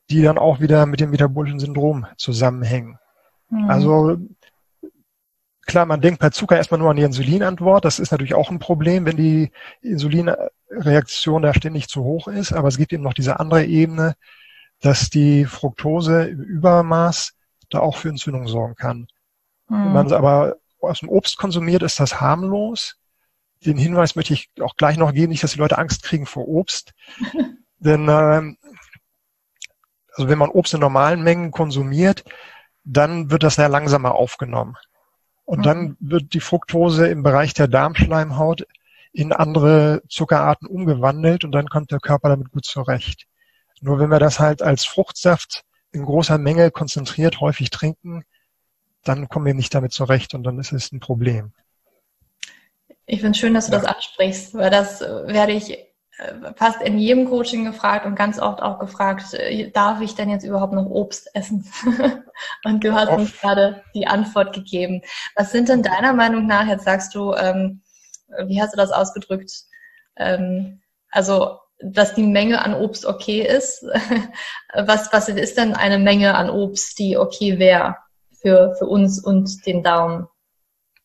die 0.10 0.24
dann 0.24 0.38
auch 0.38 0.60
wieder 0.60 0.86
mit 0.86 1.00
dem 1.00 1.12
metabolischen 1.12 1.60
Syndrom 1.60 2.08
zusammenhängen. 2.18 2.98
Mhm. 3.50 3.70
Also 3.70 4.18
klar, 5.66 5.86
man 5.86 6.02
denkt 6.02 6.20
bei 6.20 6.30
Zucker 6.30 6.58
erstmal 6.58 6.80
nur 6.80 6.90
an 6.90 6.96
die 6.96 7.04
Insulinantwort. 7.04 7.86
Das 7.86 8.00
ist 8.00 8.12
natürlich 8.12 8.34
auch 8.34 8.50
ein 8.50 8.60
Problem, 8.60 9.06
wenn 9.06 9.18
die 9.18 9.52
Insulinreaktion 9.82 11.44
da 11.44 11.54
ständig 11.54 11.88
zu 11.90 12.04
hoch 12.04 12.28
ist. 12.28 12.54
Aber 12.54 12.70
es 12.70 12.78
gibt 12.78 12.94
eben 12.94 13.04
noch 13.04 13.14
diese 13.14 13.40
andere 13.40 13.66
Ebene, 13.66 14.16
dass 14.82 15.10
die 15.10 15.46
Fructose 15.46 16.30
im 16.30 16.42
Übermaß 16.42 17.37
da 17.70 17.80
auch 17.80 17.98
für 17.98 18.10
Entzündung 18.10 18.48
sorgen 18.48 18.76
kann. 18.76 19.08
Mhm. 19.68 19.86
Wenn 19.86 19.94
man 19.94 20.06
es 20.08 20.14
aber 20.14 20.58
aus 20.82 21.00
dem 21.00 21.10
Obst 21.10 21.38
konsumiert, 21.38 21.84
ist 21.84 22.00
das 22.00 22.22
harmlos. 22.22 22.98
Den 23.66 23.78
Hinweis 23.78 24.16
möchte 24.16 24.34
ich 24.34 24.50
auch 24.62 24.76
gleich 24.76 24.98
noch 24.98 25.14
geben, 25.14 25.32
nicht, 25.32 25.44
dass 25.44 25.54
die 25.54 25.60
Leute 25.60 25.78
Angst 25.78 26.04
kriegen 26.04 26.26
vor 26.26 26.48
Obst. 26.48 26.94
Denn 27.80 28.08
ähm, 28.10 28.58
also 30.14 30.30
wenn 30.30 30.38
man 30.38 30.50
Obst 30.50 30.74
in 30.74 30.80
normalen 30.80 31.24
Mengen 31.24 31.52
konsumiert, 31.52 32.24
dann 32.84 33.30
wird 33.30 33.44
das 33.44 33.56
sehr 33.56 33.70
langsamer 33.70 34.16
aufgenommen. 34.16 34.76
Und 35.46 35.60
mhm. 35.60 35.64
dann 35.64 35.98
wird 36.00 36.34
die 36.34 36.40
Fructose 36.40 37.08
im 37.08 37.24
Bereich 37.24 37.54
der 37.54 37.68
Darmschleimhaut 37.68 38.66
in 39.14 39.34
andere 39.34 40.02
Zuckerarten 40.10 40.68
umgewandelt 40.68 41.44
und 41.44 41.52
dann 41.52 41.70
kommt 41.70 41.92
der 41.92 42.00
Körper 42.00 42.30
damit 42.30 42.52
gut 42.52 42.66
zurecht. 42.66 43.26
Nur 43.82 44.00
wenn 44.00 44.10
wir 44.10 44.20
das 44.20 44.40
halt 44.40 44.62
als 44.62 44.86
Fruchtsaft 44.86 45.64
in 45.92 46.06
großer 46.06 46.38
Menge 46.38 46.72
konzentriert 46.72 47.40
häufig 47.42 47.70
trinken, 47.70 48.24
dann 49.04 49.30
kommen 49.30 49.46
wir 49.46 49.54
nicht 49.54 49.74
damit 49.74 49.94
zurecht 49.94 50.34
und 50.34 50.44
dann 50.44 50.60
ist 50.60 50.74
es 50.74 50.92
ein 50.92 51.00
Problem. 51.00 51.54
Ich 53.06 53.22
finde 53.22 53.32
es 53.32 53.38
schön, 53.38 53.54
dass 53.54 53.68
du 53.68 53.74
ja. 53.74 53.80
das 53.80 53.88
ansprichst, 53.88 54.54
weil 54.54 54.70
das 54.70 55.00
werde 55.00 55.54
ich 55.54 55.72
äh, 55.72 56.54
fast 56.56 56.82
in 56.82 56.98
jedem 56.98 57.26
Coaching 57.30 57.64
gefragt 57.64 58.06
und 58.06 58.16
ganz 58.16 58.40
oft 58.40 58.62
auch 58.62 58.80
gefragt, 58.80 59.34
äh, 59.34 59.70
darf 59.72 60.02
ich 60.02 60.16
denn 60.16 60.30
jetzt 60.30 60.44
überhaupt 60.44 60.74
noch 60.74 60.88
Obst 60.88 61.30
essen? 61.34 61.66
und 62.66 62.84
du 62.84 62.94
hast 62.94 63.10
uns 63.10 63.40
gerade 63.40 63.84
die 63.94 64.08
Antwort 64.08 64.54
gegeben. 64.54 65.02
Was 65.36 65.52
sind 65.52 65.70
denn 65.70 65.84
deiner 65.84 66.14
Meinung 66.14 66.48
nach, 66.48 66.68
jetzt 66.68 66.86
sagst 66.86 67.16
du, 67.16 67.34
ähm, 67.34 67.82
wie 68.46 68.62
hast 68.62 68.74
du 68.74 68.78
das 68.78 68.92
ausgedrückt? 68.92 69.52
Ähm, 70.18 70.82
also, 71.12 71.60
dass 71.80 72.16
die 72.16 72.24
Menge 72.24 72.64
an 72.64 72.74
Obst 72.74 73.06
okay 73.06 73.42
ist. 73.42 73.84
was, 74.74 75.12
was 75.14 75.30
ist 75.30 75.58
denn 75.58 75.74
eine 75.74 76.00
Menge 76.00 76.36
an 76.36 76.50
Obst, 76.50 76.98
die 77.00 77.18
okay 77.18 77.60
wäre 77.60 77.98
für, 78.42 78.76
für 78.78 78.86
uns 78.86 79.24
und 79.24 79.66
den 79.66 79.84
Daumen? 79.84 80.28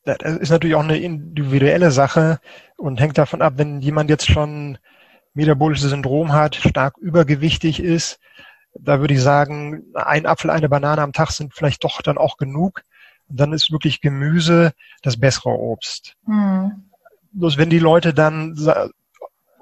Das 0.04 0.18
ist 0.38 0.50
natürlich 0.50 0.74
auch 0.74 0.82
eine 0.82 0.98
individuelle 0.98 1.92
Sache 1.92 2.40
und 2.76 3.00
hängt 3.00 3.18
davon 3.18 3.40
ab, 3.40 3.54
wenn 3.56 3.80
jemand 3.80 4.10
jetzt 4.10 4.26
schon 4.26 4.78
metabolisches 5.34 5.90
Syndrom 5.90 6.32
hat, 6.32 6.56
stark 6.56 6.98
übergewichtig 6.98 7.80
ist, 7.80 8.18
da 8.74 9.00
würde 9.00 9.14
ich 9.14 9.20
sagen, 9.20 9.84
ein 9.94 10.26
Apfel, 10.26 10.50
eine 10.50 10.68
Banane 10.68 11.02
am 11.02 11.12
Tag 11.12 11.30
sind 11.30 11.54
vielleicht 11.54 11.84
doch 11.84 12.02
dann 12.02 12.18
auch 12.18 12.36
genug. 12.36 12.82
Und 13.28 13.40
dann 13.40 13.52
ist 13.52 13.70
wirklich 13.70 14.00
Gemüse 14.00 14.72
das 15.02 15.18
bessere 15.18 15.50
Obst. 15.50 16.16
Hm. 16.26 16.90
Bloß 17.32 17.58
wenn 17.58 17.70
die 17.70 17.78
Leute 17.78 18.14
dann 18.14 18.54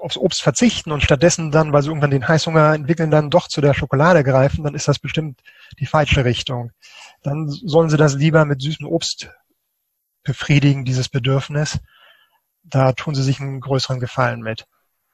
aufs 0.01 0.17
Obst 0.17 0.41
verzichten 0.41 0.91
und 0.91 1.03
stattdessen 1.03 1.51
dann, 1.51 1.71
weil 1.71 1.81
sie 1.81 1.89
irgendwann 1.89 2.11
den 2.11 2.27
Heißhunger 2.27 2.73
entwickeln, 2.73 3.11
dann 3.11 3.29
doch 3.29 3.47
zu 3.47 3.61
der 3.61 3.73
Schokolade 3.73 4.23
greifen, 4.23 4.63
dann 4.63 4.75
ist 4.75 4.87
das 4.87 4.99
bestimmt 4.99 5.41
die 5.79 5.85
falsche 5.85 6.25
Richtung. 6.25 6.71
Dann 7.21 7.47
sollen 7.47 7.89
sie 7.89 7.97
das 7.97 8.15
lieber 8.15 8.45
mit 8.45 8.61
süßem 8.61 8.87
Obst 8.87 9.29
befriedigen, 10.23 10.85
dieses 10.85 11.09
Bedürfnis. 11.09 11.79
Da 12.63 12.93
tun 12.93 13.15
sie 13.15 13.23
sich 13.23 13.39
einen 13.39 13.59
größeren 13.59 13.99
Gefallen 13.99 14.41
mit. 14.41 14.65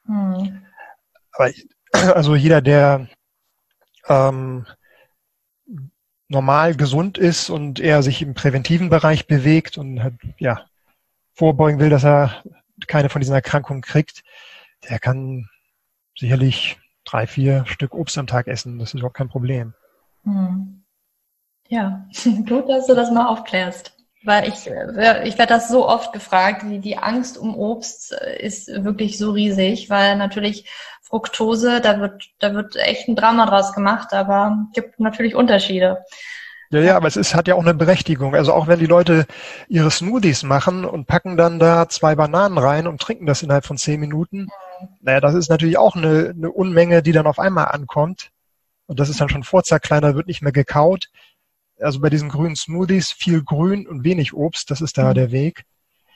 Hm. 0.06 0.64
Aber 1.32 1.50
also 1.92 2.34
jeder, 2.34 2.60
der 2.60 3.08
ähm, 4.08 4.66
normal 6.28 6.74
gesund 6.74 7.18
ist 7.18 7.50
und 7.50 7.80
er 7.80 8.02
sich 8.02 8.22
im 8.22 8.34
präventiven 8.34 8.90
Bereich 8.90 9.26
bewegt 9.26 9.78
und 9.78 10.02
hat, 10.02 10.14
ja, 10.38 10.66
vorbeugen 11.32 11.78
will, 11.78 11.90
dass 11.90 12.04
er 12.04 12.42
keine 12.86 13.08
von 13.08 13.20
diesen 13.20 13.34
Erkrankungen 13.34 13.82
kriegt, 13.82 14.22
der 14.88 14.98
kann 14.98 15.48
sicherlich 16.16 16.78
drei, 17.04 17.26
vier 17.26 17.64
Stück 17.66 17.94
Obst 17.94 18.18
am 18.18 18.26
Tag 18.26 18.48
essen. 18.48 18.78
Das 18.78 18.90
ist 18.90 18.94
überhaupt 18.94 19.16
kein 19.16 19.28
Problem. 19.28 19.74
Hm. 20.24 20.84
Ja, 21.68 22.06
gut, 22.48 22.68
dass 22.68 22.86
du 22.86 22.94
das 22.94 23.10
mal 23.10 23.26
aufklärst. 23.26 23.94
Weil 24.24 24.48
ich, 24.48 24.66
äh, 24.66 25.28
ich 25.28 25.38
werde 25.38 25.54
das 25.54 25.68
so 25.68 25.88
oft 25.88 26.12
gefragt, 26.12 26.64
die, 26.64 26.80
die 26.80 26.98
Angst 26.98 27.38
um 27.38 27.56
Obst 27.56 28.12
äh, 28.12 28.44
ist 28.44 28.68
wirklich 28.68 29.16
so 29.16 29.30
riesig, 29.30 29.90
weil 29.90 30.16
natürlich 30.16 30.68
Fructose, 31.02 31.80
da 31.80 32.00
wird, 32.00 32.28
da 32.40 32.52
wird 32.52 32.76
echt 32.76 33.08
ein 33.08 33.16
Drama 33.16 33.46
draus 33.46 33.72
gemacht, 33.74 34.12
aber 34.12 34.66
gibt 34.74 34.98
natürlich 34.98 35.34
Unterschiede. 35.34 36.04
Ja, 36.70 36.80
ja, 36.80 36.96
aber 36.96 37.06
es 37.06 37.16
ist, 37.16 37.34
hat 37.34 37.48
ja 37.48 37.54
auch 37.54 37.62
eine 37.62 37.74
Berechtigung. 37.74 38.34
Also 38.34 38.52
auch 38.52 38.66
wenn 38.66 38.78
die 38.78 38.86
Leute 38.86 39.24
ihre 39.68 39.90
Smoothies 39.90 40.42
machen 40.42 40.84
und 40.84 41.06
packen 41.06 41.36
dann 41.36 41.58
da 41.58 41.88
zwei 41.88 42.14
Bananen 42.14 42.58
rein 42.58 42.86
und 42.86 43.00
trinken 43.00 43.24
das 43.24 43.42
innerhalb 43.42 43.64
von 43.64 43.78
zehn 43.78 44.00
Minuten, 44.00 44.40
mhm. 44.40 44.50
Naja, 45.00 45.20
das 45.20 45.34
ist 45.34 45.48
natürlich 45.48 45.78
auch 45.78 45.96
eine, 45.96 46.34
eine 46.36 46.50
Unmenge, 46.50 47.02
die 47.02 47.12
dann 47.12 47.26
auf 47.26 47.38
einmal 47.38 47.66
ankommt. 47.66 48.30
Und 48.86 49.00
das 49.00 49.08
ist 49.08 49.20
dann 49.20 49.28
schon 49.28 49.44
vorzerkleinert, 49.44 50.16
wird 50.16 50.28
nicht 50.28 50.42
mehr 50.42 50.52
gekaut 50.52 51.08
also 51.80 52.00
bei 52.00 52.10
diesen 52.10 52.28
grünen 52.28 52.56
Smoothies 52.56 53.10
viel 53.12 53.42
Grün 53.42 53.86
und 53.86 54.04
wenig 54.04 54.34
Obst, 54.34 54.70
das 54.70 54.80
ist 54.80 54.98
da 54.98 55.10
mhm. 55.10 55.14
der 55.14 55.30
Weg. 55.30 55.64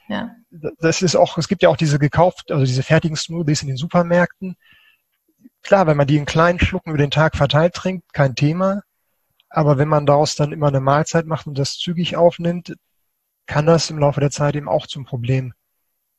Ja. 0.09 0.35
Das 0.81 1.03
ist 1.03 1.17
auch, 1.17 1.39
es 1.39 1.49
gibt 1.49 1.63
ja 1.63 1.69
auch 1.69 1.77
diese 1.77 1.99
gekauft, 1.99 2.51
also 2.51 2.65
diese 2.65 2.83
fertigen 2.83 3.17
Smoothies 3.17 3.63
in 3.63 3.69
den 3.69 3.77
Supermärkten. 3.77 4.57
Klar, 5.63 5.87
wenn 5.87 5.97
man 5.97 6.07
die 6.07 6.17
in 6.17 6.27
kleinen 6.27 6.59
Schlucken 6.59 6.91
über 6.91 6.99
den 6.99 7.11
Tag 7.11 7.37
verteilt 7.37 7.75
trinkt, 7.75 8.13
kein 8.13 8.35
Thema. 8.35 8.83
Aber 9.49 9.79
wenn 9.79 9.89
man 9.89 10.07
daraus 10.07 10.35
dann 10.35 10.53
immer 10.53 10.69
eine 10.69 10.81
Mahlzeit 10.81 11.27
macht 11.27 11.47
und 11.47 11.57
das 11.57 11.77
zügig 11.77 12.17
aufnimmt, 12.17 12.75
kann 13.47 13.67
das 13.67 13.91
im 13.91 13.99
Laufe 13.99 14.21
der 14.21 14.31
Zeit 14.31 14.57
eben 14.57 14.69
auch 14.69 14.87
zum 14.87 15.05
Problem 15.05 15.55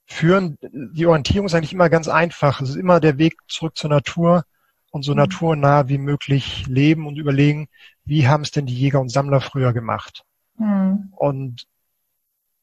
führen. 0.05 0.57
Die 0.61 1.05
Orientierung 1.05 1.45
ist 1.45 1.55
eigentlich 1.55 1.73
immer 1.73 1.89
ganz 1.89 2.07
einfach. 2.07 2.61
Es 2.61 2.69
ist 2.69 2.75
immer 2.75 2.99
der 2.99 3.17
Weg 3.17 3.37
zurück 3.47 3.77
zur 3.77 3.89
Natur 3.89 4.45
und 4.91 5.03
so 5.03 5.11
mhm. 5.11 5.17
naturnah 5.17 5.87
wie 5.87 5.97
möglich 5.97 6.65
leben 6.67 7.07
und 7.07 7.17
überlegen, 7.17 7.67
wie 8.05 8.27
haben 8.27 8.43
es 8.43 8.51
denn 8.51 8.65
die 8.65 8.75
Jäger 8.75 8.99
und 8.99 9.09
Sammler 9.09 9.41
früher 9.41 9.73
gemacht? 9.73 10.23
Mhm. 10.57 11.09
Und 11.11 11.67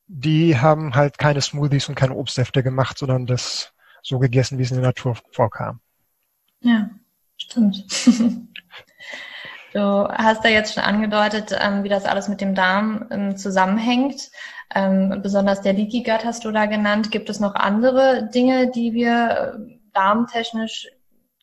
die 0.06 0.58
haben 0.58 0.94
halt 0.94 1.18
keine 1.18 1.40
Smoothies 1.40 1.88
und 1.88 1.94
keine 1.94 2.14
Obstsäfte 2.14 2.62
gemacht, 2.62 2.98
sondern 2.98 3.26
das 3.26 3.72
so 4.02 4.18
gegessen, 4.18 4.58
wie 4.58 4.62
es 4.62 4.70
in 4.70 4.76
der 4.76 4.86
Natur 4.86 5.16
vorkam. 5.32 5.80
Ja, 6.60 6.90
stimmt. 7.36 7.84
du 9.72 10.08
hast 10.08 10.44
ja 10.44 10.50
jetzt 10.50 10.74
schon 10.74 10.82
angedeutet, 10.82 11.56
ähm, 11.58 11.84
wie 11.84 11.88
das 11.88 12.04
alles 12.04 12.28
mit 12.28 12.40
dem 12.40 12.54
Darm 12.54 13.06
ähm, 13.10 13.36
zusammenhängt. 13.36 14.30
Ähm, 14.74 15.20
besonders 15.22 15.62
der 15.62 15.72
Leaky 15.72 16.02
Gut 16.02 16.24
hast 16.24 16.44
du 16.44 16.52
da 16.52 16.66
genannt. 16.66 17.10
Gibt 17.10 17.28
es 17.28 17.40
noch 17.40 17.54
andere 17.54 18.28
Dinge, 18.32 18.70
die 18.70 18.92
wir 18.92 19.56
äh, 19.58 19.78
darmtechnisch 19.92 20.88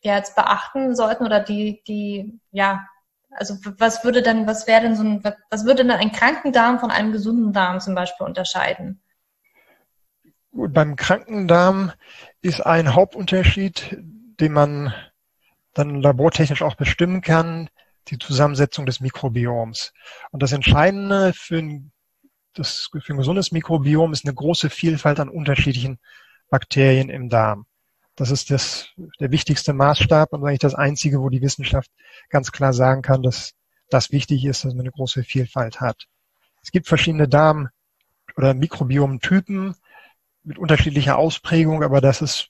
jetzt 0.02 0.36
beachten 0.36 0.96
sollten 0.96 1.26
oder 1.26 1.40
die, 1.40 1.82
die, 1.88 2.40
ja, 2.52 2.88
also 3.32 3.56
was 3.78 4.04
würde 4.04 4.22
denn, 4.22 4.48
was 4.48 4.68
wäre 4.68 4.82
denn 4.82 4.96
so 4.96 5.04
ein, 5.04 5.24
was 5.50 5.66
würde 5.66 5.84
denn 5.84 5.92
ein 5.92 6.12
kranken 6.12 6.52
Darm 6.52 6.80
von 6.80 6.92
einem 6.92 7.12
gesunden 7.12 7.54
Darm 7.54 7.80
zum 7.80 7.94
Beispiel 7.94 8.26
unterscheiden? 8.26 9.02
Gut, 10.52 10.74
beim 10.74 10.96
kranken 10.96 11.48
Darm 11.48 11.92
ist 12.42 12.62
ein 12.62 12.96
Hauptunterschied, 12.96 13.98
den 14.40 14.54
man 14.54 14.94
dann 15.74 16.02
labortechnisch 16.02 16.64
auch 16.64 16.76
bestimmen 16.76 17.22
kann, 17.22 17.70
die 18.08 18.18
Zusammensetzung 18.18 18.86
des 18.86 19.00
Mikrobioms. 19.00 19.94
Und 20.32 20.42
das 20.42 20.54
Entscheidende 20.54 21.34
für 21.34 21.60
ein, 21.60 21.92
das, 22.60 22.90
für 22.92 23.14
ein 23.14 23.18
gesundes 23.18 23.52
Mikrobiom 23.52 24.14
ist 24.14 24.26
eine 24.26 24.34
große 24.34 24.70
Vielfalt 24.70 25.20
an 25.20 25.30
unterschiedlichen 25.30 26.00
Bakterien 26.50 27.10
im 27.10 27.30
Darm. 27.30 27.66
Das 28.16 28.32
ist 28.32 28.50
das, 28.50 28.90
der 29.20 29.32
wichtigste 29.32 29.74
Maßstab 29.74 30.34
und 30.34 30.44
eigentlich 30.44 30.60
das 30.60 30.76
einzige, 30.76 31.22
wo 31.22 31.30
die 31.30 31.42
Wissenschaft 31.42 31.92
ganz 32.30 32.52
klar 32.52 32.74
sagen 32.74 33.02
kann, 33.04 33.22
dass 33.22 33.54
das 33.90 34.12
wichtig 34.12 34.44
ist, 34.46 34.66
dass 34.66 34.74
man 34.74 34.82
eine 34.82 34.92
große 34.92 35.24
Vielfalt 35.24 35.80
hat. 35.80 36.08
Es 36.64 36.72
gibt 36.72 36.88
verschiedene 36.88 37.28
Darm- 37.28 37.70
oder 38.36 38.54
Mikrobiomtypen 38.54 39.76
mit 40.44 40.58
unterschiedlicher 40.58 41.18
Ausprägung, 41.18 41.84
aber 41.84 42.02
das 42.02 42.22
ist 42.22 42.50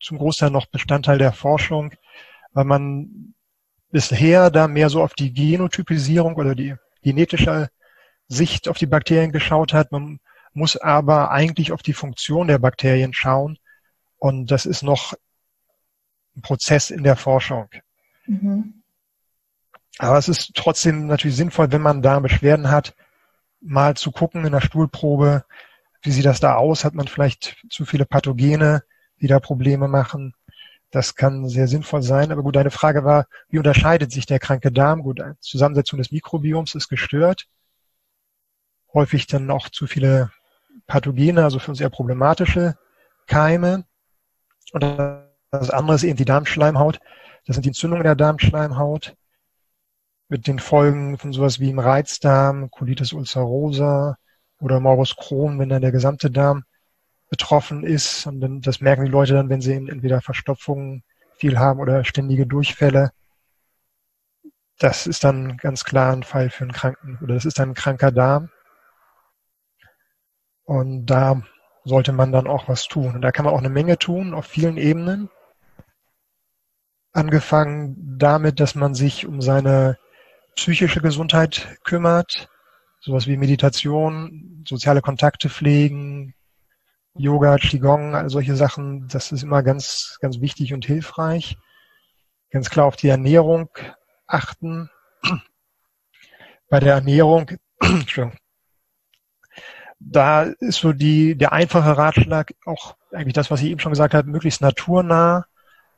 zum 0.00 0.18
Großteil 0.18 0.50
noch 0.50 0.66
Bestandteil 0.66 1.18
der 1.18 1.32
Forschung, 1.32 1.92
weil 2.52 2.64
man 2.64 3.34
bisher 3.90 4.50
da 4.50 4.68
mehr 4.68 4.90
so 4.90 5.02
auf 5.02 5.14
die 5.14 5.32
Genotypisierung 5.32 6.34
oder 6.34 6.54
die 6.54 6.74
genetische 7.02 7.70
Sicht 8.28 8.68
auf 8.68 8.78
die 8.78 8.86
Bakterien 8.86 9.32
geschaut 9.32 9.72
hat. 9.72 9.90
Man 9.90 10.20
muss 10.52 10.76
aber 10.76 11.30
eigentlich 11.30 11.72
auf 11.72 11.82
die 11.82 11.94
Funktion 11.94 12.48
der 12.48 12.58
Bakterien 12.58 13.12
schauen 13.12 13.58
und 14.18 14.50
das 14.50 14.66
ist 14.66 14.82
noch 14.82 15.14
ein 16.36 16.42
Prozess 16.42 16.90
in 16.90 17.02
der 17.02 17.16
Forschung. 17.16 17.68
Mhm. 18.26 18.82
Aber 19.98 20.18
es 20.18 20.28
ist 20.28 20.52
trotzdem 20.54 21.06
natürlich 21.06 21.36
sinnvoll, 21.36 21.72
wenn 21.72 21.82
man 21.82 22.02
da 22.02 22.20
Beschwerden 22.20 22.70
hat, 22.70 22.94
mal 23.60 23.96
zu 23.96 24.12
gucken 24.12 24.44
in 24.44 24.52
der 24.52 24.60
Stuhlprobe, 24.60 25.44
wie 26.02 26.12
sieht 26.12 26.24
das 26.24 26.38
da 26.38 26.54
aus? 26.54 26.84
Hat 26.84 26.94
man 26.94 27.08
vielleicht 27.08 27.56
zu 27.70 27.84
viele 27.84 28.06
Pathogene, 28.06 28.84
die 29.20 29.26
da 29.26 29.40
Probleme 29.40 29.88
machen? 29.88 30.34
Das 30.90 31.16
kann 31.16 31.48
sehr 31.48 31.66
sinnvoll 31.66 32.02
sein. 32.02 32.30
Aber 32.30 32.42
gut, 32.42 32.54
deine 32.54 32.70
Frage 32.70 33.04
war, 33.04 33.26
wie 33.50 33.58
unterscheidet 33.58 34.12
sich 34.12 34.24
der 34.26 34.38
kranke 34.38 34.70
Darm? 34.70 35.02
Gut, 35.02 35.20
Zusammensetzung 35.40 35.98
des 35.98 36.12
Mikrobioms 36.12 36.76
ist 36.76 36.88
gestört. 36.88 37.46
Häufig 38.94 39.26
dann 39.26 39.50
auch 39.50 39.68
zu 39.68 39.86
viele 39.86 40.30
Pathogene, 40.86 41.44
also 41.44 41.58
für 41.58 41.70
uns 41.70 41.80
eher 41.80 41.90
problematische 41.90 42.76
Keime. 43.26 43.84
Und 44.72 44.82
das 45.50 45.70
andere 45.70 45.96
ist 45.96 46.04
eben 46.04 46.16
die 46.16 46.24
Darmschleimhaut. 46.24 47.00
Das 47.46 47.54
sind 47.54 47.64
die 47.64 47.70
Entzündungen 47.70 48.04
der 48.04 48.16
Darmschleimhaut 48.16 49.16
mit 50.28 50.46
den 50.46 50.58
Folgen 50.58 51.16
von 51.18 51.32
sowas 51.32 51.58
wie 51.58 51.70
im 51.70 51.78
Reizdarm, 51.78 52.70
Colitis 52.70 53.12
ulcerosa 53.12 54.16
oder 54.60 54.80
Morbus 54.80 55.16
Crohn, 55.16 55.58
wenn 55.58 55.70
dann 55.70 55.82
der 55.82 55.92
gesamte 55.92 56.30
Darm 56.30 56.64
betroffen 57.30 57.84
ist. 57.84 58.26
Und 58.26 58.40
dann, 58.40 58.60
das 58.60 58.80
merken 58.80 59.06
die 59.06 59.10
Leute 59.10 59.34
dann, 59.34 59.48
wenn 59.48 59.60
sie 59.60 59.72
entweder 59.72 60.20
Verstopfungen 60.20 61.02
viel 61.36 61.58
haben 61.58 61.80
oder 61.80 62.04
ständige 62.04 62.46
Durchfälle. 62.46 63.10
Das 64.78 65.06
ist 65.06 65.24
dann 65.24 65.56
ganz 65.56 65.84
klar 65.84 66.12
ein 66.12 66.22
Fall 66.22 66.50
für 66.50 66.64
einen 66.64 66.72
Kranken 66.72 67.18
oder 67.22 67.34
das 67.34 67.44
ist 67.44 67.58
dann 67.58 67.70
ein 67.70 67.74
kranker 67.74 68.12
Darm. 68.12 68.50
Und 70.68 71.06
da 71.06 71.40
sollte 71.84 72.12
man 72.12 72.30
dann 72.30 72.46
auch 72.46 72.68
was 72.68 72.88
tun. 72.88 73.14
Und 73.14 73.22
da 73.22 73.32
kann 73.32 73.46
man 73.46 73.54
auch 73.54 73.58
eine 73.60 73.70
Menge 73.70 73.98
tun 73.98 74.34
auf 74.34 74.44
vielen 74.44 74.76
Ebenen. 74.76 75.30
Angefangen 77.14 78.18
damit, 78.18 78.60
dass 78.60 78.74
man 78.74 78.94
sich 78.94 79.26
um 79.26 79.40
seine 79.40 79.96
psychische 80.56 81.00
Gesundheit 81.00 81.78
kümmert, 81.84 82.50
sowas 83.00 83.26
wie 83.26 83.38
Meditation, 83.38 84.62
soziale 84.68 85.00
Kontakte 85.00 85.48
pflegen, 85.48 86.34
Yoga, 87.14 87.56
Qigong, 87.56 88.14
all 88.14 88.28
solche 88.28 88.54
Sachen, 88.54 89.08
das 89.08 89.32
ist 89.32 89.44
immer 89.44 89.62
ganz, 89.62 90.18
ganz 90.20 90.38
wichtig 90.42 90.74
und 90.74 90.84
hilfreich. 90.84 91.56
Ganz 92.50 92.68
klar 92.68 92.84
auf 92.84 92.96
die 92.96 93.08
Ernährung 93.08 93.70
achten. 94.26 94.90
Bei 96.68 96.78
der 96.78 96.92
Ernährung, 96.92 97.52
da 100.00 100.42
ist 100.42 100.78
so 100.78 100.92
die, 100.92 101.36
der 101.36 101.52
einfache 101.52 101.96
Ratschlag 101.96 102.54
auch 102.64 102.96
eigentlich 103.12 103.34
das, 103.34 103.50
was 103.50 103.62
ich 103.62 103.70
eben 103.70 103.80
schon 103.80 103.92
gesagt 103.92 104.14
habe, 104.14 104.30
möglichst 104.30 104.60
naturnah 104.60 105.46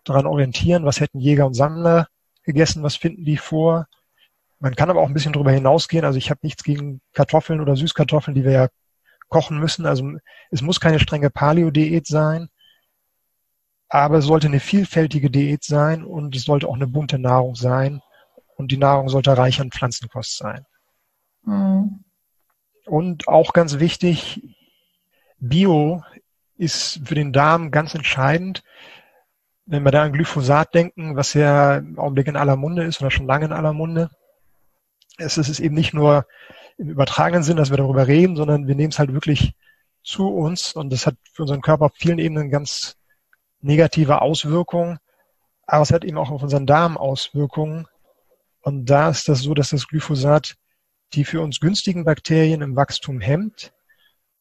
daran 0.04 0.26
orientieren, 0.26 0.84
was 0.84 1.00
hätten 1.00 1.20
Jäger 1.20 1.46
und 1.46 1.54
Sammler 1.54 2.08
gegessen, 2.42 2.82
was 2.82 2.96
finden 2.96 3.24
die 3.24 3.36
vor. 3.36 3.86
Man 4.58 4.74
kann 4.74 4.90
aber 4.90 5.00
auch 5.00 5.08
ein 5.08 5.14
bisschen 5.14 5.32
darüber 5.32 5.52
hinausgehen. 5.52 6.04
Also 6.04 6.18
ich 6.18 6.30
habe 6.30 6.40
nichts 6.42 6.64
gegen 6.64 7.00
Kartoffeln 7.12 7.60
oder 7.60 7.76
Süßkartoffeln, 7.76 8.34
die 8.34 8.44
wir 8.44 8.52
ja 8.52 8.68
kochen 9.28 9.58
müssen. 9.58 9.86
Also 9.86 10.12
es 10.50 10.62
muss 10.62 10.80
keine 10.80 10.98
strenge 10.98 11.30
Paleo-Diät 11.30 12.06
sein, 12.06 12.48
aber 13.88 14.18
es 14.18 14.24
sollte 14.24 14.46
eine 14.46 14.60
vielfältige 14.60 15.30
Diät 15.30 15.64
sein 15.64 16.04
und 16.04 16.34
es 16.36 16.44
sollte 16.44 16.68
auch 16.68 16.74
eine 16.74 16.86
bunte 16.86 17.18
Nahrung 17.18 17.54
sein 17.54 18.00
und 18.56 18.70
die 18.70 18.76
Nahrung 18.76 19.08
sollte 19.08 19.36
reich 19.36 19.60
an 19.60 19.70
Pflanzenkost 19.70 20.36
sein. 20.36 20.64
Mhm. 21.44 22.04
Und 22.90 23.29
auch 23.29 23.53
ganz 23.53 23.79
wichtig, 23.79 24.42
Bio 25.38 26.03
ist 26.57 27.00
für 27.05 27.14
den 27.14 27.33
Darm 27.33 27.70
ganz 27.70 27.94
entscheidend. 27.94 28.64
Wenn 29.64 29.85
wir 29.85 29.92
da 29.92 30.03
an 30.03 30.12
Glyphosat 30.12 30.74
denken, 30.74 31.14
was 31.14 31.35
ja 31.35 31.76
im 31.76 32.00
Augenblick 32.00 32.26
in 32.26 32.35
aller 32.35 32.57
Munde 32.57 32.83
ist 32.83 33.00
oder 33.00 33.12
schon 33.12 33.26
lange 33.29 33.44
in 33.44 33.53
aller 33.53 33.72
Munde, 33.72 34.11
ist 35.18 35.38
es 35.38 35.61
eben 35.61 35.76
nicht 35.76 35.94
nur 35.94 36.26
im 36.79 36.88
übertragenen 36.88 37.44
Sinn, 37.44 37.59
dass 37.59 37.70
wir 37.70 37.76
darüber 37.76 38.09
reden, 38.09 38.35
sondern 38.35 38.66
wir 38.66 38.74
nehmen 38.74 38.90
es 38.90 38.98
halt 38.98 39.12
wirklich 39.12 39.55
zu 40.03 40.26
uns 40.26 40.72
und 40.72 40.92
das 40.92 41.07
hat 41.07 41.14
für 41.33 41.42
unseren 41.42 41.61
Körper 41.61 41.85
auf 41.85 41.92
vielen 41.94 42.18
Ebenen 42.18 42.50
ganz 42.50 42.96
negative 43.61 44.20
Auswirkungen, 44.20 44.98
aber 45.64 45.83
es 45.83 45.92
hat 45.92 46.03
eben 46.03 46.18
auch 46.18 46.33
auf 46.33 46.42
unseren 46.42 46.66
Darm 46.66 46.98
Auswirkungen. 46.98 47.87
Und 48.62 48.87
da 48.87 49.11
ist 49.11 49.29
das 49.29 49.42
so, 49.42 49.55
dass 49.55 49.70
das 49.70 49.87
Glyphosat 49.87 50.57
die 51.12 51.25
für 51.25 51.40
uns 51.40 51.61
günstigen 51.61 52.05
Bakterien 52.05 52.62
im 52.62 52.77
Wachstum 52.77 53.20
hemmt 53.20 53.73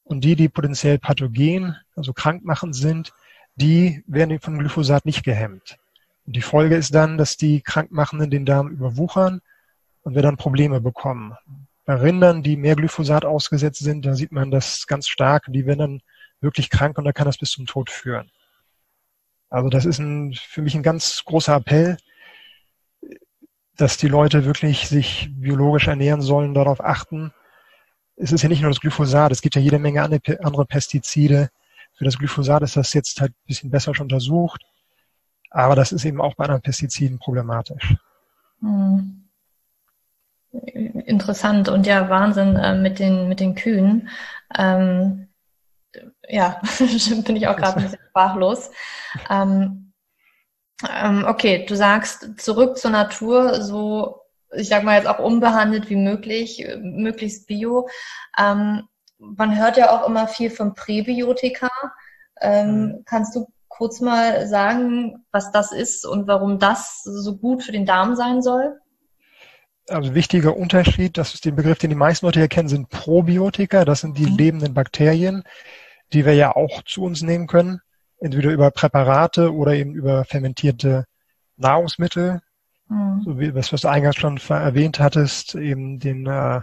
und 0.04 0.24
die, 0.24 0.36
die 0.36 0.50
potenziell 0.50 1.00
pathogen, 1.00 1.76
also 1.96 2.14
krankmachend 2.14 2.76
sind, 2.76 3.14
die 3.56 4.04
werden 4.08 4.40
von 4.40 4.58
Glyphosat 4.58 5.06
nicht 5.06 5.24
gehemmt. 5.24 5.78
Und 6.26 6.36
die 6.36 6.42
Folge 6.42 6.76
ist 6.76 6.94
dann, 6.94 7.18
dass 7.18 7.38
die 7.38 7.62
Krankmachenden 7.62 8.30
den 8.30 8.46
Darm 8.46 8.70
überwuchern 8.70 9.42
und 10.02 10.16
wir 10.16 10.22
dann 10.22 10.38
Probleme 10.38 10.80
bekommen. 10.82 11.36
Bei 11.86 11.96
Rindern, 11.96 12.44
die 12.44 12.56
mehr 12.56 12.76
Glyphosat 12.76 13.26
ausgesetzt 13.26 13.80
sind, 13.80 14.06
da 14.06 14.16
sieht 14.16 14.32
man 14.32 14.52
das 14.52 14.86
ganz 14.88 15.08
stark. 15.08 15.46
Die 15.50 15.66
werden 15.66 15.80
dann 15.80 16.02
wirklich 16.40 16.70
krank 16.70 16.98
und 16.98 17.06
da 17.06 17.12
kann 17.12 17.26
das 17.26 17.38
bis 17.38 17.52
zum 17.52 17.66
Tod 17.66 17.90
führen. 17.90 18.30
Also 19.50 19.70
das 19.70 19.86
ist 19.86 20.00
ein, 20.00 20.34
für 20.34 20.62
mich 20.62 20.76
ein 20.76 20.84
ganz 20.84 21.24
großer 21.26 21.56
Appell, 21.56 21.98
dass 23.80 23.98
die 23.98 24.08
Leute 24.08 24.46
wirklich 24.46 24.88
sich 24.88 25.30
biologisch 25.32 25.88
ernähren 25.88 26.22
sollen, 26.22 26.54
darauf 26.54 26.84
achten. 26.84 27.34
Es 28.16 28.32
ist 28.32 28.42
ja 28.42 28.50
nicht 28.50 28.62
nur 28.62 28.72
das 28.72 28.82
Glyphosat, 28.82 29.32
es 29.32 29.42
gibt 29.42 29.56
ja 29.56 29.62
jede 29.62 29.80
Menge 29.80 30.04
andere 30.04 30.66
Pestizide. 30.66 31.50
Für 31.94 32.06
das 32.06 32.18
Glyphosat 32.18 32.62
ist 32.64 32.76
das 32.76 32.94
jetzt 32.94 33.22
halt 33.22 33.32
ein 33.32 33.48
bisschen 33.48 33.72
besser 33.72 33.96
schon 33.96 34.06
untersucht. 34.06 34.64
Aber 35.52 35.76
das 35.76 35.92
ist 35.92 36.06
eben 36.06 36.22
auch 36.22 36.36
bei 36.36 36.44
anderen 36.44 36.62
Pestiziden 36.62 37.20
problematisch. 37.20 37.96
Hm. 38.60 39.26
Interessant 40.52 41.70
und 41.70 41.86
ja, 41.86 42.10
Wahnsinn 42.10 42.56
äh, 42.56 42.76
mit 42.76 43.00
den, 43.00 43.30
mit 43.30 43.40
den 43.40 43.56
Kühen. 43.56 44.10
Ähm, 44.58 45.28
ja, 46.28 46.62
bin 47.26 47.36
ich 47.36 47.48
auch 47.48 47.56
gerade 47.56 47.78
ein 47.78 47.84
bisschen 47.84 48.00
sprachlos. 48.10 48.72
Ähm, 49.30 49.89
ähm, 50.88 51.26
okay, 51.28 51.66
du 51.66 51.76
sagst 51.76 52.40
zurück 52.40 52.78
zur 52.78 52.92
Natur, 52.92 53.62
so 53.62 54.22
ich 54.52 54.70
sag 54.70 54.84
mal 54.84 54.96
jetzt 54.96 55.08
auch 55.08 55.20
unbehandelt 55.20 55.90
wie 55.90 55.96
möglich, 55.96 56.66
äh, 56.66 56.78
möglichst 56.78 57.48
bio. 57.48 57.90
Ähm, 58.38 58.88
man 59.18 59.58
hört 59.58 59.78
ja 59.78 59.92
auch 59.92 60.08
immer 60.08 60.28
viel 60.28 60.50
von 60.50 60.74
Präbiotika. 60.74 61.70
Ähm, 62.42 62.82
mhm. 62.82 63.04
Kannst 63.06 63.36
du 63.36 63.48
kurz 63.68 64.02
mal 64.02 64.48
sagen, 64.48 65.26
was 65.32 65.52
das 65.52 65.72
ist 65.72 66.06
und 66.06 66.28
warum 66.28 66.60
das 66.60 67.04
so 67.04 67.38
gut 67.38 67.64
für 67.64 67.72
den 67.72 67.86
Darm 67.86 68.16
sein 68.16 68.42
soll? 68.42 68.80
Also 69.90 70.14
wichtiger 70.14 70.56
Unterschied, 70.56 71.18
das 71.18 71.34
ist 71.34 71.46
den 71.46 71.56
Begriff, 71.56 71.80
den 71.80 71.90
die 71.90 71.96
meisten 71.96 72.26
Leute 72.26 72.40
hier 72.40 72.48
kennen, 72.48 72.70
sind 72.70 72.90
Probiotika. 72.90 73.86
Das 73.86 74.02
sind 74.02 74.18
die 74.18 74.28
mhm. 74.28 74.38
lebenden 74.38 74.74
Bakterien, 74.74 75.44
die 76.14 76.26
wir 76.26 76.34
ja 76.34 76.56
auch 76.56 76.84
zu 76.84 77.04
uns 77.04 77.22
nehmen 77.22 77.48
können 77.48 77.82
entweder 78.20 78.52
über 78.52 78.72
Präparate 78.72 79.54
oder 79.54 79.74
eben 79.74 79.94
über 79.94 80.26
fermentierte 80.26 81.06
Nahrungsmittel, 81.58 82.42
mhm. 82.88 83.22
so 83.24 83.40
wie 83.40 83.54
was, 83.56 83.72
was 83.74 83.82
du 83.82 83.90
eingangs 83.90 84.18
schon 84.18 84.38
erwähnt 84.50 85.00
hattest, 85.00 85.56
eben 85.56 86.00
den 86.00 86.28
äh, 86.28 86.62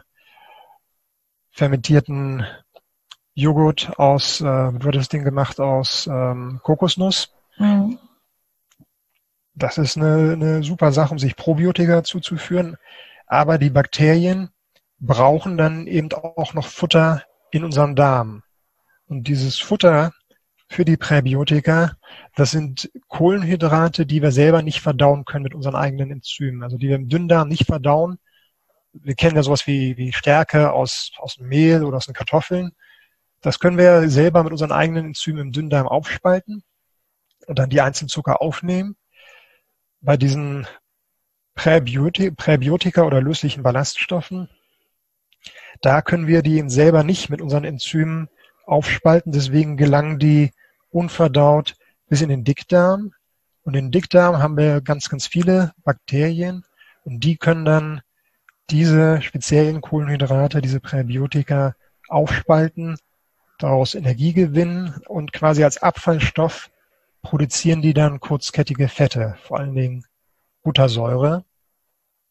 fermentierten 1.50 2.46
Joghurt 3.34 3.98
aus, 3.98 4.40
äh, 4.40 4.44
wird 4.44 4.96
das 4.96 5.08
Ding 5.08 5.24
gemacht 5.24 5.60
aus 5.60 6.06
ähm, 6.06 6.60
Kokosnuss. 6.62 7.34
Mhm. 7.58 7.98
Das 9.54 9.78
ist 9.78 9.96
eine, 9.96 10.32
eine 10.32 10.62
super 10.62 10.92
Sache, 10.92 11.12
um 11.12 11.18
sich 11.18 11.36
Probiotika 11.36 12.04
zuzuführen. 12.04 12.76
Aber 13.26 13.58
die 13.58 13.70
Bakterien 13.70 14.50
brauchen 14.98 15.56
dann 15.56 15.86
eben 15.86 16.12
auch 16.12 16.54
noch 16.54 16.66
Futter 16.66 17.22
in 17.50 17.64
unserem 17.64 17.94
Darm. 17.94 18.42
Und 19.08 19.28
dieses 19.28 19.58
Futter 19.58 20.12
für 20.68 20.84
die 20.84 20.96
Präbiotika. 20.96 21.96
Das 22.34 22.50
sind 22.50 22.90
Kohlenhydrate, 23.08 24.06
die 24.06 24.22
wir 24.22 24.32
selber 24.32 24.62
nicht 24.62 24.80
verdauen 24.80 25.24
können 25.24 25.44
mit 25.44 25.54
unseren 25.54 25.76
eigenen 25.76 26.10
Enzymen, 26.10 26.62
also 26.62 26.76
die 26.76 26.88
wir 26.88 26.96
im 26.96 27.08
Dünndarm 27.08 27.48
nicht 27.48 27.66
verdauen. 27.66 28.18
Wir 28.92 29.14
kennen 29.14 29.36
ja 29.36 29.42
sowas 29.42 29.66
wie, 29.66 29.96
wie 29.96 30.12
Stärke 30.12 30.72
aus, 30.72 31.12
aus 31.18 31.38
Mehl 31.38 31.84
oder 31.84 31.98
aus 31.98 32.06
den 32.06 32.14
Kartoffeln. 32.14 32.72
Das 33.42 33.58
können 33.58 33.78
wir 33.78 34.08
selber 34.08 34.42
mit 34.42 34.52
unseren 34.52 34.72
eigenen 34.72 35.06
Enzymen 35.06 35.40
im 35.40 35.52
Dünndarm 35.52 35.86
aufspalten 35.86 36.62
und 37.46 37.58
dann 37.58 37.70
die 37.70 37.80
einzelnen 37.80 38.08
Zucker 38.08 38.40
aufnehmen. 38.40 38.96
Bei 40.00 40.16
diesen 40.16 40.66
Präbiotika 41.54 43.02
oder 43.02 43.20
löslichen 43.20 43.62
Ballaststoffen, 43.62 44.48
da 45.80 46.02
können 46.02 46.26
wir 46.26 46.42
die 46.42 46.68
selber 46.68 47.04
nicht 47.04 47.28
mit 47.28 47.40
unseren 47.40 47.64
Enzymen 47.64 48.28
aufspalten. 48.64 49.32
Deswegen 49.32 49.76
gelangen 49.76 50.18
die 50.18 50.52
unverdaut 50.90 51.76
bis 52.08 52.20
in 52.20 52.28
den 52.28 52.44
Dickdarm. 52.44 53.12
Und 53.62 53.74
im 53.74 53.90
Dickdarm 53.90 54.38
haben 54.38 54.56
wir 54.56 54.80
ganz, 54.80 55.08
ganz 55.08 55.26
viele 55.26 55.72
Bakterien 55.84 56.64
und 57.04 57.20
die 57.20 57.36
können 57.36 57.64
dann 57.64 58.00
diese 58.70 59.22
speziellen 59.22 59.80
Kohlenhydrate, 59.80 60.60
diese 60.60 60.80
Präbiotika 60.80 61.74
aufspalten, 62.08 62.96
daraus 63.58 63.94
Energie 63.94 64.32
gewinnen 64.32 65.00
und 65.08 65.32
quasi 65.32 65.64
als 65.64 65.82
Abfallstoff 65.82 66.70
produzieren 67.22 67.82
die 67.82 67.94
dann 67.94 68.20
kurzkettige 68.20 68.88
Fette, 68.88 69.36
vor 69.42 69.58
allen 69.58 69.74
Dingen 69.74 70.04
Buttersäure. 70.62 71.44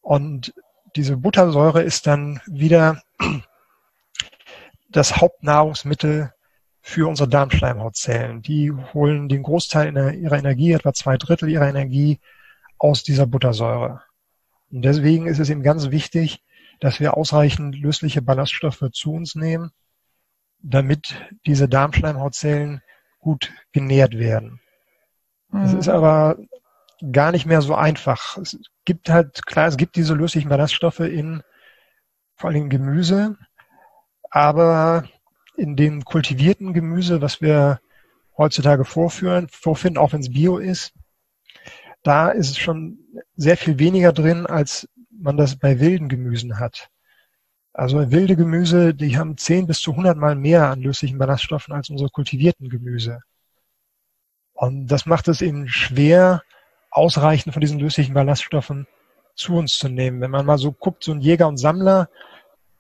Und 0.01 0.53
diese 0.95 1.17
Buttersäure 1.17 1.81
ist 1.81 2.07
dann 2.07 2.39
wieder 2.45 3.01
das 4.89 5.17
Hauptnahrungsmittel 5.17 6.33
für 6.87 7.07
unsere 7.07 7.27
Darmschleimhautzellen. 7.27 8.43
Die 8.43 8.71
holen 8.71 9.27
den 9.27 9.41
Großteil 9.41 9.87
ihrer 10.21 10.37
Energie, 10.37 10.71
etwa 10.71 10.93
zwei 10.93 11.17
Drittel 11.17 11.49
ihrer 11.49 11.67
Energie 11.67 12.19
aus 12.77 13.01
dieser 13.01 13.25
Buttersäure. 13.25 14.03
Und 14.69 14.83
deswegen 14.83 15.25
ist 15.25 15.39
es 15.39 15.49
eben 15.49 15.63
ganz 15.63 15.89
wichtig, 15.89 16.43
dass 16.79 16.99
wir 16.99 17.17
ausreichend 17.17 17.75
lösliche 17.75 18.21
Ballaststoffe 18.21 18.83
zu 18.93 19.13
uns 19.13 19.33
nehmen, 19.33 19.71
damit 20.59 21.15
diese 21.47 21.67
Darmschleimhautzellen 21.67 22.83
gut 23.17 23.51
genährt 23.71 24.13
werden. 24.19 24.61
Es 25.51 25.73
mhm. 25.73 25.79
ist 25.79 25.89
aber 25.89 26.37
gar 27.11 27.31
nicht 27.31 27.47
mehr 27.47 27.63
so 27.63 27.73
einfach. 27.73 28.37
Es 28.37 28.59
gibt 28.85 29.09
halt, 29.09 29.43
klar, 29.47 29.67
es 29.67 29.77
gibt 29.77 29.95
diese 29.95 30.13
löslichen 30.13 30.49
Ballaststoffe 30.49 30.99
in 30.99 31.41
vor 32.35 32.51
allem 32.51 32.69
Gemüse, 32.69 33.37
aber 34.29 35.05
in 35.57 35.75
dem 35.75 36.03
kultivierten 36.05 36.73
Gemüse, 36.73 37.21
was 37.21 37.41
wir 37.41 37.79
heutzutage 38.37 38.85
vorführen, 38.85 39.47
vorfinden, 39.49 39.97
auch 39.97 40.13
wenn 40.13 40.21
es 40.21 40.31
Bio 40.31 40.57
ist, 40.57 40.93
da 42.03 42.29
ist 42.29 42.51
es 42.51 42.57
schon 42.57 42.99
sehr 43.35 43.57
viel 43.57 43.79
weniger 43.79 44.13
drin, 44.13 44.45
als 44.45 44.87
man 45.09 45.37
das 45.37 45.55
bei 45.55 45.79
wilden 45.79 46.09
Gemüsen 46.09 46.59
hat. 46.59 46.89
Also 47.73 48.11
wilde 48.11 48.35
Gemüse, 48.35 48.93
die 48.93 49.17
haben 49.17 49.37
10 49.37 49.67
bis 49.67 49.79
zu 49.79 49.91
100 49.91 50.17
Mal 50.17 50.35
mehr 50.35 50.69
an 50.69 50.81
löslichen 50.81 51.17
Ballaststoffen 51.17 51.73
als 51.73 51.89
unsere 51.89 52.09
kultivierten 52.09 52.69
Gemüse. 52.69 53.21
Und 54.53 54.87
das 54.87 55.05
macht 55.05 55.27
es 55.27 55.41
eben 55.41 55.67
schwer, 55.67 56.43
ausreichend 56.89 57.53
von 57.53 57.59
diesen 57.59 57.79
löslichen 57.79 58.13
Ballaststoffen 58.13 58.87
zu 59.35 59.55
uns 59.55 59.77
zu 59.77 59.89
nehmen. 59.89 60.21
Wenn 60.21 60.31
man 60.31 60.45
mal 60.45 60.57
so 60.57 60.71
guckt, 60.71 61.03
so 61.03 61.11
ein 61.11 61.19
Jäger 61.19 61.47
und 61.47 61.57
Sammler, 61.57 62.09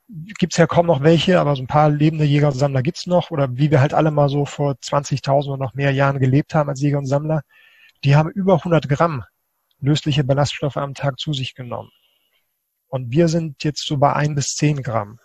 gibt's 0.07 0.57
ja 0.57 0.67
kaum 0.67 0.85
noch 0.85 1.01
welche, 1.01 1.39
aber 1.39 1.55
so 1.55 1.63
ein 1.63 1.67
paar 1.67 1.89
lebende 1.89 2.25
Jäger 2.25 2.47
und 2.47 2.53
Sammler 2.53 2.83
gibt's 2.83 3.07
noch. 3.07 3.31
Oder 3.31 3.57
wie 3.57 3.71
wir 3.71 3.81
halt 3.81 3.93
alle 3.93 4.11
mal 4.11 4.29
so 4.29 4.45
vor 4.45 4.73
20.000 4.73 5.47
oder 5.47 5.57
noch 5.57 5.73
mehr 5.73 5.91
Jahren 5.91 6.19
gelebt 6.19 6.53
haben 6.53 6.69
als 6.69 6.81
Jäger 6.81 6.97
und 6.97 7.07
Sammler, 7.07 7.41
die 8.03 8.15
haben 8.15 8.29
über 8.29 8.55
100 8.55 8.87
Gramm 8.87 9.23
lösliche 9.79 10.23
Ballaststoffe 10.23 10.77
am 10.77 10.93
Tag 10.93 11.19
zu 11.19 11.33
sich 11.33 11.55
genommen. 11.55 11.91
Und 12.87 13.11
wir 13.11 13.27
sind 13.27 13.63
jetzt 13.63 13.85
so 13.85 13.97
bei 13.97 14.13
ein 14.13 14.35
bis 14.35 14.55
zehn 14.55 14.81
Gramm. 14.81 15.19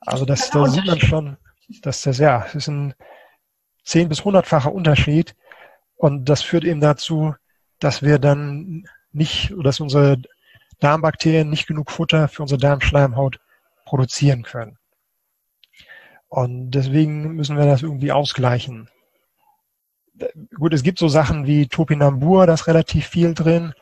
Also 0.00 0.24
das, 0.24 0.50
da 0.50 0.66
sieht 0.66 0.86
man 0.86 1.00
schon, 1.00 1.36
dass 1.82 2.02
das 2.02 2.18
ja, 2.18 2.40
das 2.40 2.54
ist 2.54 2.68
ein 2.68 2.94
zehn 3.82 4.08
bis 4.08 4.24
hundertfacher 4.24 4.72
Unterschied. 4.72 5.34
Und 5.96 6.26
das 6.26 6.42
führt 6.42 6.64
eben 6.64 6.80
dazu, 6.80 7.34
dass 7.78 8.02
wir 8.02 8.18
dann 8.18 8.86
nicht, 9.12 9.54
dass 9.62 9.80
unsere 9.80 10.18
Darmbakterien 10.80 11.48
nicht 11.48 11.66
genug 11.66 11.90
Futter 11.90 12.28
für 12.28 12.42
unsere 12.42 12.60
Darmschleimhaut 12.60 13.40
produzieren 13.86 14.42
können. 14.42 14.76
Und 16.28 16.72
deswegen 16.72 17.34
müssen 17.34 17.56
wir 17.56 17.64
das 17.64 17.82
irgendwie 17.82 18.12
ausgleichen. 18.12 18.90
Gut, 20.54 20.74
es 20.74 20.82
gibt 20.82 20.98
so 20.98 21.08
Sachen 21.08 21.46
wie 21.46 21.68
Topinambur, 21.68 22.46
da 22.46 22.54
ist 22.54 22.66
relativ 22.66 23.06
viel 23.06 23.34
drin. 23.34 23.72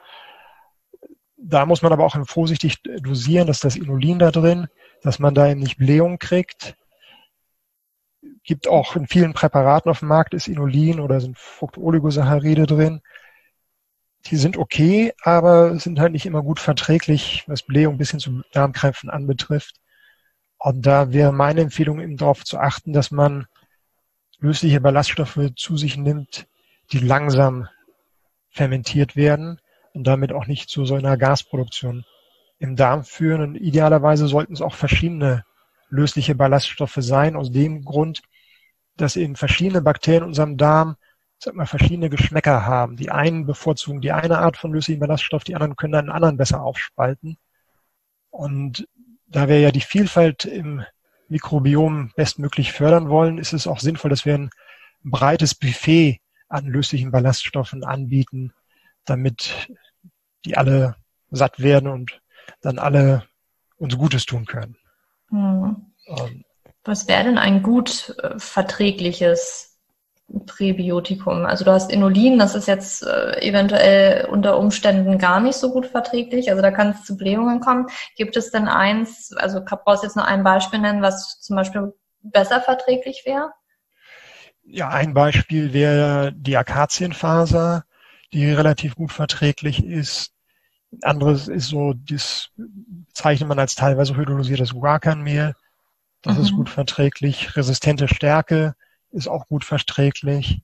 Da 1.37 1.67
muss 1.67 1.83
man 1.83 1.93
aber 1.93 2.05
auch 2.05 2.17
vorsichtig 2.27 2.83
dosieren, 2.83 3.47
dass 3.47 3.61
das 3.61 3.77
Inulin 3.77 4.19
da 4.19 4.31
drin, 4.31 4.69
dass 5.03 5.19
man 5.19 5.35
da 5.35 5.49
eben 5.49 5.61
nicht 5.61 5.79
Blähung 5.79 6.19
kriegt. 6.19 6.77
Gibt 8.43 8.69
auch 8.69 8.97
in 8.97 9.07
vielen 9.07 9.33
Präparaten 9.33 9.91
auf 9.91 10.01
dem 10.01 10.09
Markt 10.09 10.35
ist 10.35 10.49
Inulin 10.49 11.01
oder 11.01 11.21
sind 11.21 11.39
Fructoligosaccharide 11.39 12.67
drin. 12.67 13.01
Die 14.27 14.37
sind 14.37 14.57
okay, 14.57 15.13
aber 15.23 15.79
sind 15.79 16.01
halt 16.01 16.13
nicht 16.13 16.27
immer 16.27 16.43
gut 16.43 16.59
verträglich, 16.59 17.45
was 17.47 17.63
Blähung 17.63 17.99
bis 17.99 18.11
hin 18.11 18.21
zu 18.21 18.43
Darmkrämpfen 18.53 19.11
anbetrifft. 19.11 19.81
Und 20.65 20.87
da 20.87 21.13
wäre 21.13 21.31
meine 21.31 21.61
Empfehlung 21.61 22.01
eben 22.01 22.17
darauf 22.17 22.43
zu 22.43 22.59
achten, 22.59 22.95
dass 22.95 23.11
man 23.11 23.47
lösliche 24.39 24.81
Ballaststoffe 24.81 25.51
zu 25.57 25.77
sich 25.77 25.99
nimmt, 25.99 26.47
die 26.91 27.01
langsam 27.01 27.69
fermentiert 28.49 29.15
werden 29.15 29.61
und 29.93 30.07
damit 30.07 30.33
auch 30.33 30.47
nicht 30.47 30.71
zu 30.71 30.87
so 30.87 30.95
einer 30.95 31.19
Gasproduktion 31.19 32.07
im 32.59 32.77
Darm 32.77 33.05
führen. 33.05 33.43
Und 33.43 33.57
idealerweise 33.57 34.27
sollten 34.27 34.55
es 34.55 34.63
auch 34.63 34.75
verschiedene 34.75 35.45
lösliche 35.91 36.35
Ballaststoffe 36.35 36.97
sein, 36.97 37.37
aus 37.37 37.53
dem 37.53 37.85
Grund, 37.85 38.23
dass 38.97 39.17
eben 39.17 39.37
verschiedene 39.37 39.83
Bakterien 39.83 40.23
in 40.23 40.29
unserem 40.29 40.57
Darm 40.57 40.97
sag 41.37 41.55
mal, 41.55 41.67
verschiedene 41.67 42.09
Geschmäcker 42.09 42.65
haben. 42.65 42.97
Die 42.97 43.11
einen 43.11 43.45
bevorzugen 43.45 44.01
die 44.01 44.13
eine 44.13 44.39
Art 44.39 44.57
von 44.57 44.73
löslichen 44.73 45.01
Ballaststoff, 45.01 45.45
die 45.45 45.57
anderen 45.57 45.77
können 45.77 45.95
einen 45.95 46.11
anderen 46.11 46.39
besser 46.39 46.63
aufspalten. 46.63 47.37
Und 48.31 48.89
da 49.35 49.49
wir 49.49 49.59
ja 49.59 49.73
die 49.73 49.81
Vielfalt 49.81 50.45
im 50.45 50.85
Mikrobiom 51.29 52.13
bestmöglich 52.15 52.73
fördern 52.73 53.09
wollen, 53.09 53.39
ist 53.39 53.53
es 53.53 53.67
auch 53.67 53.81
sinnvoll, 53.81 54.09
dass 54.09 54.25
wir 54.25 54.35
ein 54.35 54.51
breites 55.03 55.57
Buffet 55.57 56.21
an 56.49 56.67
löslichen 56.67 57.11
Ballaststoffen 57.11 57.83
anbieten, 57.83 58.53
damit 59.05 59.69
die 60.45 60.57
alle 60.57 60.95
satt 61.31 61.59
werden 61.59 61.89
und 61.89 62.21
dann 62.61 62.79
alle 62.79 63.27
uns 63.77 63.99
Gutes 63.99 64.25
tun 64.25 64.47
können. 64.47 64.77
Hm. 65.31 65.93
Was 66.85 67.09
wäre 67.09 67.25
denn 67.25 67.39
ein 67.39 67.65
gut 67.65 68.15
äh, 68.23 68.39
verträgliches 68.39 69.74
Präbiotikum. 70.41 71.47
Also 71.47 71.65
du 71.65 71.71
hast 71.71 71.93
Inulin, 71.93 72.39
das 72.39 72.55
ist 72.55 72.67
jetzt 72.67 73.07
äh, 73.07 73.41
eventuell 73.41 74.27
unter 74.27 74.59
Umständen 74.59 75.19
gar 75.19 75.41
nicht 75.41 75.57
so 75.57 75.73
gut 75.73 75.87
verträglich. 75.87 76.51
Also 76.51 76.63
da 76.63 76.71
kann 76.71 76.91
es 76.91 77.05
zu 77.05 77.17
Blähungen 77.17 77.61
kommen. 77.61 77.87
Gibt 78.17 78.37
es 78.37 78.51
denn 78.51 78.69
eins, 78.69 79.33
also 79.37 79.61
brauchst 79.65 80.03
du 80.03 80.07
jetzt 80.07 80.17
nur 80.17 80.27
ein 80.27 80.45
Beispiel 80.45 80.81
nennen, 80.81 81.03
was 81.03 81.41
zum 81.41 81.57
Beispiel 81.57 81.93
besser 82.23 82.61
verträglich 82.61 83.23
wäre? 83.25 83.53
Ja, 84.65 84.89
ein 84.89 85.15
Beispiel 85.15 85.73
wäre 85.73 86.33
die 86.35 86.57
Akazienfaser, 86.57 87.85
die 88.33 88.51
relativ 88.51 88.97
gut 88.97 89.13
verträglich 89.13 89.85
ist. 89.85 90.33
Anderes 91.03 91.49
ist 91.49 91.69
so, 91.69 91.93
das 91.95 92.51
zeichnet 93.13 93.49
man 93.49 93.59
als 93.59 93.75
teilweise 93.75 94.17
hydrolysiertes 94.17 94.73
Guacanmehl. 94.73 95.55
Das 96.23 96.37
mhm. 96.37 96.43
ist 96.43 96.53
gut 96.53 96.71
verträglich. 96.71 97.57
Resistente 97.57 98.09
Stärke 98.09 98.75
ist 99.15 99.29
auch 99.29 99.47
gut 99.49 99.65
verträglich. 99.65 100.61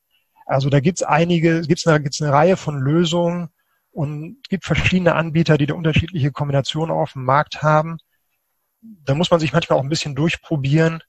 Also 0.47 0.69
da 0.69 0.81
gibt's 0.81 1.03
einige, 1.03 1.63
gibt's 1.63 1.87
eine, 1.87 2.03
gibt's 2.03 2.21
eine 2.21 2.33
Reihe 2.33 2.57
von 2.57 2.79
Lösungen 2.79 3.51
und 3.93 4.39
gibt 4.49 4.65
verschiedene 4.65 5.15
Anbieter, 5.15 5.57
die 5.59 5.67
da 5.67 5.75
unterschiedliche 5.75 6.33
Kombinationen 6.33 6.95
auf 6.95 7.13
dem 7.13 7.25
Markt 7.25 7.63
haben. 7.63 7.99
Da 8.83 9.15
muss 9.15 9.31
man 9.31 9.41
sich 9.41 9.53
manchmal 9.53 9.79
auch 9.79 9.83
ein 9.83 9.89
bisschen 9.89 10.15
durchprobieren 10.15 11.03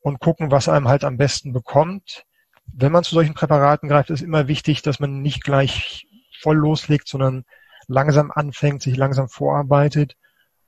und 0.00 0.20
gucken, 0.20 0.50
was 0.50 0.68
einem 0.68 0.88
halt 0.88 1.04
am 1.04 1.16
besten 1.16 1.52
bekommt. 1.52 2.24
Wenn 2.64 2.92
man 2.92 3.04
zu 3.04 3.14
solchen 3.14 3.34
Präparaten 3.34 3.88
greift, 3.88 4.10
ist 4.10 4.22
immer 4.22 4.48
wichtig, 4.48 4.82
dass 4.82 5.00
man 5.00 5.20
nicht 5.20 5.44
gleich 5.44 6.06
voll 6.40 6.56
loslegt, 6.56 7.08
sondern 7.08 7.44
langsam 7.88 8.30
anfängt, 8.30 8.82
sich 8.82 8.96
langsam 8.96 9.28
vorarbeitet 9.28 10.16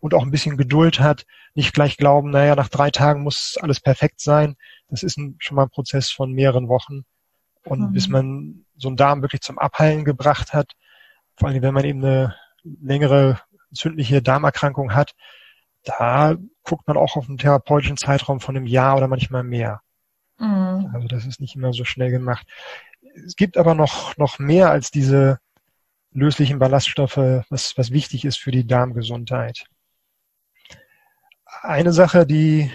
und 0.00 0.14
auch 0.14 0.22
ein 0.22 0.30
bisschen 0.30 0.56
Geduld 0.56 1.00
hat, 1.00 1.24
nicht 1.54 1.72
gleich 1.72 1.96
glauben, 1.96 2.30
naja, 2.30 2.54
nach 2.54 2.68
drei 2.68 2.90
Tagen 2.90 3.22
muss 3.22 3.56
alles 3.60 3.80
perfekt 3.80 4.20
sein. 4.20 4.56
Das 4.88 5.02
ist 5.02 5.18
ein, 5.18 5.36
schon 5.38 5.56
mal 5.56 5.64
ein 5.64 5.70
Prozess 5.70 6.10
von 6.10 6.32
mehreren 6.32 6.68
Wochen. 6.68 7.04
Und 7.64 7.80
mhm. 7.80 7.92
bis 7.92 8.08
man 8.08 8.64
so 8.76 8.88
einen 8.88 8.96
Darm 8.96 9.22
wirklich 9.22 9.40
zum 9.40 9.58
Abheilen 9.58 10.04
gebracht 10.04 10.52
hat, 10.52 10.72
vor 11.36 11.48
allem 11.48 11.62
wenn 11.62 11.74
man 11.74 11.84
eben 11.84 12.04
eine 12.04 12.36
längere 12.62 13.40
entzündliche 13.70 14.22
Darmerkrankung 14.22 14.94
hat, 14.94 15.12
da 15.82 16.36
guckt 16.62 16.86
man 16.86 16.96
auch 16.96 17.16
auf 17.16 17.28
einen 17.28 17.38
therapeutischen 17.38 17.96
Zeitraum 17.96 18.40
von 18.40 18.56
einem 18.56 18.66
Jahr 18.66 18.96
oder 18.96 19.08
manchmal 19.08 19.42
mehr. 19.42 19.80
Mhm. 20.38 20.90
Also 20.92 21.08
das 21.08 21.26
ist 21.26 21.40
nicht 21.40 21.56
immer 21.56 21.72
so 21.72 21.84
schnell 21.84 22.10
gemacht. 22.10 22.46
Es 23.26 23.36
gibt 23.36 23.56
aber 23.56 23.74
noch, 23.74 24.16
noch 24.16 24.38
mehr 24.38 24.70
als 24.70 24.90
diese 24.90 25.38
löslichen 26.12 26.58
Ballaststoffe, 26.58 27.44
was, 27.48 27.76
was 27.76 27.90
wichtig 27.90 28.24
ist 28.24 28.38
für 28.38 28.50
die 28.50 28.66
Darmgesundheit 28.66 29.66
eine 31.62 31.92
Sache, 31.92 32.26
die 32.26 32.70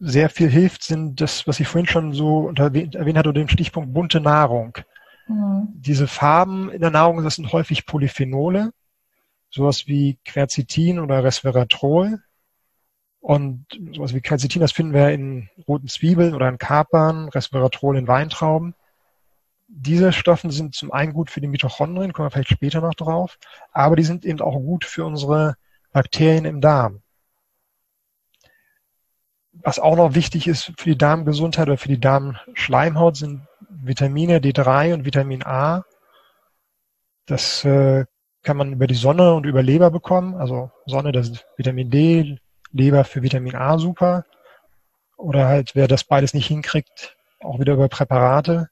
sehr 0.00 0.30
viel 0.30 0.48
hilft, 0.48 0.82
sind 0.82 1.20
das, 1.20 1.46
was 1.46 1.60
ich 1.60 1.68
vorhin 1.68 1.88
schon 1.88 2.12
so 2.12 2.52
erwähnt, 2.56 2.94
erwähnt 2.94 3.18
hatte, 3.18 3.32
den 3.32 3.48
Stichpunkt 3.48 3.92
bunte 3.92 4.20
Nahrung. 4.20 4.78
Mhm. 5.26 5.68
Diese 5.74 6.06
Farben 6.06 6.70
in 6.70 6.80
der 6.80 6.90
Nahrung, 6.90 7.22
das 7.22 7.36
sind 7.36 7.52
häufig 7.52 7.86
Polyphenole, 7.86 8.70
sowas 9.50 9.86
wie 9.86 10.18
Quercetin 10.24 10.98
oder 10.98 11.24
Resveratrol. 11.24 12.20
Und 13.20 13.66
sowas 13.92 14.14
wie 14.14 14.20
Quercetin, 14.20 14.60
das 14.60 14.72
finden 14.72 14.94
wir 14.94 15.10
in 15.10 15.48
roten 15.66 15.88
Zwiebeln 15.88 16.34
oder 16.34 16.48
in 16.48 16.58
Kapern, 16.58 17.28
Resveratrol 17.28 17.98
in 17.98 18.06
Weintrauben. 18.06 18.74
Diese 19.66 20.12
Stoffe 20.12 20.50
sind 20.50 20.74
zum 20.74 20.92
einen 20.92 21.12
gut 21.12 21.30
für 21.30 21.40
die 21.40 21.48
Mitochondrien, 21.48 22.12
kommen 22.12 22.26
wir 22.26 22.30
vielleicht 22.30 22.50
später 22.50 22.80
noch 22.80 22.94
drauf, 22.94 23.38
aber 23.72 23.96
die 23.96 24.04
sind 24.04 24.24
eben 24.24 24.40
auch 24.40 24.54
gut 24.54 24.84
für 24.84 25.04
unsere 25.04 25.56
Bakterien 25.92 26.44
im 26.44 26.60
Darm 26.60 27.02
was 29.62 29.78
auch 29.78 29.96
noch 29.96 30.14
wichtig 30.14 30.46
ist 30.46 30.72
für 30.76 30.90
die 30.90 30.98
Darmgesundheit 30.98 31.68
oder 31.68 31.78
für 31.78 31.88
die 31.88 32.00
Darmschleimhaut 32.00 33.16
sind 33.16 33.42
Vitamine 33.68 34.38
D3 34.38 34.94
und 34.94 35.04
Vitamin 35.04 35.44
A. 35.44 35.84
Das 37.26 37.64
äh, 37.64 38.06
kann 38.42 38.56
man 38.56 38.72
über 38.72 38.86
die 38.86 38.94
Sonne 38.94 39.34
und 39.34 39.44
über 39.44 39.62
Leber 39.62 39.90
bekommen. 39.90 40.34
Also 40.36 40.70
Sonne, 40.86 41.12
das 41.12 41.28
ist 41.28 41.46
Vitamin 41.56 41.90
D, 41.90 42.38
Leber 42.72 43.04
für 43.04 43.22
Vitamin 43.22 43.54
A 43.54 43.78
super. 43.78 44.24
Oder 45.16 45.46
halt, 45.46 45.74
wer 45.74 45.88
das 45.88 46.04
beides 46.04 46.32
nicht 46.32 46.46
hinkriegt, 46.46 47.16
auch 47.40 47.58
wieder 47.58 47.74
über 47.74 47.88
Präparate. 47.88 48.68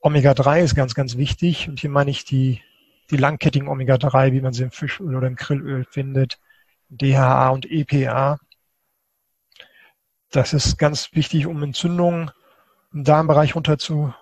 Omega-3 0.00 0.60
ist 0.60 0.74
ganz, 0.74 0.94
ganz 0.94 1.16
wichtig. 1.16 1.68
Und 1.68 1.80
hier 1.80 1.90
meine 1.90 2.10
ich 2.10 2.24
die, 2.24 2.62
die 3.10 3.16
langkettigen 3.16 3.68
Omega-3, 3.68 4.32
wie 4.32 4.40
man 4.40 4.52
sie 4.52 4.64
im 4.64 4.70
Fischöl 4.70 5.16
oder 5.16 5.26
im 5.26 5.36
Grillöl 5.36 5.84
findet. 5.90 6.38
DHA 6.90 7.48
und 7.50 7.70
EPA. 7.70 8.38
Das 10.30 10.52
ist 10.52 10.76
ganz 10.78 11.10
wichtig, 11.12 11.46
um 11.46 11.62
Entzündungen 11.62 12.30
im 12.92 13.04
Darmbereich 13.04 13.54
runter 13.54 13.78
zu, 13.78 14.12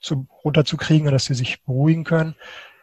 zu, 0.00 0.26
runterzukriegen 0.44 1.06
und 1.06 1.12
dass 1.12 1.26
sie 1.26 1.34
sich 1.34 1.62
beruhigen 1.64 2.04
können. 2.04 2.34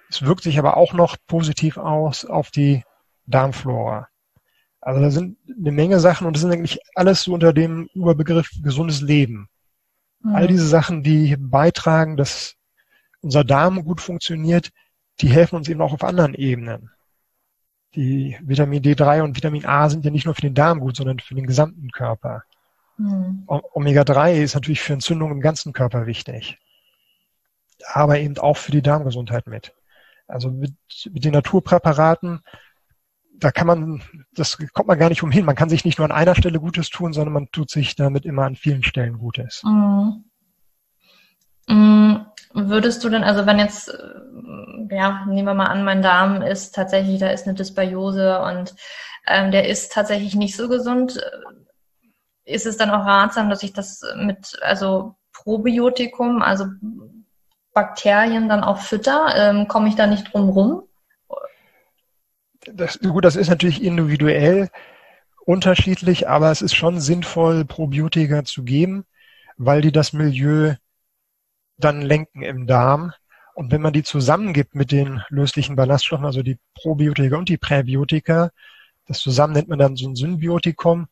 Es 0.09 0.21
wirkt 0.21 0.43
sich 0.43 0.59
aber 0.59 0.77
auch 0.77 0.93
noch 0.93 1.17
positiv 1.27 1.77
aus 1.77 2.25
auf 2.25 2.51
die 2.51 2.83
Darmflora. 3.25 4.07
Also 4.79 5.01
da 5.01 5.11
sind 5.11 5.37
eine 5.47 5.71
Menge 5.71 5.99
Sachen 5.99 6.27
und 6.27 6.35
das 6.35 6.41
sind 6.41 6.51
eigentlich 6.51 6.79
alles 6.93 7.23
so 7.23 7.33
unter 7.33 7.53
dem 7.53 7.89
Überbegriff 7.93 8.49
gesundes 8.61 9.01
Leben. 9.01 9.49
Mhm. 10.21 10.35
All 10.35 10.47
diese 10.47 10.67
Sachen, 10.67 11.03
die 11.03 11.35
beitragen, 11.37 12.17
dass 12.17 12.55
unser 13.21 13.43
Darm 13.43 13.83
gut 13.85 14.01
funktioniert, 14.01 14.71
die 15.21 15.29
helfen 15.29 15.55
uns 15.55 15.69
eben 15.69 15.81
auch 15.81 15.93
auf 15.93 16.03
anderen 16.03 16.33
Ebenen. 16.33 16.91
Die 17.95 18.37
Vitamin 18.41 18.81
D3 18.81 19.21
und 19.21 19.37
Vitamin 19.37 19.65
A 19.65 19.89
sind 19.89 20.03
ja 20.03 20.11
nicht 20.11 20.25
nur 20.25 20.35
für 20.35 20.41
den 20.41 20.55
Darm 20.55 20.79
gut, 20.79 20.95
sondern 20.95 21.19
für 21.19 21.35
den 21.35 21.45
gesamten 21.45 21.91
Körper. 21.91 22.43
Mhm. 22.97 23.43
Omega-3 23.47 24.41
ist 24.41 24.55
natürlich 24.55 24.81
für 24.81 24.93
Entzündungen 24.93 25.35
im 25.35 25.41
ganzen 25.41 25.73
Körper 25.73 26.05
wichtig, 26.05 26.59
aber 27.91 28.19
eben 28.19 28.37
auch 28.37 28.57
für 28.57 28.71
die 28.71 28.81
Darmgesundheit 28.81 29.47
mit. 29.47 29.73
Also 30.27 30.49
mit, 30.49 30.73
mit 31.11 31.25
den 31.25 31.33
Naturpräparaten 31.33 32.41
da 33.35 33.51
kann 33.51 33.67
man, 33.67 34.01
das 34.33 34.57
kommt 34.73 34.87
man 34.87 34.99
gar 34.99 35.09
nicht 35.09 35.23
umhin. 35.23 35.45
Man 35.45 35.55
kann 35.55 35.69
sich 35.69 35.85
nicht 35.85 35.97
nur 35.97 36.05
an 36.05 36.11
einer 36.15 36.35
Stelle 36.35 36.59
Gutes 36.59 36.89
tun, 36.89 37.13
sondern 37.13 37.33
man 37.33 37.49
tut 37.51 37.69
sich 37.69 37.95
damit 37.95 38.25
immer 38.25 38.43
an 38.43 38.55
vielen 38.55 38.83
Stellen 38.83 39.17
Gutes. 39.17 39.63
Mhm. 39.63 40.23
Würdest 42.53 43.03
du 43.03 43.09
denn, 43.09 43.23
also 43.23 43.45
wenn 43.45 43.57
jetzt, 43.57 43.89
äh, 43.89 44.95
ja, 44.95 45.25
nehmen 45.25 45.47
wir 45.47 45.53
mal 45.55 45.67
an, 45.67 45.83
mein 45.83 46.01
Darm 46.03 46.41
ist 46.41 46.75
tatsächlich, 46.75 47.19
da 47.19 47.29
ist 47.29 47.47
eine 47.47 47.55
Dysbiose 47.55 48.41
und 48.41 48.75
ähm, 49.25 49.51
der 49.51 49.67
ist 49.67 49.91
tatsächlich 49.91 50.35
nicht 50.35 50.55
so 50.55 50.69
gesund, 50.69 51.19
ist 52.45 52.65
es 52.65 52.77
dann 52.77 52.89
auch 52.89 53.05
ratsam, 53.05 53.49
dass 53.49 53.63
ich 53.63 53.73
das 53.73 54.01
mit, 54.15 54.59
also 54.61 55.15
Probiotikum, 55.31 56.41
also 56.41 56.65
Bakterien 57.73 58.49
dann 58.49 58.63
auch 58.63 58.79
fütter? 58.79 59.33
Ähm, 59.35 59.67
Komme 59.67 59.89
ich 59.89 59.95
da 59.95 60.07
nicht 60.07 60.33
drum 60.33 60.49
rum? 60.49 60.83
Das, 62.65 62.99
gut, 62.99 63.25
das 63.25 63.35
ist 63.35 63.49
natürlich 63.49 63.83
individuell 63.83 64.69
unterschiedlich, 65.45 66.29
aber 66.29 66.51
es 66.51 66.61
ist 66.61 66.75
schon 66.75 67.01
sinnvoll, 67.01 67.65
Probiotika 67.65 68.45
zu 68.45 68.63
geben, 68.63 69.05
weil 69.57 69.81
die 69.81 69.91
das 69.91 70.13
Milieu 70.13 70.75
dann 71.77 72.01
lenken 72.01 72.41
im 72.41 72.67
Darm. 72.67 73.13
Und 73.53 73.71
wenn 73.71 73.81
man 73.81 73.93
die 73.93 74.03
zusammengibt 74.03 74.73
mit 74.73 74.91
den 74.91 75.21
löslichen 75.29 75.75
Ballaststoffen, 75.75 76.25
also 76.25 76.41
die 76.41 76.57
Probiotika 76.75 77.37
und 77.37 77.49
die 77.49 77.57
Präbiotika, 77.57 78.51
das 79.05 79.19
zusammen 79.19 79.53
nennt 79.53 79.67
man 79.67 79.79
dann 79.79 79.95
so 79.95 80.07
ein 80.07 80.15
Symbiotikum, 80.15 81.07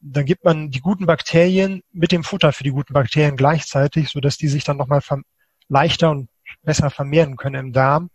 dann 0.00 0.24
gibt 0.24 0.44
man 0.44 0.70
die 0.70 0.80
guten 0.80 1.06
Bakterien 1.06 1.82
mit 1.92 2.12
dem 2.12 2.24
Futter 2.24 2.52
für 2.52 2.64
die 2.64 2.70
guten 2.70 2.92
Bakterien 2.92 3.36
gleichzeitig, 3.36 4.10
sodass 4.10 4.36
die 4.36 4.48
sich 4.48 4.64
dann 4.64 4.76
nochmal 4.76 5.00
leichter 5.68 6.10
und 6.10 6.28
besser 6.62 6.90
vermehren 6.90 7.36
können 7.36 7.66
im 7.66 7.72
Darm. 7.72 8.10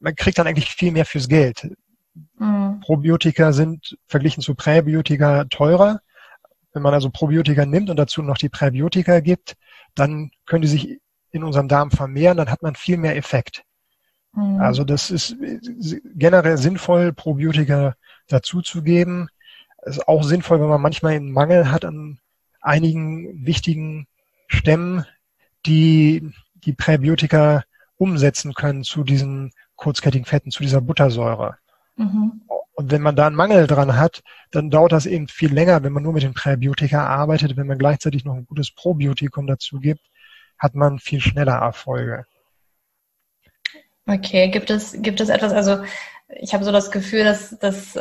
Man 0.00 0.14
kriegt 0.14 0.38
dann 0.38 0.46
eigentlich 0.46 0.70
viel 0.70 0.92
mehr 0.92 1.06
fürs 1.06 1.28
Geld. 1.28 1.68
Mhm. 2.38 2.80
Probiotika 2.80 3.52
sind 3.52 3.96
verglichen 4.06 4.42
zu 4.42 4.54
Präbiotika 4.54 5.44
teurer. 5.44 6.00
Wenn 6.72 6.82
man 6.82 6.94
also 6.94 7.10
Probiotika 7.10 7.64
nimmt 7.64 7.90
und 7.90 7.96
dazu 7.96 8.22
noch 8.22 8.38
die 8.38 8.48
Präbiotika 8.48 9.20
gibt, 9.20 9.56
dann 9.94 10.30
können 10.46 10.62
die 10.62 10.68
sich 10.68 11.00
in 11.30 11.44
unserem 11.44 11.68
Darm 11.68 11.90
vermehren, 11.90 12.36
dann 12.36 12.50
hat 12.50 12.62
man 12.62 12.74
viel 12.74 12.96
mehr 12.96 13.16
Effekt. 13.16 13.62
Mhm. 14.32 14.60
Also 14.60 14.84
das 14.84 15.10
ist 15.10 15.36
generell 16.14 16.58
sinnvoll, 16.58 17.12
Probiotika 17.12 17.94
dazuzugeben. 18.28 19.28
Es 19.82 19.96
ist 19.96 20.08
auch 20.08 20.22
sinnvoll, 20.22 20.60
wenn 20.60 20.68
man 20.68 20.80
manchmal 20.80 21.14
einen 21.14 21.32
Mangel 21.32 21.70
hat 21.70 21.84
an 21.84 22.18
einigen 22.60 23.46
wichtigen 23.46 24.06
Stämmen, 24.48 25.04
die 25.66 26.32
die 26.54 26.72
Präbiotika 26.72 27.64
umsetzen 27.96 28.54
können 28.54 28.84
zu 28.84 29.04
diesen 29.04 29.52
kurzkettigen 29.76 30.24
Fetten, 30.24 30.50
zu 30.50 30.62
dieser 30.62 30.80
Buttersäure. 30.80 31.58
Mhm. 31.96 32.42
Und 32.74 32.92
wenn 32.92 33.02
man 33.02 33.16
da 33.16 33.26
einen 33.26 33.36
Mangel 33.36 33.66
dran 33.66 33.96
hat, 33.96 34.22
dann 34.52 34.70
dauert 34.70 34.92
das 34.92 35.06
eben 35.06 35.26
viel 35.26 35.52
länger, 35.52 35.82
wenn 35.82 35.92
man 35.92 36.02
nur 36.02 36.12
mit 36.12 36.22
den 36.22 36.34
Präbiotika 36.34 37.06
arbeitet. 37.06 37.56
Wenn 37.56 37.66
man 37.66 37.78
gleichzeitig 37.78 38.24
noch 38.24 38.34
ein 38.34 38.46
gutes 38.46 38.70
Probiotikum 38.70 39.46
dazu 39.48 39.80
gibt, 39.80 40.02
hat 40.58 40.74
man 40.74 40.98
viel 41.00 41.20
schneller 41.20 41.56
Erfolge. 41.56 42.24
Okay, 44.06 44.48
gibt 44.50 44.70
es, 44.70 44.96
gibt 45.02 45.20
es 45.20 45.28
etwas, 45.28 45.52
also 45.52 45.84
ich 46.40 46.54
habe 46.54 46.64
so 46.64 46.72
das 46.72 46.90
Gefühl, 46.90 47.24
dass, 47.24 47.58
dass 47.58 47.98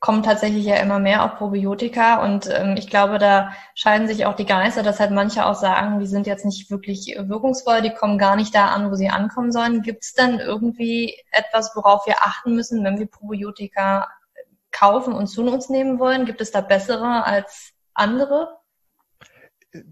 kommen 0.00 0.22
tatsächlich 0.22 0.64
ja 0.64 0.76
immer 0.76 0.98
mehr 0.98 1.24
auf 1.24 1.36
Probiotika 1.36 2.24
und 2.24 2.48
ähm, 2.50 2.74
ich 2.78 2.88
glaube, 2.88 3.18
da 3.18 3.52
scheiden 3.74 4.08
sich 4.08 4.24
auch 4.24 4.34
die 4.34 4.46
Geister, 4.46 4.82
dass 4.82 4.98
halt 4.98 5.10
manche 5.10 5.44
auch 5.44 5.54
sagen, 5.54 6.00
die 6.00 6.06
sind 6.06 6.26
jetzt 6.26 6.46
nicht 6.46 6.70
wirklich 6.70 7.14
wirkungsvoll, 7.18 7.82
die 7.82 7.92
kommen 7.92 8.16
gar 8.16 8.34
nicht 8.34 8.54
da 8.54 8.68
an, 8.68 8.90
wo 8.90 8.94
sie 8.94 9.10
ankommen 9.10 9.52
sollen. 9.52 9.82
Gibt 9.82 10.02
es 10.02 10.14
denn 10.14 10.38
irgendwie 10.38 11.14
etwas, 11.30 11.72
worauf 11.76 12.06
wir 12.06 12.22
achten 12.22 12.54
müssen, 12.54 12.82
wenn 12.82 12.98
wir 12.98 13.06
Probiotika 13.06 14.08
kaufen 14.72 15.12
und 15.12 15.26
zu 15.26 15.44
uns 15.44 15.68
nehmen 15.68 15.98
wollen? 15.98 16.24
Gibt 16.24 16.40
es 16.40 16.50
da 16.50 16.62
bessere 16.62 17.24
als 17.24 17.72
andere? 17.92 18.56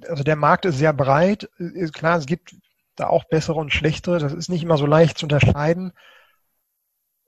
Also 0.09 0.24
der 0.24 0.36
Markt 0.36 0.64
ist 0.64 0.78
sehr 0.78 0.94
breit. 0.94 1.50
Klar, 1.92 2.16
es 2.16 2.26
gibt 2.26 2.56
da 2.96 3.09
auch 3.09 3.24
bessere 3.24 3.59
und 3.59 3.74
schlechtere. 3.74 4.18
Das 4.18 4.32
ist 4.32 4.48
nicht 4.48 4.62
immer 4.62 4.78
so 4.78 4.86
leicht 4.86 5.18
zu 5.18 5.26
unterscheiden. 5.26 5.92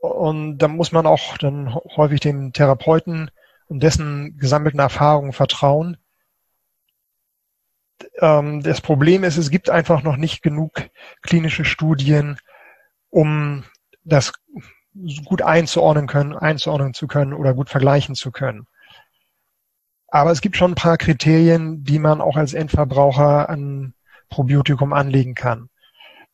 Und 0.01 0.59
da 0.59 0.68
muss 0.68 0.92
man 0.92 1.07
auch 1.07 1.36
dann 1.36 1.74
häufig 1.74 2.20
dem 2.20 2.53
Therapeuten 2.53 3.30
und 3.66 3.82
dessen 3.82 4.38
gesammelten 4.38 4.80
Erfahrungen 4.80 5.32
vertrauen. 5.32 5.98
Ähm, 8.18 8.62
das 8.62 8.80
Problem 8.80 9.24
ist, 9.24 9.36
es 9.36 9.51
gibt 9.51 9.68
einfach 9.68 10.03
noch 10.03 10.16
nicht 10.16 10.42
genug 10.42 10.88
klinische 11.22 11.66
Studien, 11.66 12.38
um 13.11 13.64
das 14.03 14.32
gut 15.24 15.42
einzuordnen 15.42 16.07
können, 16.07 16.34
einzuordnen 16.34 16.94
zu 16.94 17.07
können 17.07 17.34
oder 17.34 17.53
gut 17.53 17.68
vergleichen 17.68 18.14
zu 18.14 18.32
können. 18.32 18.66
Aber 20.09 20.32
es 20.32 20.40
gibt 20.40 20.57
schon 20.57 20.72
ein 20.72 20.76
paar 20.76 20.96
Kriterien, 20.96 21.84
die 21.84 21.98
man 21.98 22.20
auch 22.20 22.36
als 22.36 22.55
Endverbraucher 22.55 23.48
an 23.48 23.94
Probiotikum 24.30 24.92
anlegen 24.92 25.34
kann. 25.34 25.68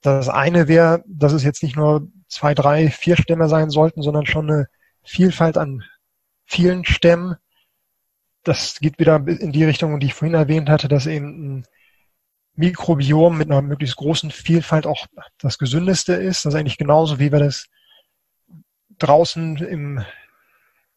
Das 0.01 0.29
eine 0.29 0.69
wäre, 0.69 1.03
dass 1.07 1.33
es 1.33 1.43
jetzt 1.43 1.63
nicht 1.63 1.77
nur 1.77 2.09
zwei, 2.29 2.55
drei, 2.55 2.91
vier 2.91 3.17
Stämme 3.17 3.49
sein 3.49 3.71
sollten, 3.71 4.03
sondern 4.03 4.27
schon 4.27 4.51
eine 4.51 4.69
Vielfalt 5.03 5.57
an 5.57 5.85
vielen 6.45 6.85
Stämmen. 6.85 7.37
Das 8.43 8.79
geht 8.81 8.99
wieder 8.99 9.17
in 9.27 9.53
die 9.53 9.65
Richtung, 9.65 9.99
die 10.01 10.07
ich 10.07 10.15
vorhin 10.15 10.35
erwähnt 10.35 10.69
hatte, 10.69 10.89
dass 10.89 11.07
eben 11.07 11.59
ein 11.59 11.67
Mikrobiom 12.55 13.37
mit 13.37 13.51
einer 13.51 13.63
möglichst 13.63 13.97
großen 13.97 14.31
Vielfalt 14.31 14.87
auch 14.87 15.07
das 15.39 15.59
gesündeste 15.59 16.15
ist. 16.15 16.45
Das 16.45 16.55
ist 16.55 16.59
eigentlich 16.59 16.79
genauso, 16.79 17.19
wie 17.19 17.33
wir 17.33 17.39
das 17.39 17.67
draußen 18.99 19.57
im, 19.59 20.05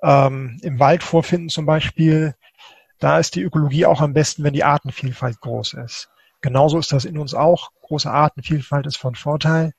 ähm, 0.02 0.60
im 0.62 0.80
Wald 0.80 1.04
vorfinden 1.04 1.50
zum 1.50 1.66
Beispiel. 1.66 2.36
Da 3.00 3.20
ist 3.20 3.36
die 3.36 3.42
Ökologie 3.42 3.86
auch 3.86 4.02
am 4.02 4.14
besten, 4.14 4.44
wenn 4.44 4.54
die 4.54 4.64
Artenvielfalt 4.64 5.40
groß 5.42 5.74
ist. 5.74 6.10
Genauso 6.42 6.80
ist 6.80 6.94
das 6.94 7.06
in 7.06 7.18
uns 7.18 7.34
auch. 7.34 7.72
Große 7.82 8.10
Artenvielfalt 8.10 8.88
ist 8.88 8.98
von 8.98 9.16
Vorteil. 9.16 9.74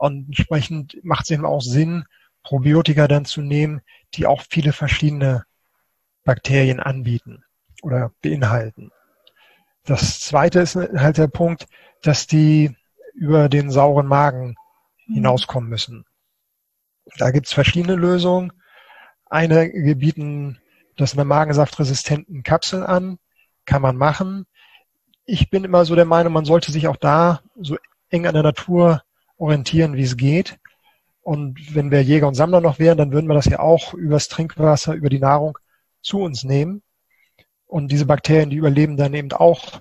Und 0.00 0.28
entsprechend 0.28 0.96
macht 1.02 1.24
es 1.24 1.30
eben 1.30 1.44
auch 1.44 1.60
Sinn, 1.60 2.06
Probiotika 2.42 3.06
dann 3.06 3.26
zu 3.26 3.42
nehmen, 3.42 3.82
die 4.14 4.26
auch 4.26 4.40
viele 4.48 4.72
verschiedene 4.72 5.44
Bakterien 6.24 6.80
anbieten 6.80 7.44
oder 7.82 8.10
beinhalten. 8.22 8.92
Das 9.84 10.20
zweite 10.20 10.60
ist 10.60 10.74
halt 10.74 11.18
der 11.18 11.28
Punkt, 11.28 11.66
dass 12.00 12.26
die 12.26 12.74
über 13.12 13.50
den 13.50 13.70
sauren 13.70 14.06
Magen 14.06 14.54
mhm. 15.06 15.14
hinauskommen 15.16 15.68
müssen. 15.68 16.06
Da 17.18 17.30
gibt 17.30 17.48
es 17.48 17.52
verschiedene 17.52 17.94
Lösungen. 17.94 18.54
Eine 19.26 19.70
gebieten 19.70 20.58
das 20.96 21.12
in 21.12 21.18
der 21.18 21.26
magensaftresistenten 21.26 22.42
Kapsel 22.42 22.86
an, 22.86 23.18
kann 23.66 23.82
man 23.82 23.98
machen. 23.98 24.46
Ich 25.26 25.50
bin 25.50 25.64
immer 25.64 25.84
so 25.84 25.94
der 25.94 26.06
Meinung, 26.06 26.32
man 26.32 26.46
sollte 26.46 26.72
sich 26.72 26.88
auch 26.88 26.96
da 26.96 27.42
so 27.60 27.76
eng 28.08 28.26
an 28.26 28.32
der 28.32 28.42
Natur 28.42 29.02
orientieren, 29.40 29.96
wie 29.96 30.02
es 30.02 30.16
geht. 30.16 30.58
Und 31.22 31.74
wenn 31.74 31.90
wir 31.90 32.02
Jäger 32.02 32.28
und 32.28 32.34
Sammler 32.34 32.60
noch 32.60 32.78
wären, 32.78 32.98
dann 32.98 33.12
würden 33.12 33.26
wir 33.26 33.34
das 33.34 33.46
ja 33.46 33.60
auch 33.60 33.94
übers 33.94 34.28
Trinkwasser, 34.28 34.94
über 34.94 35.08
die 35.08 35.18
Nahrung 35.18 35.58
zu 36.02 36.20
uns 36.20 36.44
nehmen. 36.44 36.82
Und 37.66 37.90
diese 37.92 38.06
Bakterien, 38.06 38.50
die 38.50 38.56
überleben 38.56 38.96
dann 38.96 39.14
eben 39.14 39.32
auch 39.32 39.80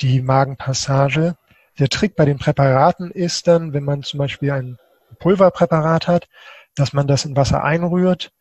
die 0.00 0.20
Magenpassage. 0.20 1.36
Der 1.78 1.88
Trick 1.88 2.16
bei 2.16 2.24
den 2.24 2.38
Präparaten 2.38 3.10
ist 3.10 3.46
dann, 3.46 3.72
wenn 3.72 3.84
man 3.84 4.02
zum 4.02 4.18
Beispiel 4.18 4.50
ein 4.50 4.78
Pulverpräparat 5.18 6.08
hat, 6.08 6.28
dass 6.74 6.92
man 6.92 7.06
das 7.06 7.24
in 7.24 7.36
Wasser 7.36 7.62
einrührt, 7.62 8.32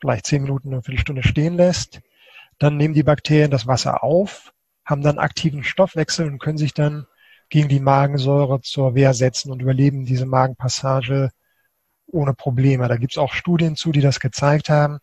vielleicht 0.00 0.26
zehn 0.26 0.42
Minuten, 0.42 0.72
eine 0.72 0.82
Viertelstunde 0.82 1.22
stehen 1.22 1.56
lässt. 1.56 2.00
Dann 2.58 2.76
nehmen 2.76 2.94
die 2.94 3.02
Bakterien 3.02 3.50
das 3.50 3.66
Wasser 3.66 4.02
auf, 4.02 4.52
haben 4.84 5.02
dann 5.02 5.18
aktiven 5.18 5.64
Stoffwechsel 5.64 6.26
und 6.26 6.38
können 6.38 6.58
sich 6.58 6.74
dann 6.74 7.06
gegen 7.52 7.68
die 7.68 7.80
Magensäure 7.80 8.62
zur 8.62 8.94
Wehr 8.94 9.12
setzen 9.12 9.52
und 9.52 9.60
überleben 9.60 10.06
diese 10.06 10.24
Magenpassage 10.24 11.28
ohne 12.06 12.32
Probleme. 12.32 12.88
Da 12.88 12.96
gibt 12.96 13.12
es 13.12 13.18
auch 13.18 13.34
Studien 13.34 13.76
zu, 13.76 13.92
die 13.92 14.00
das 14.00 14.20
gezeigt 14.20 14.70
haben. 14.70 15.00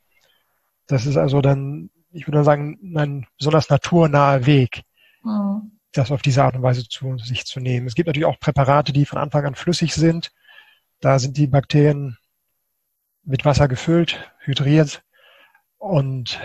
Das 0.88 1.06
ist 1.06 1.16
also 1.16 1.42
dann, 1.42 1.92
ich 2.12 2.28
würde 2.28 2.44
sagen, 2.44 2.80
ein 2.98 3.28
besonders 3.38 3.70
naturnaher 3.70 4.48
Weg, 4.48 4.82
mhm. 5.24 5.74
das 5.92 6.10
auf 6.10 6.24
diese 6.24 6.44
Art 6.44 6.56
und 6.56 6.64
Weise 6.64 6.90
zu 6.90 7.20
sich 7.20 7.46
zu 7.46 7.60
nehmen. 7.60 7.86
Es 7.86 7.94
gibt 7.94 8.08
natürlich 8.08 8.26
auch 8.26 8.40
Präparate, 8.40 8.94
die 8.94 9.06
von 9.06 9.20
Anfang 9.20 9.46
an 9.46 9.54
flüssig 9.54 9.94
sind. 9.94 10.32
Da 11.02 11.20
sind 11.20 11.38
die 11.38 11.46
Bakterien 11.46 12.18
mit 13.22 13.46
Wasser 13.46 13.68
gefüllt, 13.68 14.34
hydriert 14.40 15.04
und 15.78 16.40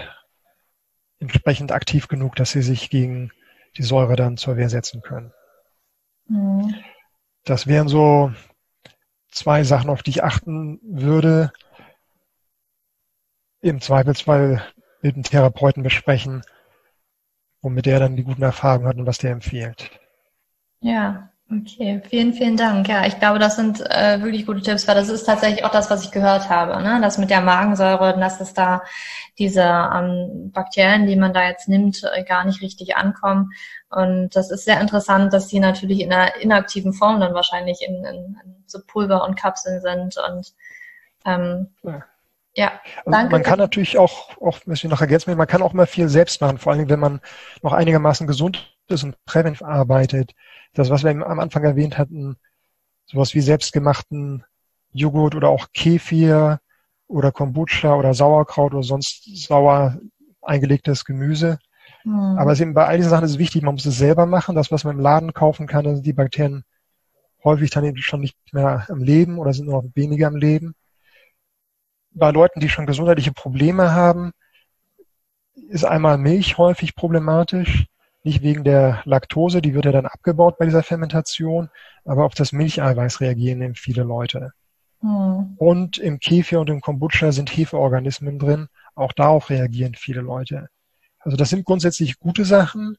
entsprechend 1.18 1.72
aktiv 1.72 2.08
genug, 2.08 2.36
dass 2.36 2.50
sie 2.50 2.60
sich 2.60 2.90
gegen 2.90 3.30
die 3.78 3.82
Säure 3.82 4.16
dann 4.16 4.36
zur 4.36 4.58
Wehr 4.58 4.68
setzen 4.68 5.00
können. 5.00 5.32
Mhm. 6.26 6.74
Das 7.44 7.66
wären 7.66 7.88
so 7.88 8.32
zwei 9.30 9.64
Sachen, 9.64 9.90
auf 9.90 10.02
die 10.02 10.10
ich 10.10 10.24
achten 10.24 10.80
würde. 10.82 11.52
Im 13.60 13.80
Zweifelsfall 13.80 14.64
mit 15.02 15.14
einem 15.14 15.24
Therapeuten 15.24 15.82
besprechen, 15.82 16.42
womit 17.60 17.86
er 17.86 18.00
dann 18.00 18.16
die 18.16 18.24
guten 18.24 18.42
Erfahrungen 18.42 18.86
hat 18.86 18.96
und 18.96 19.06
was 19.06 19.18
der 19.18 19.32
empfiehlt. 19.32 19.90
Ja, 20.80 21.30
Okay, 21.50 22.00
vielen, 22.08 22.32
vielen 22.32 22.56
Dank. 22.56 22.88
Ja, 22.88 23.04
ich 23.04 23.18
glaube, 23.18 23.38
das 23.38 23.56
sind 23.56 23.78
äh, 23.80 24.20
wirklich 24.22 24.46
gute 24.46 24.62
Tipps, 24.62 24.88
weil 24.88 24.94
das 24.94 25.10
ist 25.10 25.24
tatsächlich 25.24 25.62
auch 25.64 25.70
das, 25.70 25.90
was 25.90 26.02
ich 26.02 26.10
gehört 26.10 26.48
habe, 26.48 26.82
ne? 26.82 26.98
Das 27.02 27.18
mit 27.18 27.28
der 27.28 27.42
Magensäure, 27.42 28.18
dass 28.18 28.40
es 28.40 28.54
da 28.54 28.82
diese 29.38 29.62
ähm, 29.62 30.50
Bakterien, 30.52 31.06
die 31.06 31.16
man 31.16 31.34
da 31.34 31.46
jetzt 31.46 31.68
nimmt, 31.68 32.02
äh, 32.14 32.24
gar 32.24 32.46
nicht 32.46 32.62
richtig 32.62 32.96
ankommen. 32.96 33.50
Und 33.90 34.34
das 34.34 34.50
ist 34.50 34.64
sehr 34.64 34.80
interessant, 34.80 35.34
dass 35.34 35.48
die 35.48 35.60
natürlich 35.60 36.00
in 36.00 36.12
einer 36.12 36.34
inaktiven 36.36 36.94
Form 36.94 37.20
dann 37.20 37.34
wahrscheinlich 37.34 37.82
in, 37.86 38.04
in, 38.04 38.38
in 38.42 38.64
so 38.66 38.78
Pulver 38.86 39.22
und 39.22 39.36
Kapseln 39.36 39.82
sind. 39.82 40.16
Und 40.16 40.54
ähm, 41.26 41.68
ja. 41.82 42.04
Ja, 42.56 42.80
danke. 43.04 43.32
Man 43.32 43.42
kann 43.42 43.58
natürlich 43.58 43.98
auch, 43.98 44.40
auch, 44.40 44.64
müssen 44.64 44.84
wir 44.84 44.90
noch 44.90 45.00
ergänzen, 45.00 45.36
man 45.36 45.48
kann 45.48 45.60
auch 45.60 45.72
mal 45.72 45.88
viel 45.88 46.08
selbst 46.08 46.40
machen, 46.40 46.58
vor 46.58 46.72
allem 46.72 46.88
wenn 46.88 47.00
man 47.00 47.20
noch 47.62 47.72
einigermaßen 47.72 48.28
gesund 48.28 48.73
ist 48.88 49.04
und 49.04 49.16
präventiv 49.24 49.62
arbeitet 49.62 50.34
das, 50.74 50.90
was 50.90 51.04
wir 51.04 51.10
am 51.10 51.40
Anfang 51.40 51.64
erwähnt 51.64 51.98
hatten, 51.98 52.36
sowas 53.06 53.34
wie 53.34 53.40
selbstgemachten 53.40 54.44
Joghurt 54.92 55.34
oder 55.34 55.48
auch 55.48 55.68
Kefir 55.72 56.60
oder 57.06 57.32
Kombucha 57.32 57.94
oder 57.94 58.14
Sauerkraut 58.14 58.72
oder 58.74 58.82
sonst 58.82 59.24
sauer 59.46 59.98
eingelegtes 60.42 61.04
Gemüse. 61.04 61.58
Mhm. 62.04 62.38
Aber 62.38 62.58
eben 62.58 62.74
bei 62.74 62.86
all 62.86 62.96
diesen 62.96 63.10
Sachen 63.10 63.24
ist 63.24 63.32
es 63.32 63.38
wichtig, 63.38 63.62
man 63.62 63.74
muss 63.74 63.86
es 63.86 63.98
selber 63.98 64.26
machen. 64.26 64.54
Das, 64.54 64.70
was 64.70 64.84
man 64.84 64.96
im 64.96 65.02
Laden 65.02 65.32
kaufen 65.32 65.66
kann, 65.66 65.84
sind 65.84 66.06
die 66.06 66.12
Bakterien 66.12 66.64
häufig 67.42 67.70
dann 67.70 67.84
eben 67.84 67.98
schon 67.98 68.20
nicht 68.20 68.36
mehr 68.52 68.86
am 68.88 69.02
Leben 69.02 69.38
oder 69.38 69.52
sind 69.52 69.66
nur 69.66 69.82
noch 69.82 69.90
weniger 69.94 70.28
am 70.28 70.36
Leben. 70.36 70.74
Bei 72.10 72.30
Leuten, 72.30 72.60
die 72.60 72.68
schon 72.68 72.86
gesundheitliche 72.86 73.32
Probleme 73.32 73.92
haben, 73.92 74.32
ist 75.68 75.84
einmal 75.84 76.18
Milch 76.18 76.58
häufig 76.58 76.94
problematisch 76.94 77.86
nicht 78.24 78.42
wegen 78.42 78.64
der 78.64 79.02
Laktose, 79.04 79.60
die 79.60 79.74
wird 79.74 79.84
ja 79.84 79.92
dann 79.92 80.06
abgebaut 80.06 80.58
bei 80.58 80.64
dieser 80.64 80.82
Fermentation, 80.82 81.68
aber 82.04 82.24
auf 82.24 82.34
das 82.34 82.52
Milcheiweiß 82.52 83.20
reagieren 83.20 83.62
eben 83.62 83.74
viele 83.74 84.02
Leute. 84.02 84.52
Mhm. 85.02 85.54
Und 85.58 85.98
im 85.98 86.18
Kefir 86.18 86.60
und 86.60 86.70
im 86.70 86.80
Kombucha 86.80 87.32
sind 87.32 87.54
Hefeorganismen 87.54 88.38
drin, 88.38 88.68
auch 88.94 89.12
darauf 89.12 89.50
reagieren 89.50 89.94
viele 89.94 90.22
Leute. 90.22 90.68
Also 91.18 91.36
das 91.36 91.50
sind 91.50 91.66
grundsätzlich 91.66 92.18
gute 92.18 92.46
Sachen. 92.46 92.96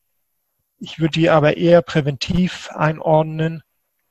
Ich 0.78 1.00
würde 1.00 1.14
die 1.14 1.30
aber 1.30 1.58
eher 1.58 1.82
präventiv 1.82 2.70
einordnen. 2.72 3.64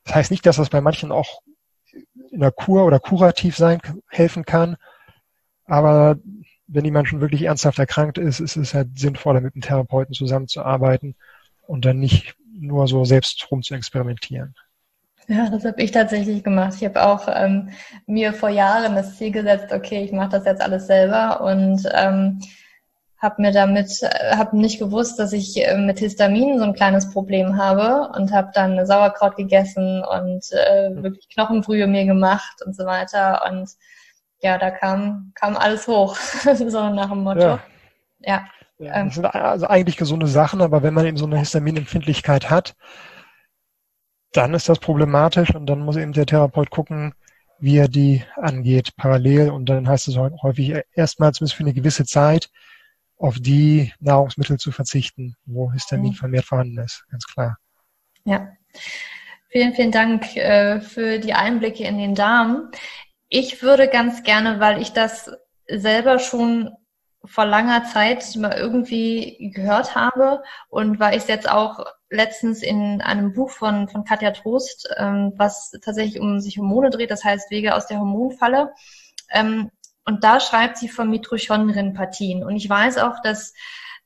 Das 0.05 0.17
heißt 0.17 0.31
nicht, 0.33 0.45
dass 0.47 0.57
das 0.57 0.71
bei 0.71 0.81
manchen 0.81 1.13
auch 1.13 1.41
in 2.31 2.41
der 2.41 2.51
Kur 2.51 2.85
oder 2.85 2.99
kurativ 2.99 3.57
sein 3.57 3.81
helfen 4.09 4.45
kann, 4.45 4.77
aber 5.65 6.17
wenn 6.67 6.85
jemand 6.85 7.09
schon 7.09 7.21
wirklich 7.21 7.43
ernsthaft 7.43 7.79
erkrankt 7.79 8.19
ist, 8.19 8.41
ist 8.41 8.57
es 8.57 8.75
halt 8.75 8.99
sinnvoller, 8.99 9.41
mit 9.41 9.55
einem 9.55 9.63
Therapeuten 9.63 10.15
zusammenzuarbeiten 10.15 11.15
und 11.67 11.85
dann 11.85 11.99
nicht 11.99 12.35
nur 12.53 12.87
so 12.87 13.05
selbst 13.05 13.51
rum 13.51 13.63
zu 13.63 13.75
experimentieren. 13.75 14.55
Ja, 15.27 15.49
das 15.49 15.65
habe 15.65 15.83
ich 15.83 15.91
tatsächlich 15.91 16.45
gemacht. 16.45 16.75
Ich 16.77 16.85
habe 16.85 17.03
auch 17.03 17.29
ähm, 17.29 17.71
mir 18.07 18.35
vor 18.35 18.51
Jahren 18.51 18.95
das 18.95 19.17
Ziel 19.17 19.31
gesetzt, 19.31 19.73
okay, 19.73 20.05
ich 20.05 20.13
mache 20.13 20.31
das 20.31 20.45
jetzt 20.45 20.61
alles 20.61 20.87
selber 20.87 21.41
und 21.41 21.89
ähm, 21.95 22.41
habe 23.25 23.41
mir 23.41 23.53
damit, 23.53 24.03
äh, 24.03 24.37
habe 24.37 24.57
nicht 24.59 24.79
gewusst, 24.79 25.19
dass 25.19 25.33
ich 25.33 25.57
äh, 25.57 25.79
mit 25.79 25.99
Histamin 25.99 26.59
so 26.59 26.65
ein 26.65 26.75
kleines 26.75 27.11
Problem 27.11 27.57
habe 27.57 28.13
und 28.15 28.33
habe 28.33 28.51
dann 28.53 28.85
Sauerkraut 28.85 29.37
gegessen 29.37 30.05
und 30.05 30.45
äh, 30.53 30.91
wirklich 31.03 31.29
Knochenbrühe 31.31 31.87
mir 31.87 32.05
gemacht 32.05 32.61
und 32.67 32.77
so 32.77 32.85
weiter 32.85 33.43
und 33.51 33.71
ja, 34.45 34.59
da 34.59 34.71
kam, 34.71 35.33
kam 35.35 35.57
alles 35.57 35.89
hoch, 35.89 36.17
so 36.55 36.91
nach 36.91 37.09
dem 37.09 37.23
Motto. 37.23 37.41
Ja. 37.41 37.61
ja. 38.21 38.47
ja 38.79 38.95
ähm. 38.95 39.07
das 39.07 39.15
sind 39.15 39.25
also 39.25 39.67
eigentlich 39.67 39.97
gesunde 39.97 40.27
Sachen, 40.27 40.61
aber 40.61 40.83
wenn 40.83 40.93
man 40.93 41.07
eben 41.07 41.17
so 41.17 41.25
eine 41.25 41.39
Histaminempfindlichkeit 41.39 42.51
hat, 42.51 42.77
dann 44.33 44.53
ist 44.53 44.69
das 44.69 44.81
problematisch 44.81 45.55
und 45.55 45.65
dann 45.65 45.81
muss 45.81 45.97
eben 45.97 46.13
der 46.13 46.27
Therapeut 46.27 46.69
gucken, 46.69 47.15
wie 47.59 47.79
er 47.79 47.89
die 47.89 48.23
angeht, 48.37 48.95
parallel. 48.97 49.51
Und 49.51 49.71
dann 49.71 49.89
heißt 49.89 50.09
es 50.09 50.19
häufig 50.19 50.75
erstmal 50.93 51.33
zumindest 51.33 51.57
für 51.57 51.63
eine 51.63 51.73
gewisse 51.73 52.05
Zeit 52.05 52.51
auf 53.17 53.37
die 53.39 53.95
Nahrungsmittel 54.01 54.59
zu 54.59 54.73
verzichten, 54.73 55.37
wo 55.47 55.73
Histamin 55.73 56.11
mhm. 56.11 56.17
vermehrt 56.17 56.45
vorhanden 56.45 56.79
ist, 56.81 57.07
ganz 57.11 57.27
klar. 57.27 57.57
Ja. 58.25 58.49
Vielen, 59.49 59.73
vielen 59.73 59.93
Dank 59.93 60.37
äh, 60.37 60.81
für 60.81 61.19
die 61.19 61.33
Einblicke 61.33 61.85
in 61.85 61.97
den 61.97 62.15
Darm. 62.15 62.73
Ich 63.37 63.65
würde 63.65 63.89
ganz 63.89 64.23
gerne, 64.23 64.61
weil 64.61 64.81
ich 64.81 64.93
das 64.93 65.29
selber 65.67 66.21
schon 66.21 66.71
vor 67.25 67.45
langer 67.45 67.85
Zeit 67.85 68.37
mal 68.37 68.57
irgendwie 68.57 69.51
gehört 69.53 69.97
habe 69.97 70.45
und 70.69 71.01
weil 71.01 71.17
ich 71.17 71.23
es 71.23 71.29
jetzt 71.29 71.51
auch 71.51 71.85
letztens 72.09 72.63
in 72.63 73.03
einem 73.03 73.33
Buch 73.33 73.51
von, 73.51 73.89
von 73.89 74.05
Katja 74.05 74.31
Trost, 74.31 74.89
ähm, 74.99 75.33
was 75.37 75.73
tatsächlich 75.83 76.21
um 76.21 76.39
sich 76.39 76.59
Hormone 76.59 76.91
dreht, 76.91 77.11
das 77.11 77.25
heißt 77.25 77.51
Wege 77.51 77.75
aus 77.75 77.89
der 77.89 77.99
Hormonfalle. 77.99 78.73
Ähm, 79.33 79.73
und 80.05 80.23
da 80.23 80.39
schreibt 80.39 80.79
sie 80.79 80.89
von 80.89 81.11
Mitochondrienpathien. 81.11 82.45
Und 82.45 82.55
ich 82.55 82.71
weiß 82.71 82.99
auch, 82.99 83.21
dass 83.21 83.53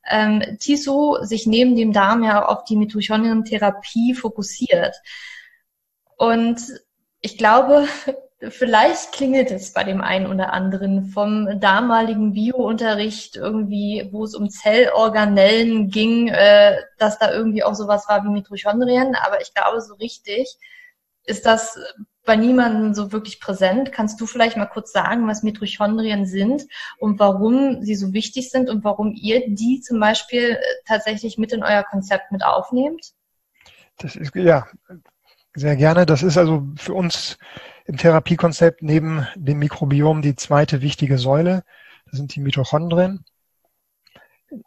ähm, 0.08 0.56
Tiso 0.58 1.18
sich 1.20 1.46
neben 1.46 1.76
dem 1.76 1.92
Darm 1.92 2.22
ja 2.22 2.46
auf 2.46 2.64
die 2.64 2.76
Mitochondrientherapie 2.76 4.14
fokussiert. 4.14 4.96
Und 6.16 6.62
ich 7.20 7.36
glaube, 7.36 7.88
vielleicht 8.40 9.12
klingelt 9.12 9.50
es 9.50 9.72
bei 9.72 9.84
dem 9.84 10.00
einen 10.00 10.26
oder 10.26 10.52
anderen 10.52 11.06
vom 11.06 11.60
damaligen 11.60 12.32
Biounterricht 12.32 13.36
irgendwie, 13.36 14.08
wo 14.12 14.24
es 14.24 14.34
um 14.34 14.48
Zellorganellen 14.48 15.88
ging, 15.90 16.28
äh, 16.28 16.76
dass 16.98 17.18
da 17.18 17.32
irgendwie 17.32 17.64
auch 17.64 17.74
sowas 17.74 18.08
war 18.08 18.24
wie 18.24 18.30
Mitochondrien. 18.30 19.16
Aber 19.16 19.40
ich 19.40 19.52
glaube, 19.54 19.80
so 19.80 19.94
richtig 19.94 20.56
ist 21.24 21.46
das 21.46 21.78
bei 22.24 22.36
niemandem 22.36 22.94
so 22.94 23.10
wirklich 23.10 23.40
präsent. 23.40 23.90
Kannst 23.90 24.20
du 24.20 24.26
vielleicht 24.26 24.56
mal 24.56 24.66
kurz 24.66 24.92
sagen, 24.92 25.26
was 25.26 25.42
Mitochondrien 25.42 26.26
sind 26.26 26.66
und 26.98 27.18
warum 27.18 27.82
sie 27.82 27.96
so 27.96 28.12
wichtig 28.12 28.50
sind 28.50 28.70
und 28.70 28.84
warum 28.84 29.14
ihr 29.14 29.48
die 29.48 29.80
zum 29.80 29.98
Beispiel 29.98 30.50
äh, 30.50 30.60
tatsächlich 30.86 31.38
mit 31.38 31.52
in 31.52 31.64
euer 31.64 31.82
Konzept 31.82 32.30
mit 32.30 32.44
aufnehmt? 32.44 33.14
Das 33.96 34.14
ist, 34.14 34.34
ja, 34.36 34.68
sehr 35.54 35.74
gerne. 35.74 36.06
Das 36.06 36.22
ist 36.22 36.38
also 36.38 36.62
für 36.76 36.94
uns 36.94 37.36
im 37.88 37.96
Therapiekonzept 37.96 38.82
neben 38.82 39.26
dem 39.34 39.58
Mikrobiom 39.58 40.20
die 40.20 40.36
zweite 40.36 40.82
wichtige 40.82 41.16
Säule. 41.16 41.64
Das 42.04 42.18
sind 42.18 42.34
die 42.34 42.40
Mitochondrien. 42.40 43.24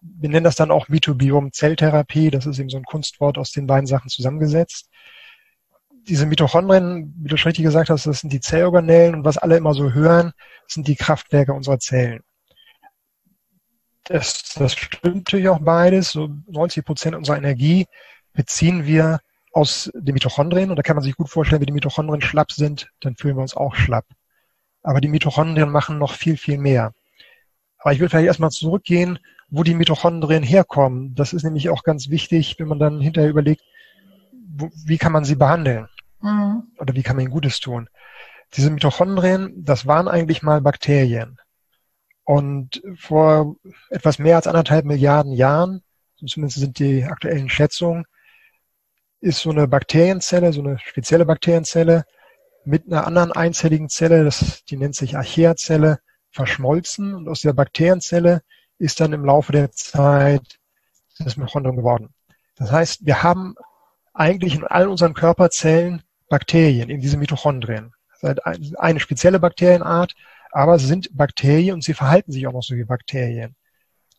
Wir 0.01 0.29
nennen 0.29 0.43
das 0.43 0.55
dann 0.55 0.71
auch 0.71 0.89
Mitobiom-Zelltherapie. 0.89 2.31
Das 2.31 2.47
ist 2.47 2.57
eben 2.57 2.69
so 2.69 2.77
ein 2.77 2.83
Kunstwort 2.83 3.37
aus 3.37 3.51
den 3.51 3.67
beiden 3.67 3.85
Sachen 3.85 4.09
zusammengesetzt. 4.09 4.89
Diese 6.07 6.25
Mitochondrien, 6.25 7.13
wie 7.19 7.29
du 7.29 7.37
schon 7.37 7.49
richtig 7.49 7.63
gesagt 7.63 7.91
hast, 7.91 8.07
das 8.07 8.21
sind 8.21 8.33
die 8.33 8.39
Zellorganellen 8.39 9.13
und 9.13 9.23
was 9.23 9.37
alle 9.37 9.55
immer 9.55 9.75
so 9.75 9.93
hören, 9.93 10.33
sind 10.67 10.87
die 10.87 10.95
Kraftwerke 10.95 11.53
unserer 11.53 11.77
Zellen. 11.77 12.21
Das, 14.05 14.55
das 14.55 14.73
stimmt 14.73 15.27
natürlich 15.27 15.49
auch 15.49 15.59
beides. 15.59 16.11
So 16.11 16.27
90 16.47 16.83
Prozent 16.83 17.15
unserer 17.15 17.37
Energie 17.37 17.85
beziehen 18.33 18.87
wir 18.87 19.19
aus 19.51 19.91
den 19.93 20.13
Mitochondrien. 20.13 20.69
Und 20.69 20.75
da 20.75 20.81
kann 20.81 20.95
man 20.95 21.03
sich 21.03 21.15
gut 21.15 21.29
vorstellen, 21.29 21.61
wenn 21.61 21.67
die 21.67 21.73
Mitochondrien 21.73 22.21
schlapp 22.21 22.51
sind, 22.51 22.89
dann 23.01 23.15
fühlen 23.15 23.35
wir 23.35 23.41
uns 23.41 23.55
auch 23.55 23.75
schlapp. 23.75 24.05
Aber 24.83 25.01
die 25.01 25.07
Mitochondrien 25.07 25.69
machen 25.69 25.97
noch 25.97 26.13
viel, 26.13 26.37
viel 26.37 26.57
mehr. 26.57 26.93
Aber 27.77 27.93
ich 27.93 27.99
will 27.99 28.09
vielleicht 28.09 28.27
erstmal 28.27 28.51
zurückgehen, 28.51 29.19
wo 29.49 29.63
die 29.63 29.75
Mitochondrien 29.75 30.43
herkommen. 30.43 31.13
Das 31.15 31.33
ist 31.33 31.43
nämlich 31.43 31.69
auch 31.69 31.83
ganz 31.83 32.09
wichtig, 32.09 32.55
wenn 32.59 32.67
man 32.67 32.79
dann 32.79 33.01
hinterher 33.01 33.29
überlegt, 33.29 33.63
wo, 34.53 34.69
wie 34.85 34.97
kann 34.97 35.11
man 35.11 35.25
sie 35.25 35.35
behandeln? 35.35 35.87
Mhm. 36.21 36.63
Oder 36.79 36.95
wie 36.95 37.03
kann 37.03 37.15
man 37.15 37.23
ihnen 37.25 37.33
Gutes 37.33 37.59
tun? 37.59 37.89
Diese 38.55 38.69
Mitochondrien, 38.69 39.53
das 39.57 39.85
waren 39.85 40.07
eigentlich 40.07 40.41
mal 40.41 40.61
Bakterien. 40.61 41.37
Und 42.23 42.81
vor 42.97 43.55
etwas 43.89 44.19
mehr 44.19 44.35
als 44.35 44.47
anderthalb 44.47 44.85
Milliarden 44.85 45.33
Jahren, 45.33 45.81
zumindest 46.25 46.59
sind 46.59 46.79
die 46.79 47.03
aktuellen 47.03 47.49
Schätzungen, 47.49 48.05
ist 49.21 49.39
so 49.39 49.51
eine 49.51 49.67
Bakterienzelle, 49.67 50.51
so 50.51 50.61
eine 50.61 50.79
spezielle 50.79 51.25
Bakterienzelle 51.25 52.05
mit 52.65 52.87
einer 52.87 53.07
anderen 53.07 53.31
einzelligen 53.31 53.89
Zelle, 53.89 54.23
das, 54.23 54.63
die 54.65 54.77
nennt 54.77 54.95
sich 54.95 55.15
Archaea-Zelle, 55.15 55.99
verschmolzen 56.31 57.13
und 57.13 57.27
aus 57.27 57.41
der 57.41 57.53
Bakterienzelle 57.53 58.41
ist 58.77 58.99
dann 58.99 59.13
im 59.13 59.25
Laufe 59.25 59.51
der 59.51 59.71
Zeit 59.71 60.59
das 61.19 61.37
Mitochondrium 61.37 61.75
geworden. 61.75 62.09
Das 62.55 62.71
heißt, 62.71 63.05
wir 63.05 63.21
haben 63.21 63.55
eigentlich 64.13 64.55
in 64.55 64.63
allen 64.65 64.89
unseren 64.89 65.13
Körperzellen 65.13 66.03
Bakterien 66.29 66.89
in 66.89 67.01
diese 67.01 67.17
Mitochondrien. 67.17 67.93
Ist 68.21 68.79
eine 68.79 68.99
spezielle 68.99 69.39
Bakterienart, 69.39 70.13
aber 70.51 70.75
es 70.75 70.83
sind 70.83 71.15
Bakterien 71.15 71.75
und 71.75 71.83
sie 71.83 71.93
verhalten 71.93 72.31
sich 72.31 72.47
auch 72.47 72.53
noch 72.53 72.63
so 72.63 72.75
wie 72.75 72.85
Bakterien. 72.85 73.55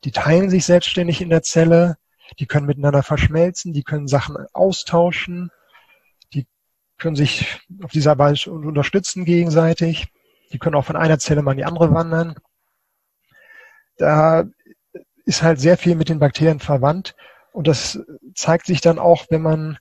Die 0.05 0.13
teilen 0.13 0.51
sich 0.51 0.65
selbstständig 0.65 1.21
in 1.21 1.31
der 1.31 1.43
Zelle, 1.43 1.97
die 2.39 2.47
können 2.47 2.67
miteinander 2.67 3.03
verschmelzen, 3.03 3.73
die 3.73 3.83
können 3.83 4.09
Sachen 4.09 4.37
austauschen, 4.53 5.51
die 6.35 6.47
können 6.99 7.17
sich 7.17 7.61
auf 7.83 7.91
dieser 7.91 8.19
Weise 8.19 8.53
unterstützen 8.53 9.25
gegenseitig, 9.25 10.09
die 10.53 10.59
können 10.59 10.77
auch 10.77 10.85
von 10.85 10.97
einer 10.97 11.19
Zelle 11.19 11.43
mal 11.43 11.53
in 11.53 11.59
die 11.59 11.65
andere 11.65 11.93
wandern. 11.95 12.37
Da 13.97 14.45
ist 15.25 15.43
halt 15.43 15.61
sehr 15.61 15.79
viel 15.79 15.95
mit 15.95 16.09
den 16.09 16.19
Bakterien 16.19 16.61
verwandt. 16.61 17.15
Und 17.53 17.69
das 17.69 18.01
zeigt 18.35 18.67
sich 18.67 18.81
dann 18.81 18.99
auch, 18.99 19.27
wenn 19.31 19.43
man 19.43 19.79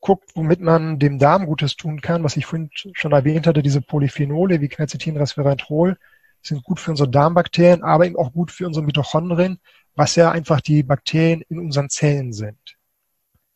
guckt, 0.00 0.30
womit 0.34 0.60
man 0.60 0.98
dem 0.98 1.18
Darm 1.18 1.46
Gutes 1.46 1.76
tun 1.76 2.00
kann, 2.00 2.24
was 2.24 2.36
ich 2.36 2.46
vorhin 2.46 2.70
schon 2.72 3.12
erwähnt 3.12 3.46
hatte, 3.46 3.62
diese 3.62 3.80
Polyphenole 3.80 4.60
wie 4.60 4.68
Quercetin, 4.68 5.16
Resveratrol, 5.16 5.96
sind 6.42 6.62
gut 6.62 6.78
für 6.78 6.90
unsere 6.90 7.08
Darmbakterien, 7.08 7.82
aber 7.82 8.06
eben 8.06 8.16
auch 8.16 8.32
gut 8.32 8.50
für 8.50 8.66
unsere 8.66 8.84
Mitochondrien, 8.84 9.60
was 9.94 10.16
ja 10.16 10.30
einfach 10.30 10.60
die 10.60 10.82
Bakterien 10.82 11.42
in 11.48 11.58
unseren 11.58 11.88
Zellen 11.88 12.32
sind. 12.32 12.76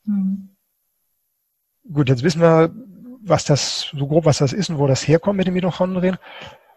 Mhm. 0.05 0.51
Gut, 1.93 2.09
jetzt 2.09 2.23
wissen 2.23 2.43
wir, 2.43 2.73
was 3.23 3.45
das, 3.45 3.91
so 3.97 4.07
grob 4.07 4.25
was 4.25 4.39
das 4.39 4.53
ist 4.53 4.71
und 4.71 4.79
wo 4.79 4.87
das 4.87 5.07
herkommt 5.07 5.39
mit 5.39 5.47
den 5.47 5.55
Mitochondrien. 5.55 6.19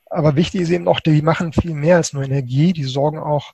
Aber 0.05 0.35
wichtig 0.35 0.61
ist 0.61 0.69
eben 0.69 0.87
auch, 0.87 0.99
die 0.99 1.21
machen 1.21 1.53
viel 1.53 1.73
mehr 1.73 1.97
als 1.97 2.13
nur 2.13 2.23
Energie. 2.23 2.73
Die 2.73 2.83
sorgen 2.83 3.19
auch 3.19 3.53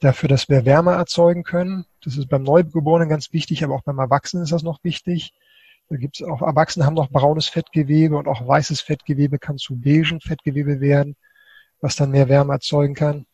dafür, 0.00 0.28
dass 0.28 0.48
wir 0.48 0.64
Wärme 0.64 0.92
erzeugen 0.92 1.42
können. 1.44 1.86
Das 2.02 2.16
ist 2.16 2.28
beim 2.28 2.42
Neugeborenen 2.42 3.08
ganz 3.08 3.32
wichtig, 3.32 3.64
aber 3.64 3.74
auch 3.74 3.82
beim 3.82 3.98
Erwachsenen 3.98 4.44
ist 4.44 4.52
das 4.52 4.62
noch 4.62 4.82
wichtig. 4.84 5.32
Da 5.88 5.96
gibt 5.96 6.20
es 6.20 6.26
auch 6.26 6.42
Erwachsene 6.42 6.86
haben 6.86 6.94
noch 6.94 7.10
braunes 7.10 7.48
Fettgewebe 7.48 8.16
und 8.16 8.28
auch 8.28 8.46
weißes 8.46 8.80
Fettgewebe 8.80 9.38
kann 9.38 9.58
zu 9.58 9.76
beigen 9.76 10.20
Fettgewebe 10.20 10.80
werden, 10.80 11.16
was 11.80 11.96
dann 11.96 12.10
mehr 12.10 12.28
Wärme 12.28 12.54
erzeugen 12.54 12.94
kann. 12.94 13.26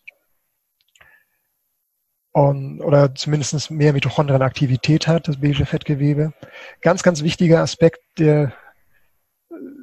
Und, 2.32 2.80
oder 2.80 3.14
zumindest 3.14 3.70
mehr 3.72 3.92
Mitochondrienaktivität 3.92 5.08
hat, 5.08 5.26
das 5.26 5.40
beige 5.40 5.66
Fettgewebe. 5.66 6.32
Ganz, 6.80 7.02
ganz 7.02 7.22
wichtiger 7.24 7.60
Aspekt, 7.60 7.98
der 8.18 8.52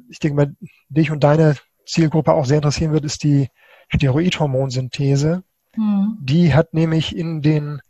ich 0.08 0.18
denke 0.18 0.36
mal, 0.36 0.56
dich 0.88 1.10
und 1.10 1.24
deine 1.24 1.56
Zielgruppe 1.86 2.32
auch 2.32 2.46
sehr 2.46 2.56
interessieren 2.56 2.92
wird, 2.92 3.04
ist 3.04 3.22
die 3.22 3.48
Steroidhormonsynthese. 3.88 5.42
Mhm. 5.76 6.18
Die 6.20 6.54
hat 6.54 6.74
nämlich 6.74 7.16
in 7.16 7.42
den 7.42 7.80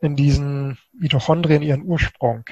in 0.00 0.16
diesen 0.16 0.78
Mitochondrien 0.92 1.62
ihren 1.62 1.84
Ursprung. 1.84 2.44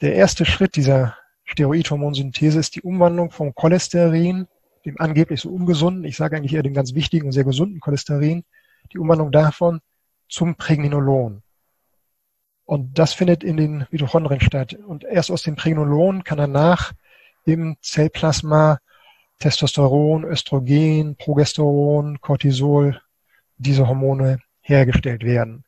Der 0.00 0.14
erste 0.14 0.46
Schritt 0.46 0.76
dieser 0.76 1.16
Steroidhormonsynthese 1.44 2.58
ist 2.58 2.74
die 2.74 2.82
Umwandlung 2.82 3.30
vom 3.30 3.54
Cholesterin, 3.54 4.46
dem 4.86 4.98
angeblich 4.98 5.42
so 5.42 5.50
ungesunden, 5.50 6.04
ich 6.04 6.16
sage 6.16 6.36
eigentlich 6.36 6.54
eher 6.54 6.62
dem 6.62 6.72
ganz 6.72 6.94
wichtigen 6.94 7.26
und 7.26 7.32
sehr 7.32 7.44
gesunden 7.44 7.80
Cholesterin, 7.80 8.44
die 8.92 8.98
Umwandlung 8.98 9.30
davon 9.30 9.80
zum 10.30 10.54
Pregnenolon. 10.54 11.42
Und 12.64 12.98
das 12.98 13.12
findet 13.12 13.42
in 13.42 13.56
den 13.56 13.86
Mitochondrien 13.90 14.40
statt. 14.40 14.74
Und 14.74 15.04
erst 15.04 15.30
aus 15.30 15.42
dem 15.42 15.56
Pregnenolon 15.56 16.24
kann 16.24 16.38
danach 16.38 16.92
im 17.44 17.76
Zellplasma 17.80 18.78
Testosteron, 19.40 20.24
Östrogen, 20.24 21.16
Progesteron, 21.16 22.20
Cortisol, 22.20 23.00
diese 23.56 23.88
Hormone 23.88 24.38
hergestellt 24.60 25.24
werden. 25.24 25.64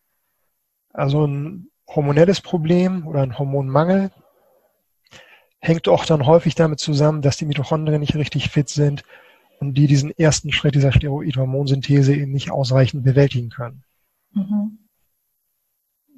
Also 0.92 1.26
ein 1.26 1.70
hormonelles 1.88 2.40
Problem 2.40 3.06
oder 3.06 3.22
ein 3.22 3.38
Hormonmangel 3.38 4.10
hängt 5.58 5.88
auch 5.88 6.04
dann 6.04 6.26
häufig 6.26 6.54
damit 6.54 6.80
zusammen, 6.80 7.22
dass 7.22 7.36
die 7.36 7.46
Mitochondrien 7.46 8.00
nicht 8.00 8.14
richtig 8.14 8.50
fit 8.50 8.68
sind 8.68 9.04
und 9.58 9.74
die 9.74 9.86
diesen 9.86 10.10
ersten 10.16 10.52
Schritt 10.52 10.74
dieser 10.74 10.92
Steroidhormonsynthese 10.92 12.14
eben 12.14 12.32
nicht 12.32 12.50
ausreichend 12.50 13.04
bewältigen 13.04 13.48
können. 13.48 13.84
Mhm. 14.34 14.78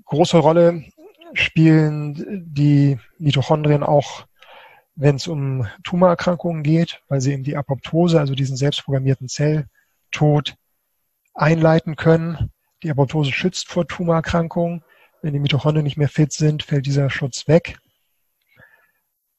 Große 0.05 0.39
Rolle 0.39 0.85
spielen 1.33 2.45
die 2.55 2.99
Mitochondrien 3.19 3.83
auch, 3.83 4.27
wenn 4.95 5.17
es 5.17 5.27
um 5.27 5.67
Tumorerkrankungen 5.83 6.63
geht, 6.63 7.03
weil 7.09 7.21
sie 7.21 7.33
eben 7.33 7.43
die 7.43 7.57
Apoptose, 7.57 8.21
also 8.21 8.35
diesen 8.35 8.57
selbstprogrammierten 8.57 9.29
Zelltod, 9.29 10.57
einleiten 11.35 11.97
können. 11.97 12.53
Die 12.83 12.91
Apoptose 12.91 13.33
schützt 13.33 13.69
vor 13.69 13.89
Tumorerkrankungen. 13.89 14.85
Wenn 15.23 15.33
die 15.33 15.41
Mitochondrien 15.41 15.85
nicht 15.85 15.97
mehr 15.97 16.09
fit 16.09 16.33
sind, 16.33 16.63
fällt 16.63 16.87
dieser 16.87 17.11
Schutz 17.11 17.49
weg. 17.49 17.79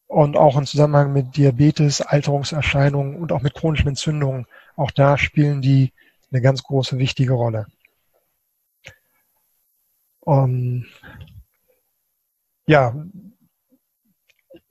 Und 0.07 0.35
auch 0.35 0.57
im 0.57 0.65
Zusammenhang 0.65 1.13
mit 1.13 1.37
Diabetes, 1.37 2.01
Alterungserscheinungen 2.01 3.15
und 3.15 3.31
auch 3.31 3.41
mit 3.41 3.53
chronischen 3.53 3.89
Entzündungen, 3.89 4.45
auch 4.75 4.91
da 4.91 5.17
spielen 5.17 5.61
die 5.61 5.93
eine 6.31 6.41
ganz 6.41 6.63
große, 6.63 6.97
wichtige 6.97 7.33
Rolle. 7.33 7.67
Um, 10.25 10.85
ja, 12.67 12.95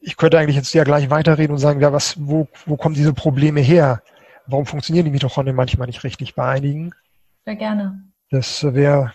ich 0.00 0.16
könnte 0.16 0.38
eigentlich 0.38 0.56
jetzt 0.56 0.74
ja 0.74 0.84
gleich 0.84 1.08
weiterreden 1.10 1.52
und 1.52 1.58
sagen, 1.58 1.80
ja, 1.80 1.92
was, 1.92 2.16
wo, 2.18 2.48
wo 2.66 2.76
kommen 2.76 2.94
diese 2.94 3.14
Probleme 3.14 3.60
her? 3.60 4.02
Warum 4.46 4.66
funktionieren 4.66 5.06
die 5.06 5.12
Mitochondrien 5.12 5.56
manchmal 5.56 5.86
nicht 5.86 6.04
richtig 6.04 6.34
bei 6.34 6.46
einigen? 6.46 6.92
Sehr 7.44 7.56
gerne. 7.56 8.04
Das 8.30 8.62
wäre 8.64 9.14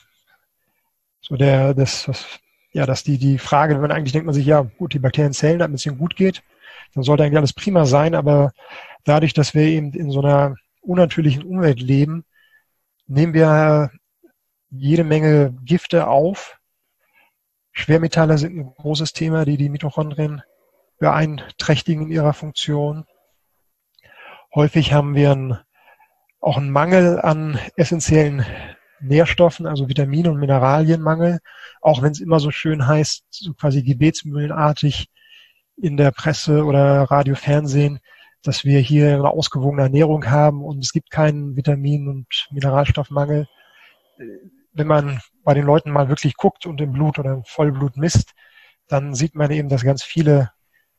so 1.22 1.36
der, 1.36 1.74
das, 1.74 2.08
was, 2.08 2.26
ja, 2.72 2.86
dass 2.86 3.04
die, 3.04 3.18
die 3.18 3.38
Frage, 3.38 3.76
wenn 3.76 3.82
man 3.82 3.92
eigentlich 3.92 4.14
denkt 4.14 4.26
man 4.26 4.34
sich, 4.34 4.46
ja, 4.46 4.62
gut, 4.62 4.94
die 4.94 5.00
Bakterien 5.00 5.34
zählen, 5.34 5.60
damit 5.60 5.80
es 5.80 5.86
ihnen 5.86 5.98
gut 5.98 6.16
geht, 6.16 6.42
dann 6.94 7.04
sollte 7.04 7.24
eigentlich 7.24 7.38
alles 7.38 7.54
prima 7.54 7.86
sein, 7.86 8.16
aber 8.16 8.54
dadurch, 9.04 9.34
dass 9.34 9.54
wir 9.54 9.64
eben 9.64 9.92
in 9.94 10.10
so 10.10 10.22
einer 10.22 10.56
unnatürlichen 10.82 11.44
Umwelt 11.44 11.82
leben, 11.82 12.24
nehmen 13.08 13.34
wir 13.34 13.92
jede 14.72 15.04
Menge 15.04 15.56
Gifte 15.64 16.08
auf. 16.08 16.60
Schwermetalle 17.72 18.38
sind 18.38 18.58
ein 18.58 18.74
großes 18.76 19.14
Thema, 19.14 19.46
die 19.46 19.58
die 19.58 19.70
Mitochondrien 19.70 20.42
beeinträchtigen 21.00 22.04
in 22.04 22.12
ihrer 22.12 22.34
Funktion. 22.34 23.06
Häufig 24.54 24.94
haben 24.94 25.16
wir 25.16 25.32
einen, 25.32 25.60
auch 26.42 26.58
einen 26.58 26.72
Mangel 26.72 27.20
an 27.22 27.60
essentiellen 27.76 28.46
Nährstoffen, 29.02 29.66
also 29.66 29.88
Vitamine 29.88 30.30
und 30.30 30.40
Mineralienmangel, 30.40 31.40
auch 31.82 32.02
wenn 32.02 32.12
es 32.12 32.20
immer 32.20 32.40
so 32.40 32.52
schön 32.52 32.86
heißt, 32.86 33.26
so 33.30 33.54
quasi 33.54 33.82
gebetsmühlenartig 33.84 35.08
in 35.78 35.96
der 35.96 36.12
Presse 36.12 36.66
oder 36.66 37.04
Radio, 37.04 37.36
Fernsehen, 37.36 38.00
dass 38.44 38.66
wir 38.66 38.80
hier 38.80 39.14
eine 39.14 39.30
ausgewogene 39.30 39.84
Ernährung 39.84 40.30
haben 40.30 40.64
und 40.64 40.84
es 40.84 40.92
gibt 40.92 41.10
keinen 41.10 41.56
Vitamin- 41.56 42.08
und 42.08 42.48
Mineralstoffmangel. 42.52 43.48
Wenn 44.72 44.88
man 44.88 45.20
bei 45.44 45.54
den 45.54 45.66
Leuten 45.66 45.92
mal 45.92 46.10
wirklich 46.10 46.36
guckt 46.36 46.66
und 46.66 46.80
im 46.82 46.94
Blut 46.94 47.20
oder 47.20 47.34
im 47.34 47.44
Vollblut 47.44 47.98
misst, 47.98 48.34
dann 48.88 49.16
sieht 49.16 49.36
man 49.36 49.52
eben, 49.52 49.70
dass 49.70 49.84
ganz 49.84 50.04
viele 50.04 50.52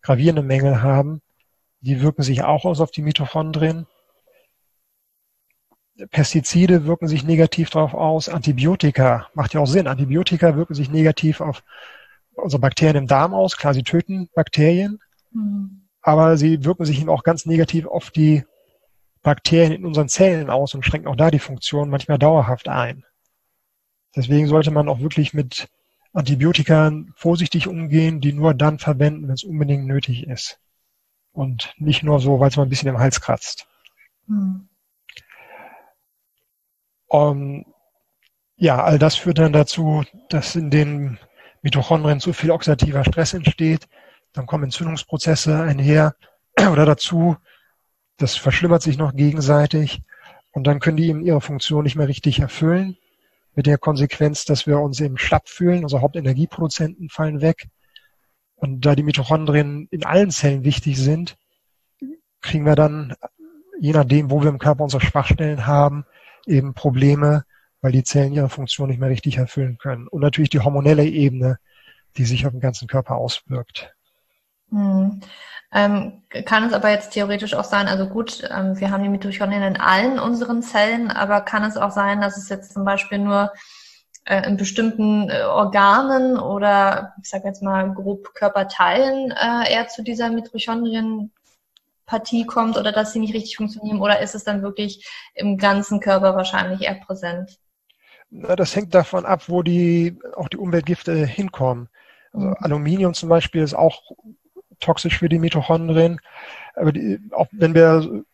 gravierende 0.03 0.43
Mängel 0.43 0.83
haben. 0.83 1.21
Die 1.81 2.01
wirken 2.01 2.23
sich 2.23 2.43
auch 2.43 2.64
aus 2.64 2.81
auf 2.81 2.91
die 2.91 3.03
Mitochondrien. 3.03 3.87
Pestizide 6.11 6.87
wirken 6.87 7.09
sich 7.09 7.25
negativ 7.25 7.71
darauf 7.71 7.95
aus. 7.95 8.29
Antibiotika 8.29 9.29
macht 9.35 9.55
ja 9.55 9.61
auch 9.61 9.66
Sinn. 9.66 9.87
Antibiotika 9.87 10.57
wirken 10.57 10.75
sich 10.75 10.91
negativ 10.91 11.41
auf 11.41 11.62
unsere 12.35 12.61
Bakterien 12.61 12.97
im 12.97 13.07
Darm 13.07 13.35
aus. 13.35 13.57
Klar, 13.57 13.75
sie 13.75 13.83
töten 13.83 14.29
Bakterien, 14.35 15.01
mhm. 15.33 15.89
aber 16.01 16.37
sie 16.37 16.64
wirken 16.64 16.85
sich 16.85 17.01
eben 17.01 17.11
auch 17.11 17.23
ganz 17.23 17.45
negativ 17.45 17.87
auf 17.87 18.11
die 18.11 18.45
Bakterien 19.23 19.73
in 19.73 19.85
unseren 19.85 20.09
Zellen 20.09 20.49
aus 20.49 20.75
und 20.75 20.85
schränken 20.85 21.09
auch 21.09 21.16
da 21.16 21.31
die 21.31 21.39
Funktion 21.39 21.91
manchmal 21.91 22.18
dauerhaft 22.18 22.68
ein. 22.68 23.05
Deswegen 24.17 24.49
sollte 24.49 24.71
man 24.71 24.89
auch 24.89 25.01
wirklich 25.01 25.35
mit 25.35 25.69
Antibiotika 26.13 26.93
vorsichtig 27.15 27.69
umgehen, 27.69 28.21
die 28.21 28.33
nur 28.33 28.55
dann 28.55 28.79
verwenden, 28.79 29.29
wenn 29.29 29.35
es 29.35 29.45
unbedingt 29.45 29.87
nötig 29.87 30.27
ist. 30.27 30.59
Und 31.33 31.73
nicht 31.79 32.03
nur 32.03 32.19
so, 32.19 32.41
weil 32.41 32.49
es 32.49 32.57
mal 32.57 32.65
ein 32.65 32.69
bisschen 32.69 32.89
im 32.89 32.99
Hals 32.99 33.21
kratzt. 33.21 33.69
Hm. 34.27 34.69
Um, 37.07 37.65
ja, 38.57 38.83
all 38.83 38.99
das 38.99 39.17
führt 39.17 39.39
dann 39.39 39.53
dazu, 39.53 40.05
dass 40.29 40.55
in 40.57 40.71
den 40.71 41.19
Mitochondrien 41.63 42.21
zu 42.21 42.33
viel 42.33 42.51
oxidativer 42.51 43.05
Stress 43.05 43.35
entsteht. 43.35 43.89
Dann 44.33 44.47
kommen 44.47 44.65
Entzündungsprozesse 44.65 45.63
einher 45.63 46.15
oder 46.71 46.85
dazu. 46.85 47.37
Das 48.17 48.37
verschlimmert 48.37 48.83
sich 48.83 48.99
noch 48.99 49.15
gegenseitig. 49.15 50.03
Und 50.53 50.67
dann 50.67 50.81
können 50.81 50.97
die 50.97 51.09
eben 51.09 51.25
ihre 51.25 51.41
Funktion 51.41 51.85
nicht 51.85 51.97
mehr 51.97 52.09
richtig 52.09 52.41
erfüllen 52.41 52.97
mit 53.55 53.67
der 53.67 53.79
Konsequenz, 53.79 54.45
dass 54.45 54.67
wir 54.67 54.79
uns 54.81 55.01
eben 55.01 55.19
schlapp 55.19 55.49
fühlen. 55.49 55.83
Unsere 55.83 56.03
Hauptenergieproduzenten 56.03 57.09
fallen 57.09 57.41
weg. 57.41 57.69
Und 58.55 58.85
da 58.85 58.95
die 58.95 59.03
Mitochondrien 59.03 59.89
in 59.91 60.05
allen 60.05 60.31
Zellen 60.31 60.65
wichtig 60.65 60.99
sind, 60.99 61.37
kriegen 62.41 62.67
wir 62.67 62.75
dann, 62.75 63.15
je 63.81 63.93
nachdem, 63.93 64.31
wo 64.31 64.43
wir 64.43 64.51
im 64.51 64.59
Körper 64.59 64.85
unsere 64.85 65.05
Schwachstellen 65.05 65.67
haben, 65.67 66.05
eben 66.47 66.75
Probleme, 66.75 67.45
weil 67.81 67.93
die 67.93 68.05
Zellen 68.05 68.33
ihre 68.33 68.51
Funktion 68.51 68.89
nicht 68.91 69.01
mehr 69.01 69.09
richtig 69.09 69.39
erfüllen 69.39 69.79
können. 69.79 70.07
Und 70.09 70.21
natürlich 70.21 70.51
die 70.51 70.61
hormonelle 70.61 71.07
Ebene, 71.07 71.59
die 72.17 72.25
sich 72.25 72.47
auf 72.47 72.53
den 72.53 72.61
ganzen 72.61 72.89
Körper 72.89 73.17
auswirkt. 73.17 73.95
Hm. 75.73 76.23
Ähm, 76.31 76.45
kann 76.45 76.64
es 76.64 76.73
aber 76.73 76.91
jetzt 76.91 77.11
theoretisch 77.11 77.55
auch 77.55 77.64
sein, 77.64 77.89
also 77.89 78.07
gut, 78.07 78.43
ähm, 78.51 78.79
wir 78.79 78.91
haben 78.91 79.03
die 79.03 79.09
Mitochondrien 79.09 79.62
in 79.62 79.77
allen 79.77 80.18
unseren 80.18 80.62
Zellen, 80.62 81.11
aber 81.11 81.41
kann 81.43 81.64
es 81.64 81.77
auch 81.77 81.91
sein, 81.91 82.21
dass 82.21 82.37
es 82.37 82.49
jetzt 82.49 82.73
zum 82.73 82.85
Beispiel 82.85 83.18
nur 83.18 83.53
äh, 84.25 84.47
in 84.47 84.57
bestimmten 84.57 85.31
äh, 85.31 85.43
Organen 85.43 86.39
oder 86.39 87.14
ich 87.23 87.29
sage 87.29 87.49
jetzt 87.49 87.62
mal 87.62 87.93
grob 87.95 88.35
Körperteilen 88.35 89.33
äh, 89.33 89.73
eher 89.73 89.89
zu 89.89 90.03
dieser 90.03 90.31
Mitochondrienpartie 90.31 92.47
kommt 92.47 92.77
oder 92.77 92.93
dass 92.93 93.12
sie 93.12 93.21
nicht 93.21 93.35
richtig 93.35 93.57
funktionieren 93.57 94.01
oder 94.01 94.21
ist 94.21 94.35
es 94.35 94.45
dann 94.45 94.62
wirklich 94.62 95.09
im 95.35 95.57
ganzen 95.57 96.01
Körper 96.01 96.37
wahrscheinlich 96.37 96.83
eher 96.83 96.97
präsent? 96.97 97.59
Na, 98.31 98.57
das 98.57 98.77
hängt 98.77 98.95
davon 98.95 99.25
ab, 99.25 99.45
wo 99.49 99.62
die 99.62 100.18
auch 100.37 100.49
die 100.49 100.59
Umweltgifte 100.59 101.27
hinkommen. 101.27 101.89
Also 102.33 102.47
mhm. 102.47 102.57
Aluminium 102.61 103.14
zum 103.14 103.29
Beispiel 103.29 103.62
ist 103.62 103.75
auch 103.75 104.03
toxisch 104.81 105.18
für 105.18 105.28
die 105.28 105.39
Mitochondrien. 105.39 106.20
Aber 106.74 106.93
die, 106.93 107.20
auch 107.33 107.49
wenn 107.53 107.74
wir 107.74 108.24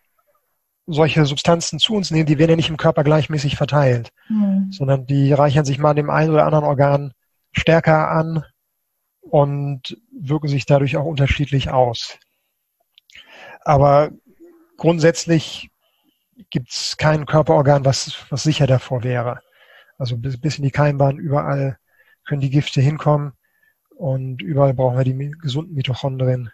solche 0.86 1.26
Substanzen 1.26 1.78
zu 1.78 1.94
uns 1.94 2.11
nehmen, 2.11 2.26
die 2.26 2.38
werden 2.38 2.51
ja 2.51 2.57
nicht 2.57 2.70
im 2.70 2.76
Körper 2.76 3.03
gleichmäßig 3.05 3.57
verteilt, 3.57 4.12
mhm. 4.28 4.70
sondern 4.70 5.07
die 5.07 5.32
reichern 5.32 5.64
sich 5.64 5.78
mal 5.78 5.94
dem 5.94 6.11
einen 6.11 6.30
oder 6.30 6.44
anderen 6.44 6.64
Organ 6.64 7.12
stärker 7.53 8.11
an 8.11 8.44
und 9.20 9.97
wirken 10.12 10.49
sich 10.49 10.66
dadurch 10.66 10.97
auch 10.97 11.05
unterschiedlich 11.05 11.70
aus. 11.70 12.18
Aber 13.64 14.11
grundsätzlich 14.76 15.70
gibt 16.51 16.70
es 16.70 16.97
kein 16.97 17.26
Körperorgan, 17.26 17.84
was, 17.84 18.24
was 18.30 18.44
sicher 18.44 18.68
davor 18.68 19.03
wäre. 19.03 19.40
Also 19.99 20.16
bis, 20.16 20.40
bis 20.40 20.59
in 20.59 20.64
die 20.64 20.70
Keimbahn 20.70 21.18
überall 21.18 21.78
können 22.24 22.40
die 22.40 22.51
Gifte 22.51 22.80
hinkommen 22.80 23.32
und 23.97 24.42
überall 24.42 24.74
brauchen 24.74 24.99
wir 24.99 25.05
die 25.05 25.30
gesunden 25.40 25.74
Mitochondrien, 25.74 26.51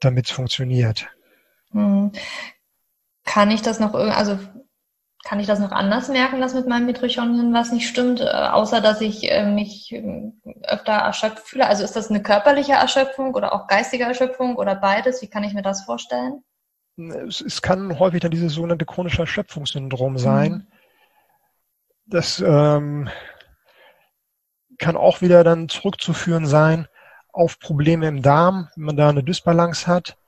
damit 0.00 0.26
es 0.26 0.32
funktioniert. 0.32 1.08
Hm. 1.70 2.12
Kann 3.24 3.50
ich 3.50 3.62
das 3.62 3.80
noch, 3.80 3.94
also 3.94 4.38
kann 5.24 5.38
ich 5.40 5.46
das 5.46 5.60
noch 5.60 5.70
anders 5.70 6.08
merken, 6.08 6.40
dass 6.40 6.54
mit 6.54 6.66
meinem 6.66 6.86
Mitochondrien 6.86 7.54
was 7.54 7.72
nicht 7.72 7.88
stimmt, 7.88 8.20
äh, 8.20 8.24
außer 8.24 8.80
dass 8.80 9.00
ich 9.00 9.30
äh, 9.30 9.50
mich 9.50 9.92
äh, 9.92 10.30
öfter 10.64 10.92
erschöpft 10.92 11.46
fühle? 11.48 11.66
Also 11.66 11.84
ist 11.84 11.94
das 11.94 12.10
eine 12.10 12.22
körperliche 12.22 12.72
Erschöpfung 12.72 13.34
oder 13.34 13.54
auch 13.54 13.66
geistige 13.68 14.04
Erschöpfung 14.04 14.56
oder 14.56 14.74
beides? 14.74 15.22
Wie 15.22 15.28
kann 15.28 15.44
ich 15.44 15.54
mir 15.54 15.62
das 15.62 15.84
vorstellen? 15.84 16.42
Es, 17.26 17.40
es 17.40 17.62
kann 17.62 17.98
häufig 17.98 18.20
dann 18.20 18.32
dieses 18.32 18.52
sogenannte 18.52 18.84
chronische 18.84 19.22
Erschöpfungssyndrom 19.22 20.18
sein. 20.18 20.52
Mhm. 20.52 20.66
Das 22.06 22.42
ähm, 22.44 23.08
kann 24.82 24.96
auch 24.96 25.20
wieder 25.20 25.44
dann 25.44 25.68
zurückzuführen 25.68 26.44
sein 26.44 26.88
auf 27.32 27.60
Probleme 27.60 28.08
im 28.08 28.20
Darm. 28.20 28.68
Wenn 28.74 28.84
man 28.84 28.96
da 28.96 29.08
eine 29.08 29.22
Dysbalance 29.22 29.86
hat, 29.86 30.18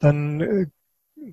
dann 0.00 0.40
äh, 0.40 0.66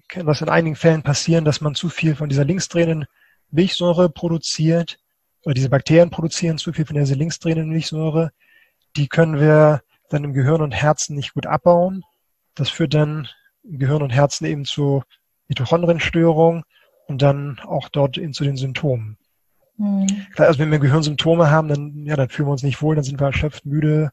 kann 0.07 0.27
das 0.27 0.41
in 0.41 0.49
einigen 0.49 0.75
Fällen 0.75 1.01
passieren, 1.01 1.43
dass 1.43 1.59
man 1.59 1.73
zu 1.73 1.89
viel 1.89 2.15
von 2.15 2.29
dieser 2.29 2.45
linksdrehenden 2.45 3.05
Milchsäure 3.49 4.09
produziert 4.09 4.99
oder 5.43 5.55
diese 5.55 5.69
Bakterien 5.69 6.11
produzieren 6.11 6.59
zu 6.59 6.71
viel 6.71 6.85
von 6.85 6.95
dieser 6.95 7.15
linksdrehenden 7.15 7.69
Milchsäure. 7.69 8.31
Die 8.95 9.07
können 9.07 9.39
wir 9.39 9.81
dann 10.09 10.23
im 10.23 10.33
Gehirn 10.33 10.61
und 10.61 10.71
Herzen 10.71 11.15
nicht 11.15 11.33
gut 11.33 11.47
abbauen. 11.47 12.03
Das 12.53 12.69
führt 12.69 12.93
dann 12.93 13.27
im 13.63 13.79
Gehirn 13.79 14.03
und 14.03 14.11
Herzen 14.11 14.45
eben 14.45 14.65
zu 14.65 15.03
Mitochondrienstörungen 15.47 16.63
und 17.07 17.23
dann 17.23 17.59
auch 17.65 17.89
dort 17.89 18.19
eben 18.19 18.33
zu 18.33 18.43
den 18.43 18.55
Symptomen. 18.55 19.17
Mhm. 19.77 20.27
Klar, 20.33 20.47
also 20.47 20.59
wenn 20.59 20.69
wir 20.69 20.77
im 20.77 20.81
Gehirn 20.81 21.03
Symptome 21.03 21.49
haben, 21.49 21.67
dann, 21.67 22.05
ja, 22.05 22.15
dann 22.15 22.29
fühlen 22.29 22.47
wir 22.47 22.53
uns 22.53 22.63
nicht 22.63 22.81
wohl, 22.81 22.95
dann 22.95 23.03
sind 23.03 23.19
wir 23.19 23.27
erschöpft, 23.27 23.65
müde, 23.65 24.11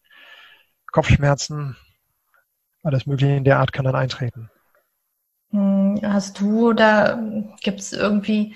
Kopfschmerzen, 0.91 1.77
alles 2.83 3.07
Mögliche 3.07 3.37
in 3.37 3.45
der 3.45 3.59
Art 3.59 3.73
kann 3.73 3.85
dann 3.85 3.95
eintreten. 3.95 4.51
Hm, 5.51 6.01
hast 6.03 6.41
du 6.41 6.73
da, 6.73 7.21
gibt 7.63 7.81
es 7.81 7.93
irgendwie, 7.93 8.55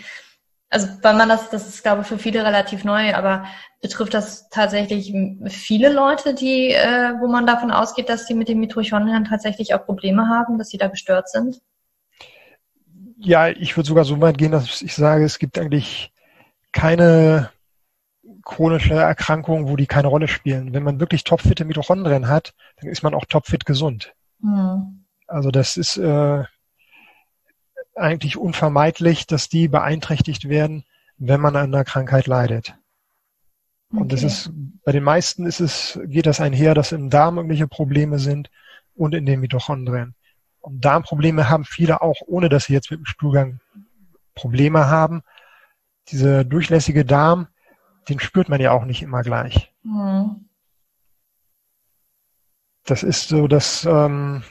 also 0.69 0.89
weil 1.03 1.15
man 1.15 1.29
das, 1.29 1.51
das 1.51 1.69
ist 1.69 1.83
glaube 1.83 2.03
ich 2.03 2.09
für 2.09 2.19
viele 2.19 2.45
relativ 2.45 2.85
neu, 2.85 3.15
aber 3.15 3.45
betrifft 3.81 4.15
das 4.15 4.49
tatsächlich 4.49 5.15
viele 5.49 5.93
Leute, 5.93 6.35
die, 6.35 6.73
äh, 6.73 7.13
wo 7.21 7.29
man 7.29 7.47
davon 7.47 7.71
ausgeht, 7.71 8.09
dass 8.09 8.27
die 8.27 8.35
mit 8.35 8.49
den 8.49 8.59
Mitochondrien 8.59 9.25
tatsächlich 9.25 9.75
auch 9.75 9.85
Probleme 9.85 10.29
haben, 10.29 10.59
dass 10.59 10.71
sie 10.71 10.79
da 10.79 10.89
gestört 10.89 11.29
sind? 11.29 11.61
Ja, 13.19 13.49
ich 13.49 13.77
würde 13.77 13.89
sogar 13.89 14.05
so 14.05 14.21
weit 14.21 14.39
gehen, 14.39 14.53
dass 14.53 14.83
ich 14.83 14.95
sage, 14.95 15.25
es 15.25 15.39
gibt 15.39 15.59
eigentlich 15.59 16.13
keine 16.77 17.51
chronische 18.43 18.95
Erkrankung, 18.95 19.67
wo 19.67 19.77
die 19.77 19.87
keine 19.87 20.09
Rolle 20.09 20.29
spielen. 20.29 20.75
Wenn 20.75 20.83
man 20.83 21.01
wirklich 21.01 21.25
topfitte 21.25 21.65
Mitochondrien 21.65 22.29
hat, 22.29 22.55
dann 22.77 22.91
ist 22.91 23.03
man 23.03 23.15
auch 23.15 23.25
topfit 23.25 23.65
gesund. 23.65 24.15
Mhm. 24.41 25.07
Also 25.27 25.51
das 25.51 25.79
ist 25.79 25.97
äh, 25.97 26.45
eigentlich 27.95 28.37
unvermeidlich, 28.37 29.27
dass 29.27 29.49
die 29.49 29.69
beeinträchtigt 29.69 30.51
werden, 30.51 30.85
wenn 31.17 31.41
man 31.41 31.57
an 31.57 31.75
einer 31.75 31.85
Krankheit 31.85 32.27
leidet. 32.27 32.77
Okay. 33.91 34.03
Und 34.03 34.13
das 34.13 34.23
ist, 34.23 34.51
bei 34.85 34.93
den 34.93 35.03
meisten 35.03 35.47
ist 35.47 35.61
es, 35.61 35.99
geht 36.05 36.27
das 36.27 36.41
einher, 36.41 36.75
dass 36.75 36.93
im 36.93 37.09
Darm 37.09 37.39
irgendwelche 37.39 37.69
Probleme 37.69 38.19
sind 38.19 38.51
und 38.95 39.15
in 39.15 39.25
den 39.25 39.41
Mitochondrien. 39.41 40.15
Und 40.61 40.85
Darmprobleme 40.85 41.49
haben 41.49 41.65
viele 41.65 42.03
auch, 42.03 42.21
ohne 42.27 42.51
dass 42.51 42.67
sie 42.67 42.75
jetzt 42.75 42.91
mit 42.91 43.01
dem 43.01 43.07
Stuhlgang 43.07 43.61
Probleme 44.35 44.89
haben. 44.89 45.23
Dieser 46.09 46.45
durchlässige 46.45 47.05
Darm, 47.05 47.49
den 48.09 48.21
spürt 48.21 48.49
man 48.49 48.61
ja 48.61 48.73
auch 48.73 48.85
nicht 48.85 49.03
immer 49.03 49.23
gleich. 49.23 49.73
Mhm. 49.83 50.49
Das 52.85 53.03
ist 53.03 53.29
so, 53.29 53.49
dass 53.49 53.85
ähm, 53.85 54.45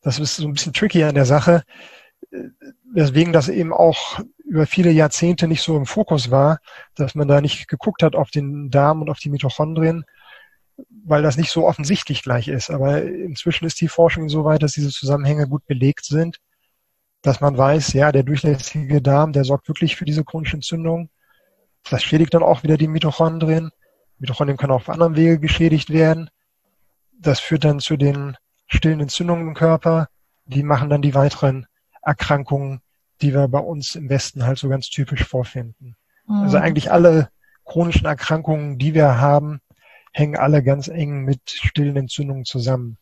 das 0.00 0.18
ist 0.18 0.36
so 0.36 0.46
ein 0.46 0.54
bisschen 0.54 0.72
tricky 0.72 1.04
an 1.04 1.14
der 1.14 1.24
Sache 1.24 1.62
weswegen 2.92 3.32
das 3.32 3.48
eben 3.48 3.72
auch 3.72 4.20
über 4.44 4.66
viele 4.66 4.90
Jahrzehnte 4.90 5.48
nicht 5.48 5.62
so 5.62 5.76
im 5.76 5.86
Fokus 5.86 6.30
war, 6.30 6.60
dass 6.94 7.14
man 7.14 7.28
da 7.28 7.40
nicht 7.40 7.68
geguckt 7.68 8.02
hat 8.02 8.14
auf 8.14 8.30
den 8.30 8.70
Darm 8.70 9.02
und 9.02 9.10
auf 9.10 9.18
die 9.18 9.30
Mitochondrien, 9.30 10.04
weil 11.04 11.22
das 11.22 11.36
nicht 11.36 11.50
so 11.50 11.66
offensichtlich 11.66 12.22
gleich 12.22 12.48
ist. 12.48 12.70
Aber 12.70 13.02
inzwischen 13.02 13.64
ist 13.64 13.80
die 13.80 13.88
Forschung 13.88 14.28
so 14.28 14.44
weit, 14.44 14.62
dass 14.62 14.72
diese 14.72 14.90
Zusammenhänge 14.90 15.48
gut 15.48 15.66
belegt 15.66 16.04
sind, 16.04 16.38
dass 17.24 17.40
man 17.40 17.56
weiß, 17.56 17.94
ja, 17.94 18.12
der 18.12 18.22
durchlässige 18.22 19.00
Darm, 19.00 19.32
der 19.32 19.44
sorgt 19.44 19.66
wirklich 19.66 19.96
für 19.96 20.04
diese 20.04 20.24
chronische 20.24 20.56
Entzündung. 20.56 21.08
Das 21.88 22.02
schädigt 22.02 22.34
dann 22.34 22.42
auch 22.42 22.62
wieder 22.62 22.76
die 22.76 22.86
Mitochondrien. 22.86 23.70
Mitochondrien 24.18 24.58
können 24.58 24.72
auch 24.72 24.82
auf 24.82 24.90
anderem 24.90 25.16
Wege 25.16 25.40
geschädigt 25.40 25.88
werden. 25.88 26.28
Das 27.18 27.40
führt 27.40 27.64
dann 27.64 27.80
zu 27.80 27.96
den 27.96 28.36
stillen 28.66 29.00
Entzündungen 29.00 29.48
im 29.48 29.54
Körper. 29.54 30.08
Die 30.44 30.62
machen 30.62 30.90
dann 30.90 31.00
die 31.00 31.14
weiteren 31.14 31.66
Erkrankungen, 32.02 32.82
die 33.22 33.32
wir 33.32 33.48
bei 33.48 33.58
uns 33.58 33.94
im 33.94 34.10
Westen 34.10 34.44
halt 34.44 34.58
so 34.58 34.68
ganz 34.68 34.90
typisch 34.90 35.24
vorfinden. 35.24 35.96
Mhm. 36.26 36.42
Also 36.42 36.58
eigentlich 36.58 36.92
alle 36.92 37.30
chronischen 37.64 38.04
Erkrankungen, 38.06 38.78
die 38.78 38.92
wir 38.92 39.18
haben, 39.18 39.60
hängen 40.12 40.36
alle 40.36 40.62
ganz 40.62 40.88
eng 40.88 41.24
mit 41.24 41.40
stillen 41.48 41.96
Entzündungen 41.96 42.44
zusammen. 42.44 42.98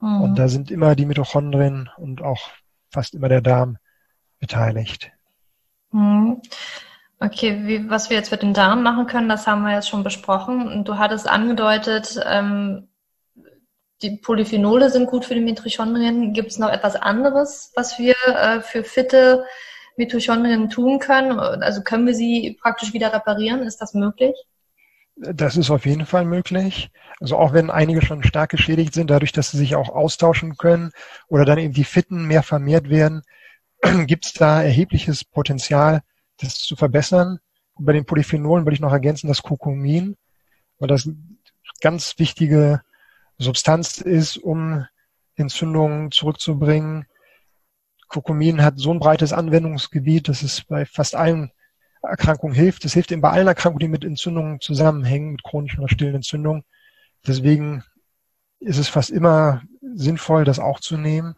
Mhm. 0.00 0.20
Und 0.20 0.38
da 0.38 0.46
sind 0.46 0.70
immer 0.70 0.94
die 0.94 1.06
Mitochondrien 1.06 1.90
und 1.96 2.22
auch 2.22 2.50
fast 2.90 3.14
immer 3.14 3.28
der 3.28 3.40
Darm 3.40 3.78
beteiligt. 4.38 5.10
Mhm. 5.92 6.42
Okay, 7.22 7.66
wie, 7.66 7.90
was 7.90 8.08
wir 8.08 8.16
jetzt 8.16 8.30
mit 8.30 8.42
dem 8.42 8.54
Darm 8.54 8.82
machen 8.82 9.06
können, 9.06 9.28
das 9.28 9.46
haben 9.46 9.62
wir 9.62 9.74
jetzt 9.74 9.88
schon 9.88 10.02
besprochen. 10.02 10.66
Und 10.72 10.88
du 10.88 10.96
hattest 10.96 11.28
angedeutet, 11.28 12.18
ähm, 12.24 12.88
die 14.02 14.16
Polyphenole 14.16 14.88
sind 14.88 15.06
gut 15.06 15.26
für 15.26 15.34
die 15.34 15.42
Mitochondrien. 15.42 16.32
Gibt 16.32 16.50
es 16.50 16.58
noch 16.58 16.70
etwas 16.70 16.96
anderes, 16.96 17.72
was 17.76 17.98
wir 17.98 18.14
äh, 18.26 18.62
für 18.62 18.84
fitte 18.84 19.44
Mitochondrien 19.96 20.70
tun 20.70 20.98
können? 20.98 21.38
Also 21.38 21.82
können 21.82 22.06
wir 22.06 22.14
sie 22.14 22.56
praktisch 22.60 22.94
wieder 22.94 23.12
reparieren? 23.12 23.62
Ist 23.62 23.82
das 23.82 23.92
möglich? 23.92 24.34
Das 25.22 25.58
ist 25.58 25.70
auf 25.70 25.84
jeden 25.84 26.06
Fall 26.06 26.24
möglich. 26.24 26.90
Also 27.20 27.36
auch 27.36 27.52
wenn 27.52 27.68
einige 27.68 28.00
schon 28.00 28.24
stark 28.24 28.50
geschädigt 28.50 28.94
sind, 28.94 29.10
dadurch, 29.10 29.32
dass 29.32 29.50
sie 29.50 29.58
sich 29.58 29.76
auch 29.76 29.90
austauschen 29.90 30.56
können 30.56 30.92
oder 31.28 31.44
dann 31.44 31.58
eben 31.58 31.74
die 31.74 31.84
Fitten 31.84 32.24
mehr 32.24 32.42
vermehrt 32.42 32.88
werden, 32.88 33.22
gibt 34.06 34.24
es 34.24 34.32
da 34.32 34.62
erhebliches 34.62 35.24
Potenzial, 35.24 36.00
das 36.38 36.60
zu 36.60 36.74
verbessern. 36.74 37.38
Und 37.74 37.84
bei 37.84 37.92
den 37.92 38.06
Polyphenolen 38.06 38.64
würde 38.64 38.74
ich 38.74 38.80
noch 38.80 38.92
ergänzen 38.92 39.28
das 39.28 39.42
Kurkumin, 39.42 40.16
weil 40.78 40.88
das 40.88 41.06
ganz 41.82 42.18
wichtige 42.18 42.80
Substanz 43.36 43.98
ist, 43.98 44.38
um 44.38 44.86
Entzündungen 45.34 46.10
zurückzubringen. 46.12 47.06
Kurkumin 48.08 48.62
hat 48.62 48.78
so 48.78 48.90
ein 48.90 49.00
breites 49.00 49.34
Anwendungsgebiet, 49.34 50.28
dass 50.28 50.42
es 50.42 50.64
bei 50.64 50.86
fast 50.86 51.14
allen 51.14 51.52
Erkrankungen 52.02 52.54
hilft. 52.54 52.84
Es 52.84 52.94
hilft 52.94 53.12
eben 53.12 53.20
bei 53.20 53.30
allen 53.30 53.46
Erkrankungen, 53.46 53.80
die 53.80 53.88
mit 53.88 54.04
Entzündungen 54.04 54.60
zusammenhängen, 54.60 55.32
mit 55.32 55.42
chronischen 55.42 55.80
oder 55.80 55.92
stillen 55.92 56.16
Entzündungen. 56.16 56.64
Deswegen 57.26 57.84
ist 58.60 58.78
es 58.78 58.88
fast 58.88 59.10
immer 59.10 59.62
sinnvoll, 59.80 60.44
das 60.44 60.58
auch 60.58 60.80
zu 60.80 60.96
nehmen. 60.96 61.36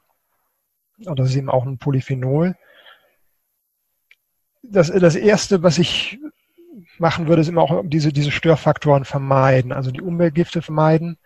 Und 1.05 1.19
das 1.19 1.31
ist 1.31 1.37
eben 1.37 1.51
auch 1.51 1.65
ein 1.65 1.79
Polyphenol. 1.79 2.57
Das, 4.63 4.89
das 4.89 5.17
erste, 5.17 5.63
was 5.63 5.79
ich 5.79 6.21
machen 6.99 7.27
würde, 7.27 7.43
ist 7.43 7.49
immer 7.49 7.63
auch 7.63 7.83
diese, 7.85 8.13
diese 8.13 8.31
Störfaktoren 8.31 9.05
vermeiden, 9.05 9.73
also 9.73 9.91
die 9.91 10.01
Umweltgifte 10.01 10.63
vermeiden. 10.63 11.19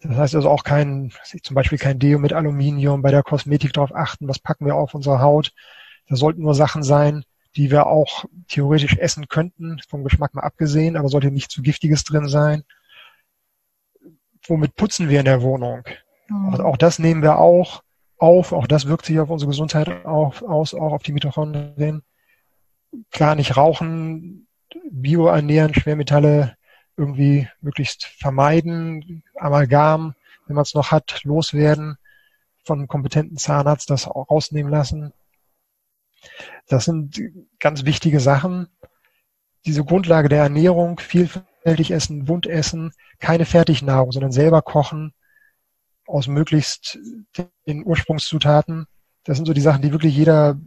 Das 0.00 0.16
heißt 0.16 0.34
also 0.34 0.48
auch 0.48 0.64
kein, 0.64 1.12
zum 1.42 1.54
Beispiel 1.54 1.78
kein 1.78 1.98
Deo 1.98 2.18
mit 2.18 2.32
Aluminium, 2.32 3.02
bei 3.02 3.10
der 3.10 3.22
Kosmetik 3.22 3.72
darauf 3.72 3.94
achten, 3.94 4.28
was 4.28 4.38
packen 4.38 4.66
wir 4.66 4.74
auf 4.74 4.94
unsere 4.94 5.20
Haut. 5.20 5.52
Da 6.08 6.16
sollten 6.16 6.42
nur 6.42 6.54
Sachen 6.54 6.82
sein, 6.82 7.24
die 7.56 7.70
wir 7.70 7.86
auch 7.86 8.24
theoretisch 8.48 8.96
essen 8.96 9.28
könnten, 9.28 9.80
vom 9.88 10.04
Geschmack 10.04 10.34
mal 10.34 10.42
abgesehen, 10.42 10.96
aber 10.96 11.08
sollte 11.08 11.30
nicht 11.30 11.50
zu 11.50 11.62
giftiges 11.62 12.04
drin 12.04 12.28
sein. 12.28 12.62
Womit 14.46 14.76
putzen 14.76 15.08
wir 15.08 15.18
in 15.18 15.24
der 15.24 15.42
Wohnung? 15.42 15.82
Mhm. 16.28 16.54
Auch, 16.54 16.60
auch, 16.60 16.76
das 16.76 16.98
nehmen 16.98 17.22
wir 17.22 17.38
auch 17.38 17.82
auf, 18.18 18.52
auch 18.52 18.66
das 18.66 18.86
wirkt 18.86 19.06
sich 19.06 19.18
auf 19.18 19.30
unsere 19.30 19.50
Gesundheit 19.50 20.04
auf, 20.04 20.42
aus, 20.42 20.74
auch 20.74 20.92
auf 20.92 21.02
die 21.02 21.12
Mitochondrien. 21.12 22.02
Klar, 23.10 23.34
nicht 23.34 23.56
rauchen, 23.56 24.46
Bio 24.90 25.26
ernähren, 25.26 25.74
Schwermetalle 25.74 26.56
irgendwie 26.96 27.48
möglichst 27.60 28.04
vermeiden, 28.04 29.22
Amalgam, 29.34 30.14
wenn 30.46 30.54
man 30.54 30.62
es 30.62 30.74
noch 30.74 30.90
hat, 30.90 31.20
loswerden, 31.24 31.96
von 32.62 32.78
einem 32.78 32.88
kompetenten 32.88 33.36
Zahnarzt 33.36 33.88
das 33.90 34.06
auch 34.06 34.28
rausnehmen 34.30 34.70
lassen. 34.70 35.12
Das 36.66 36.84
sind 36.84 37.20
ganz 37.58 37.84
wichtige 37.84 38.20
Sachen. 38.20 38.68
Diese 39.66 39.84
Grundlage 39.84 40.28
der 40.28 40.42
Ernährung, 40.42 40.98
vielfältig 40.98 41.90
essen, 41.90 42.24
bunt 42.24 42.46
essen, 42.46 42.92
keine 43.18 43.44
Fertignahrung, 43.44 44.12
sondern 44.12 44.32
selber 44.32 44.62
kochen 44.62 45.12
aus 46.06 46.26
möglichst 46.26 46.98
den 47.66 47.84
Ursprungszutaten. 47.84 48.86
Das 49.24 49.36
sind 49.36 49.46
so 49.46 49.52
die 49.52 49.60
Sachen, 49.60 49.82
die 49.82 49.92
wirklich 49.92 50.16
jeder 50.16 50.58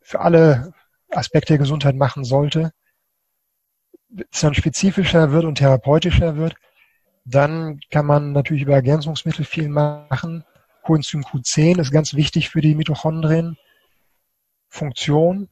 für 0.00 0.20
alle 0.20 0.72
Aspekte 1.10 1.52
der 1.54 1.58
Gesundheit 1.58 1.96
machen 1.96 2.24
sollte. 2.24 2.72
Wenn 4.08 4.26
es 4.30 4.40
dann 4.40 4.54
spezifischer 4.54 5.32
wird 5.32 5.44
und 5.44 5.56
therapeutischer 5.56 6.36
wird, 6.36 6.54
dann 7.24 7.80
kann 7.90 8.06
man 8.06 8.32
natürlich 8.32 8.62
über 8.62 8.74
Ergänzungsmittel 8.74 9.44
viel 9.44 9.68
machen. 9.68 10.44
Coenzym 10.82 11.22
Q10 11.22 11.80
ist 11.80 11.92
ganz 11.92 12.14
wichtig 12.14 12.48
für 12.48 12.60
die 12.60 12.74
Mitochondrien. 12.74 13.56
Funktion. 14.70 15.48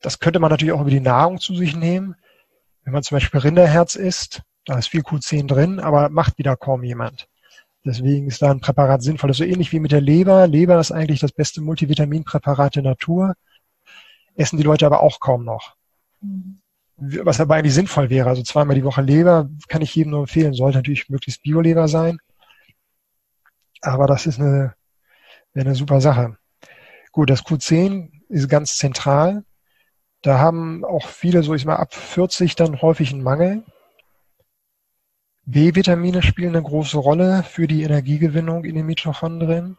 Das 0.00 0.20
könnte 0.20 0.38
man 0.38 0.50
natürlich 0.50 0.72
auch 0.72 0.80
über 0.80 0.90
die 0.90 1.00
Nahrung 1.00 1.40
zu 1.40 1.56
sich 1.56 1.74
nehmen. 1.74 2.14
Wenn 2.84 2.92
man 2.92 3.02
zum 3.02 3.16
Beispiel 3.16 3.40
Rinderherz 3.40 3.94
isst, 3.94 4.42
da 4.64 4.78
ist 4.78 4.88
viel 4.88 5.00
Q10 5.00 5.48
drin, 5.48 5.80
aber 5.80 6.08
macht 6.08 6.38
wieder 6.38 6.56
kaum 6.56 6.84
jemand. 6.84 7.28
Deswegen 7.84 8.28
ist 8.28 8.42
da 8.42 8.50
ein 8.50 8.60
Präparat 8.60 9.02
sinnvoll. 9.02 9.28
Das 9.28 9.40
ist 9.40 9.46
so 9.46 9.50
ähnlich 9.52 9.72
wie 9.72 9.80
mit 9.80 9.90
der 9.90 10.00
Leber. 10.00 10.46
Leber 10.46 10.78
ist 10.78 10.92
eigentlich 10.92 11.18
das 11.18 11.32
beste 11.32 11.60
Multivitaminpräparat 11.60 12.76
der 12.76 12.84
Natur. 12.84 13.34
Essen 14.36 14.56
die 14.56 14.62
Leute 14.62 14.86
aber 14.86 15.00
auch 15.00 15.18
kaum 15.18 15.44
noch. 15.44 15.74
Mhm. 16.20 16.58
Was 16.96 17.38
dabei 17.38 17.58
eigentlich 17.58 17.74
sinnvoll 17.74 18.10
wäre. 18.10 18.28
Also 18.28 18.42
zweimal 18.42 18.76
die 18.76 18.84
Woche 18.84 19.02
Leber 19.02 19.50
kann 19.66 19.82
ich 19.82 19.94
jedem 19.94 20.10
nur 20.10 20.20
empfehlen. 20.20 20.54
Sollte 20.54 20.78
natürlich 20.78 21.08
möglichst 21.08 21.42
Bio-Leber 21.42 21.88
sein. 21.88 22.18
Aber 23.80 24.06
das 24.06 24.26
ist 24.26 24.38
eine, 24.38 24.74
eine 25.54 25.74
super 25.74 26.00
Sache. 26.00 26.36
Gut, 27.10 27.30
das 27.30 27.44
Q10 27.44 28.21
ist 28.32 28.48
ganz 28.48 28.76
zentral. 28.76 29.44
Da 30.22 30.38
haben 30.38 30.84
auch 30.84 31.06
viele, 31.06 31.42
so 31.42 31.54
ich 31.54 31.64
mal, 31.64 31.76
ab 31.76 31.94
40 31.94 32.56
dann 32.56 32.80
häufig 32.80 33.12
einen 33.12 33.22
Mangel. 33.22 33.64
B-Vitamine 35.44 36.22
spielen 36.22 36.54
eine 36.54 36.62
große 36.62 36.96
Rolle 36.96 37.42
für 37.42 37.66
die 37.66 37.82
Energiegewinnung 37.82 38.64
in 38.64 38.76
den 38.76 38.86
Mitochondrien. 38.86 39.76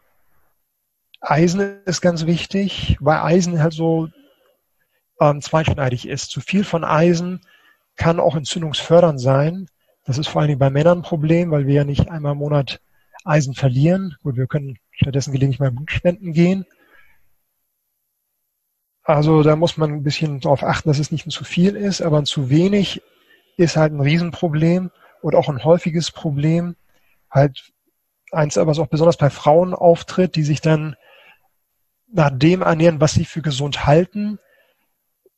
Eisen 1.20 1.82
ist 1.86 2.02
ganz 2.02 2.26
wichtig, 2.26 2.98
weil 3.00 3.18
Eisen 3.18 3.62
halt 3.62 3.72
so 3.72 4.08
ähm, 5.20 5.40
zweischneidig 5.40 6.06
ist. 6.06 6.30
Zu 6.30 6.40
viel 6.40 6.64
von 6.64 6.84
Eisen 6.84 7.40
kann 7.96 8.20
auch 8.20 8.36
entzündungsfördernd 8.36 9.20
sein. 9.20 9.68
Das 10.04 10.18
ist 10.18 10.28
vor 10.28 10.42
allen 10.42 10.48
Dingen 10.48 10.58
bei 10.58 10.70
Männern 10.70 10.98
ein 10.98 11.02
Problem, 11.02 11.50
weil 11.50 11.66
wir 11.66 11.74
ja 11.74 11.84
nicht 11.84 12.10
einmal 12.10 12.32
im 12.32 12.38
Monat 12.38 12.80
Eisen 13.24 13.54
verlieren. 13.54 14.16
Gut, 14.22 14.36
wir 14.36 14.46
können 14.46 14.78
stattdessen 14.92 15.32
gelegentlich 15.32 15.60
mal 15.60 15.70
Blut 15.70 15.90
spenden 15.90 16.34
gehen. 16.34 16.66
Also 19.04 19.42
da 19.42 19.54
muss 19.54 19.76
man 19.76 19.92
ein 19.92 20.02
bisschen 20.02 20.40
darauf 20.40 20.64
achten, 20.64 20.88
dass 20.88 20.98
es 20.98 21.12
nicht 21.12 21.30
zu 21.30 21.44
viel 21.44 21.76
ist, 21.76 22.00
aber 22.00 22.18
ein 22.18 22.24
zu 22.24 22.48
wenig 22.48 23.02
ist 23.56 23.76
halt 23.76 23.92
ein 23.92 24.00
Riesenproblem 24.00 24.90
und 25.20 25.34
auch 25.34 25.48
ein 25.48 25.62
häufiges 25.62 26.10
Problem. 26.10 26.74
Halt 27.30 27.72
eins, 28.32 28.56
was 28.56 28.78
auch 28.78 28.86
besonders 28.86 29.18
bei 29.18 29.30
Frauen 29.30 29.74
auftritt, 29.74 30.36
die 30.36 30.42
sich 30.42 30.62
dann 30.62 30.96
nach 32.10 32.30
dem 32.32 32.62
ernähren, 32.62 33.00
was 33.00 33.12
sie 33.12 33.26
für 33.26 33.42
gesund 33.42 33.86
halten, 33.86 34.38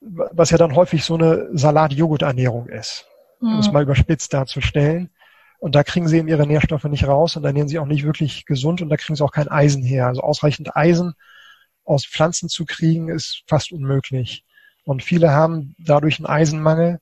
was 0.00 0.50
ja 0.50 0.58
dann 0.58 0.76
häufig 0.76 1.04
so 1.04 1.14
eine 1.14 1.48
Salat-Joghurt-Ernährung 1.52 2.68
ist, 2.68 3.06
mhm. 3.40 3.54
um 3.54 3.58
es 3.58 3.66
mhm. 3.66 3.72
mal 3.74 3.82
überspitzt 3.82 4.32
darzustellen. 4.32 5.10
Und 5.58 5.74
da 5.74 5.82
kriegen 5.82 6.06
sie 6.06 6.18
eben 6.18 6.28
ihre 6.28 6.46
Nährstoffe 6.46 6.84
nicht 6.84 7.08
raus 7.08 7.36
und 7.36 7.44
ernähren 7.44 7.68
sie 7.68 7.78
auch 7.78 7.86
nicht 7.86 8.04
wirklich 8.04 8.44
gesund 8.44 8.82
und 8.82 8.90
da 8.90 8.96
kriegen 8.96 9.16
sie 9.16 9.24
auch 9.24 9.32
kein 9.32 9.48
Eisen 9.48 9.82
her. 9.82 10.06
Also 10.06 10.20
ausreichend 10.20 10.76
Eisen 10.76 11.14
aus 11.86 12.04
Pflanzen 12.04 12.48
zu 12.48 12.64
kriegen, 12.64 13.08
ist 13.08 13.44
fast 13.46 13.72
unmöglich. 13.72 14.44
Und 14.84 15.02
viele 15.02 15.30
haben 15.30 15.74
dadurch 15.78 16.18
einen 16.18 16.26
Eisenmangel 16.26 17.00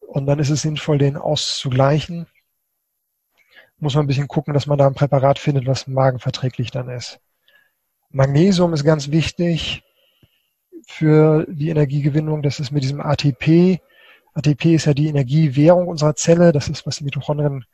und 0.00 0.26
dann 0.26 0.38
ist 0.38 0.50
es 0.50 0.62
sinnvoll, 0.62 0.98
den 0.98 1.16
auszugleichen. 1.16 2.26
Muss 3.78 3.94
man 3.94 4.04
ein 4.04 4.08
bisschen 4.08 4.28
gucken, 4.28 4.54
dass 4.54 4.66
man 4.66 4.78
da 4.78 4.86
ein 4.86 4.94
Präparat 4.94 5.38
findet, 5.38 5.66
was 5.66 5.86
magenverträglich 5.86 6.70
dann 6.70 6.88
ist. 6.88 7.20
Magnesium 8.10 8.74
ist 8.74 8.84
ganz 8.84 9.10
wichtig 9.10 9.82
für 10.86 11.46
die 11.48 11.68
Energiegewinnung. 11.68 12.42
Das 12.42 12.58
ist 12.60 12.72
mit 12.72 12.82
diesem 12.82 13.00
ATP. 13.00 13.80
ATP 14.34 14.74
ist 14.74 14.86
ja 14.86 14.94
die 14.94 15.06
Energiewährung 15.06 15.86
unserer 15.86 16.16
Zelle. 16.16 16.52
Das 16.52 16.68
ist, 16.68 16.86
was 16.86 16.96
die 16.96 17.04
Mitochondrien 17.04 17.64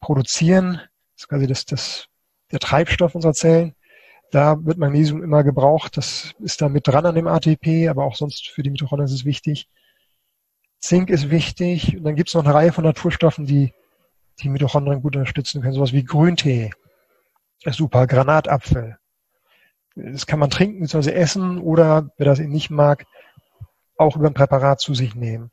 produzieren. 0.00 0.80
Das 1.14 1.24
ist 1.24 1.28
quasi 1.28 1.46
das, 1.46 1.64
das, 1.66 2.08
der 2.50 2.58
Treibstoff 2.58 3.14
unserer 3.14 3.34
Zellen. 3.34 3.75
Da 4.30 4.64
wird 4.64 4.78
Magnesium 4.78 5.22
immer 5.22 5.44
gebraucht. 5.44 5.96
Das 5.96 6.34
ist 6.40 6.60
da 6.60 6.68
mit 6.68 6.86
dran 6.88 7.06
an 7.06 7.14
dem 7.14 7.26
ATP, 7.26 7.88
aber 7.88 8.04
auch 8.04 8.16
sonst 8.16 8.48
für 8.48 8.62
die 8.62 8.70
Mitochondrien 8.70 9.06
ist 9.06 9.14
es 9.14 9.24
wichtig. 9.24 9.68
Zink 10.80 11.10
ist 11.10 11.30
wichtig. 11.30 11.96
Und 11.96 12.04
dann 12.04 12.16
gibt 12.16 12.28
es 12.28 12.34
noch 12.34 12.44
eine 12.44 12.54
Reihe 12.54 12.72
von 12.72 12.84
Naturstoffen, 12.84 13.46
die 13.46 13.72
die 14.40 14.48
Mitochondrien 14.48 15.02
gut 15.02 15.16
unterstützen 15.16 15.62
können. 15.62 15.74
Sowas 15.74 15.92
wie 15.92 16.04
Grüntee. 16.04 16.70
ist 17.64 17.76
super. 17.76 18.06
Granatapfel. 18.06 18.98
Das 19.94 20.26
kann 20.26 20.38
man 20.38 20.50
trinken 20.50 20.80
bzw. 20.80 21.10
essen 21.12 21.58
oder, 21.58 22.10
wer 22.18 22.26
das 22.26 22.38
eben 22.38 22.52
nicht 22.52 22.70
mag, 22.70 23.06
auch 23.96 24.16
über 24.16 24.26
ein 24.26 24.34
Präparat 24.34 24.80
zu 24.80 24.94
sich 24.94 25.14
nehmen. 25.14 25.50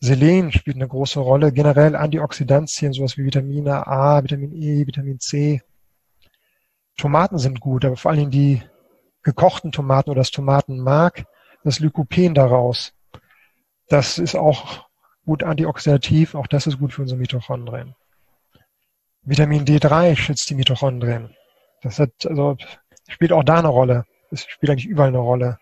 Selen 0.00 0.52
spielt 0.52 0.76
eine 0.76 0.88
große 0.88 1.20
Rolle. 1.20 1.52
Generell 1.52 1.96
Antioxidantien, 1.96 2.92
sowas 2.92 3.16
wie 3.16 3.24
Vitamine 3.24 3.86
A, 3.86 4.22
Vitamin 4.22 4.52
E, 4.52 4.86
Vitamin 4.86 5.20
C. 5.20 5.62
Tomaten 6.98 7.38
sind 7.38 7.60
gut, 7.60 7.84
aber 7.84 7.96
vor 7.96 8.10
allen 8.10 8.18
Dingen 8.18 8.30
die 8.30 8.62
gekochten 9.22 9.72
Tomaten 9.72 10.10
oder 10.10 10.20
das 10.20 10.30
Tomatenmark, 10.30 11.24
das 11.64 11.80
Lykopen 11.80 12.34
daraus. 12.34 12.92
Das 13.88 14.18
ist 14.18 14.34
auch 14.34 14.86
gut 15.24 15.42
antioxidativ, 15.42 16.34
auch 16.34 16.46
das 16.46 16.66
ist 16.66 16.78
gut 16.78 16.92
für 16.92 17.02
unsere 17.02 17.18
Mitochondrien. 17.18 17.94
Vitamin 19.22 19.64
D3 19.64 20.16
schützt 20.16 20.48
die 20.50 20.54
Mitochondrien. 20.54 21.34
Das 21.82 21.98
hat, 21.98 22.10
also, 22.26 22.56
spielt 23.08 23.32
auch 23.32 23.44
da 23.44 23.58
eine 23.58 23.68
Rolle. 23.68 24.04
Es 24.30 24.44
spielt 24.46 24.70
eigentlich 24.70 24.86
überall 24.86 25.08
eine 25.08 25.18
Rolle. 25.18 25.58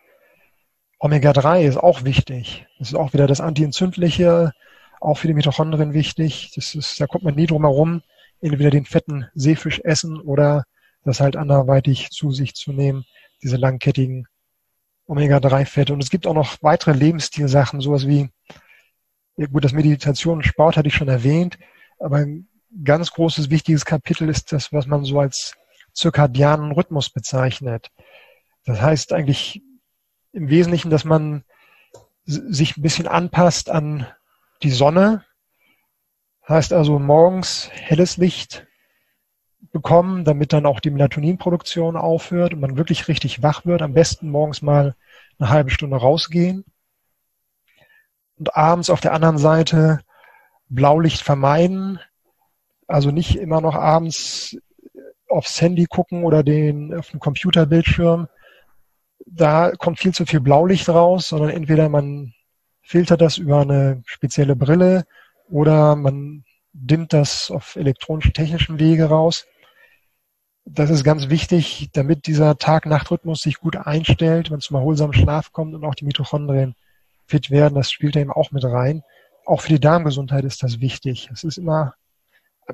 Omega-3 0.99 1.63
ist 1.63 1.77
auch 1.77 2.05
wichtig. 2.05 2.67
Das 2.79 2.89
ist 2.89 2.95
auch 2.95 3.13
wieder 3.13 3.27
das 3.27 3.41
Antientzündliche, 3.41 4.53
auch 5.01 5.19
für 5.19 5.27
die 5.27 5.35
Mitochondrien 5.35 5.93
wichtig. 5.93 6.53
Das 6.55 6.75
ist, 6.75 7.01
da 7.01 7.07
kommt 7.07 7.25
man 7.25 7.35
nie 7.35 7.47
drum 7.47 7.63
herum, 7.63 8.03
entweder 8.41 8.71
den 8.71 8.87
fetten 8.87 9.27
Seefisch 9.35 9.81
essen 9.85 10.21
oder 10.21 10.65
das 11.07 11.21
halt 11.21 11.37
anderweitig 11.37 12.11
zu 12.11 12.31
sich 12.31 12.55
zu 12.55 12.73
nehmen, 12.73 13.05
diese 13.43 13.57
langkettigen 13.57 14.27
Omega-3-Fette. 15.07 15.93
Und 15.93 16.03
es 16.03 16.11
gibt 16.11 16.27
auch 16.27 16.35
noch 16.35 16.57
weitere 16.63 16.93
Lebensstilsachen, 16.93 17.81
sowas 17.81 18.07
wie, 18.07 18.29
ja 19.37 19.47
gut, 19.47 19.65
das 19.65 19.73
Meditation 19.73 20.39
und 20.39 20.45
Sport 20.45 20.77
hatte 20.77 20.89
ich 20.89 20.95
schon 20.95 21.09
erwähnt, 21.09 21.59
aber 21.99 22.19
ein 22.19 22.49
ganz 22.85 23.13
großes, 23.13 23.51
wichtiges 23.51 23.85
Kapitel 23.85 24.29
ist 24.29 24.53
das, 24.53 24.73
was 24.73 24.87
man 24.87 25.05
so 25.05 25.21
als 25.21 25.55
zirkadianen 25.93 26.73
Rhythmus 26.73 27.11
bezeichnet. 27.11 27.89
Das 28.65 28.81
heißt 28.81 29.13
eigentlich 29.13 29.63
im 30.33 30.51
Wesentlichen, 30.51 30.91
dass 30.91 31.05
man 31.05 31.45
sich 32.25 32.77
ein 32.77 32.83
bisschen 32.83 33.07
anpasst 33.07 33.71
an 33.71 34.07
die 34.63 34.71
Sonne. 34.71 35.25
Heißt 36.49 36.73
also 36.73 36.99
morgens 36.99 37.71
helles 37.73 38.17
Licht, 38.17 38.67
bekommen, 39.77 40.25
damit 40.25 40.55
dann 40.55 40.65
auch 40.65 40.81
die 40.81 40.91
Melatoninproduktion 40.91 41.97
aufhört 41.97 42.55
und 42.55 42.61
man 42.61 42.79
wirklich 42.79 43.09
richtig 43.09 43.43
wach 43.43 43.67
wird. 43.67 43.83
Am 43.83 43.93
besten 43.93 44.31
morgens 44.31 44.63
mal 44.63 44.95
eine 45.39 45.51
halbe 45.51 45.71
Stunde 45.71 45.97
rausgehen. 45.97 46.65
Und 48.39 48.57
abends 48.57 48.89
auf 48.89 49.01
der 49.03 49.13
anderen 49.13 49.37
Seite 49.37 50.01
Blaulicht 50.69 51.21
vermeiden. 51.21 52.01
Also 52.87 53.11
nicht 53.11 53.37
immer 53.37 53.61
noch 53.61 53.75
abends 53.75 54.57
aufs 55.29 55.61
Handy 55.61 55.85
gucken 55.85 56.25
oder 56.25 56.43
den, 56.43 56.95
auf 56.95 57.11
dem 57.11 57.21
Computerbildschirm. 57.21 58.29
Da 59.27 59.73
kommt 59.73 59.99
viel 59.99 60.15
zu 60.15 60.25
viel 60.25 60.41
Blaulicht 60.41 60.89
raus, 60.89 61.29
sondern 61.29 61.51
entweder 61.51 61.91
man 61.91 62.33
filtert 62.81 63.21
das 63.21 63.37
über 63.37 63.61
eine 63.61 64.03
spezielle 64.07 64.57
Brille 64.57 65.05
oder 65.49 65.97
man 65.97 66.45
dimmt 66.73 67.13
das 67.13 67.51
auf 67.51 67.77
elektronischen-technischen 67.77 68.79
Wege 68.79 69.07
raus. 69.07 69.47
Das 70.69 70.91
ist 70.91 71.05
ganz 71.05 71.29
wichtig, 71.29 71.91
damit 71.93 72.27
dieser 72.27 72.59
Tag-Nacht-Rhythmus 72.59 73.41
sich 73.41 73.61
gut 73.61 73.77
einstellt, 73.77 74.51
wenn 74.51 74.59
es 74.59 74.65
zum 74.65 74.77
erholsamen 74.77 75.15
Schlaf 75.15 75.53
kommt 75.53 75.75
und 75.75 75.85
auch 75.85 75.95
die 75.95 76.05
Mitochondrien 76.05 76.75
fit 77.25 77.51
werden. 77.53 77.77
Das 77.77 77.93
spielt 77.93 78.17
da 78.17 78.21
eben 78.21 78.33
auch 78.33 78.51
mit 78.51 78.65
rein. 78.65 79.05
Auch 79.45 79.61
für 79.61 79.69
die 79.69 79.81
Darmgesundheit 79.81 80.45
ist 80.45 80.65
das 80.65 80.81
wichtig. 80.81 81.31
Es 81.33 81.45
ist 81.45 81.57
immer, 81.57 81.95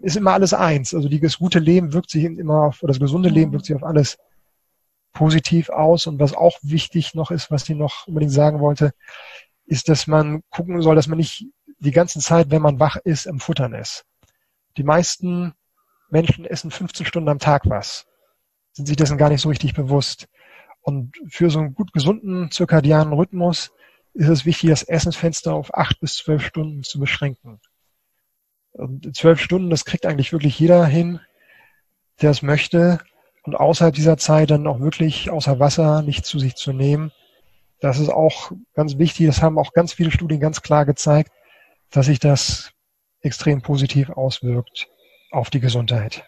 ist 0.01 0.17
immer 0.17 0.33
alles 0.33 0.55
eins. 0.55 0.95
Also 0.95 1.07
das 1.07 1.39
gute 1.39 1.59
Leben 1.59 1.93
wirkt 1.93 2.09
sich 2.09 2.25
immer 2.25 2.63
auf, 2.63 2.83
oder 2.83 2.93
das 2.93 3.01
gesunde 3.01 3.29
Leben 3.29 3.53
wirkt 3.53 3.67
sich 3.67 3.77
auf 3.77 3.85
alles 3.85 4.17
positiv 5.13 5.69
aus. 5.69 6.07
Und 6.07 6.19
was 6.19 6.33
auch 6.33 6.59
wichtig 6.63 7.15
noch 7.15 7.31
ist, 7.31 7.51
was 7.51 7.69
ich 7.69 7.77
noch 7.77 8.07
unbedingt 8.07 8.33
sagen 8.33 8.61
wollte, 8.61 8.95
ist, 9.67 9.91
dass 9.91 10.07
man 10.07 10.43
gucken 10.49 10.81
soll, 10.81 10.97
dass 10.97 11.09
man 11.09 11.19
nicht 11.19 11.45
die 11.79 11.93
ganze 11.93 12.21
Zeit, 12.21 12.51
wenn 12.51 12.63
man 12.63 12.81
wach 12.81 12.97
ist, 12.97 13.27
im 13.27 13.39
Futtern 13.39 13.75
ist. 13.75 14.07
Die 14.79 14.83
meisten 14.83 15.53
Menschen 16.13 16.45
essen 16.45 16.71
15 16.71 17.07
Stunden 17.07 17.31
am 17.31 17.39
Tag 17.39 17.63
was, 17.65 18.07
sind 18.73 18.87
sich 18.87 18.97
dessen 18.97 19.17
gar 19.17 19.31
nicht 19.31 19.41
so 19.41 19.49
richtig 19.49 19.73
bewusst. 19.73 20.29
Und 20.83 21.17
für 21.29 21.49
so 21.49 21.59
einen 21.59 21.75
gut 21.75 21.93
gesunden 21.93 22.51
zirkadianen 22.51 23.15
Rhythmus 23.15 23.73
ist 24.13 24.29
es 24.29 24.45
wichtig, 24.45 24.69
das 24.71 24.83
Essensfenster 24.83 25.55
auf 25.55 25.75
acht 25.75 26.01
bis 26.01 26.17
zwölf 26.17 26.45
Stunden 26.45 26.83
zu 26.83 27.01
beschränken. 27.01 27.61
Und 28.73 29.17
zwölf 29.17 29.41
Stunden, 29.41 29.71
das 29.71 29.87
kriegt 29.87 30.05
eigentlich 30.05 30.33
wirklich 30.33 30.59
jeder 30.59 30.85
hin, 30.85 31.19
der 32.21 32.31
es 32.31 32.43
möchte. 32.43 32.99
Und 33.45 33.55
außerhalb 33.57 33.95
dieser 33.95 34.19
Zeit 34.19 34.51
dann 34.51 34.67
auch 34.67 34.81
wirklich 34.81 35.31
außer 35.31 35.59
Wasser 35.59 36.03
nicht 36.03 36.27
zu 36.27 36.39
sich 36.39 36.57
zu 36.57 36.73
nehmen. 36.73 37.11
Das 37.81 37.99
ist 37.99 38.11
auch 38.11 38.53
ganz 38.75 38.99
wichtig. 38.99 39.27
Das 39.27 39.41
haben 39.41 39.59
auch 39.59 39.73
ganz 39.73 39.95
viele 39.95 40.11
Studien 40.11 40.41
ganz 40.41 40.61
klar 40.61 40.85
gezeigt, 40.85 41.33
dass 41.91 42.07
sich 42.07 42.21
das 42.21 42.73
extrem 43.23 43.63
positiv 43.63 44.11
auswirkt 44.11 44.92
auf 45.33 45.51
die 45.51 45.61
Gesundheit. 45.61 46.25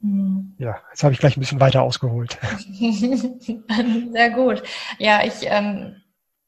Mhm. 0.00 0.54
Ja, 0.58 0.76
jetzt 0.90 1.02
habe 1.02 1.12
ich 1.12 1.20
gleich 1.20 1.36
ein 1.36 1.40
bisschen 1.40 1.60
weiter 1.60 1.82
ausgeholt. 1.82 2.38
Sehr 2.78 4.30
gut. 4.30 4.62
Ja, 4.98 5.24
ich 5.24 5.42
ähm, 5.42 5.96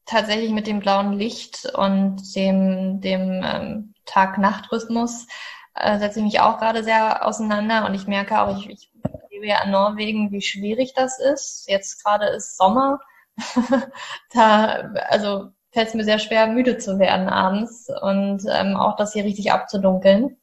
tatsächlich 0.05 0.51
mit 0.51 0.67
dem 0.67 0.79
blauen 0.79 1.13
Licht 1.13 1.65
und 1.73 2.35
dem, 2.35 3.01
dem 3.01 3.43
ähm, 3.43 3.93
Tag-Nacht-Rhythmus 4.05 5.27
äh, 5.75 5.99
setze 5.99 6.19
ich 6.19 6.25
mich 6.25 6.39
auch 6.39 6.59
gerade 6.59 6.83
sehr 6.83 7.25
auseinander 7.25 7.85
und 7.85 7.93
ich 7.95 8.07
merke 8.07 8.39
auch, 8.41 8.57
ich, 8.57 8.69
ich 8.69 8.91
lebe 9.31 9.47
ja 9.47 9.63
in 9.63 9.71
Norwegen, 9.71 10.31
wie 10.31 10.41
schwierig 10.41 10.93
das 10.95 11.19
ist. 11.19 11.65
Jetzt 11.67 12.03
gerade 12.03 12.27
ist 12.27 12.57
Sommer. 12.57 12.99
da, 14.33 14.91
also 15.09 15.49
fällt 15.71 15.87
es 15.87 15.93
mir 15.95 16.03
sehr 16.03 16.19
schwer, 16.19 16.47
müde 16.47 16.77
zu 16.77 16.99
werden 16.99 17.27
abends 17.29 17.89
und 18.01 18.43
ähm, 18.51 18.75
auch 18.75 18.95
das 18.95 19.13
hier 19.13 19.23
richtig 19.23 19.51
abzudunkeln. 19.51 20.37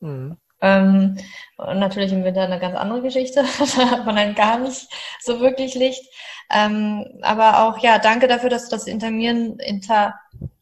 Mhm. 0.00 0.36
Ähm, 0.60 1.16
und 1.56 1.78
natürlich 1.78 2.12
im 2.12 2.24
Winter 2.24 2.42
eine 2.42 2.58
ganz 2.58 2.76
andere 2.76 3.02
Geschichte. 3.02 3.44
da 3.76 3.90
hat 3.90 4.06
man 4.06 4.16
dann 4.16 4.34
gar 4.34 4.58
nicht 4.58 4.88
so 5.20 5.40
wirklich 5.40 5.74
Licht. 5.74 6.04
Ähm, 6.50 7.04
aber 7.22 7.62
auch, 7.62 7.78
ja, 7.78 7.98
danke 7.98 8.26
dafür, 8.26 8.50
dass 8.50 8.68
du 8.68 8.70
das 8.76 8.86
Intermieren, 8.86 9.58
inter, 9.58 10.14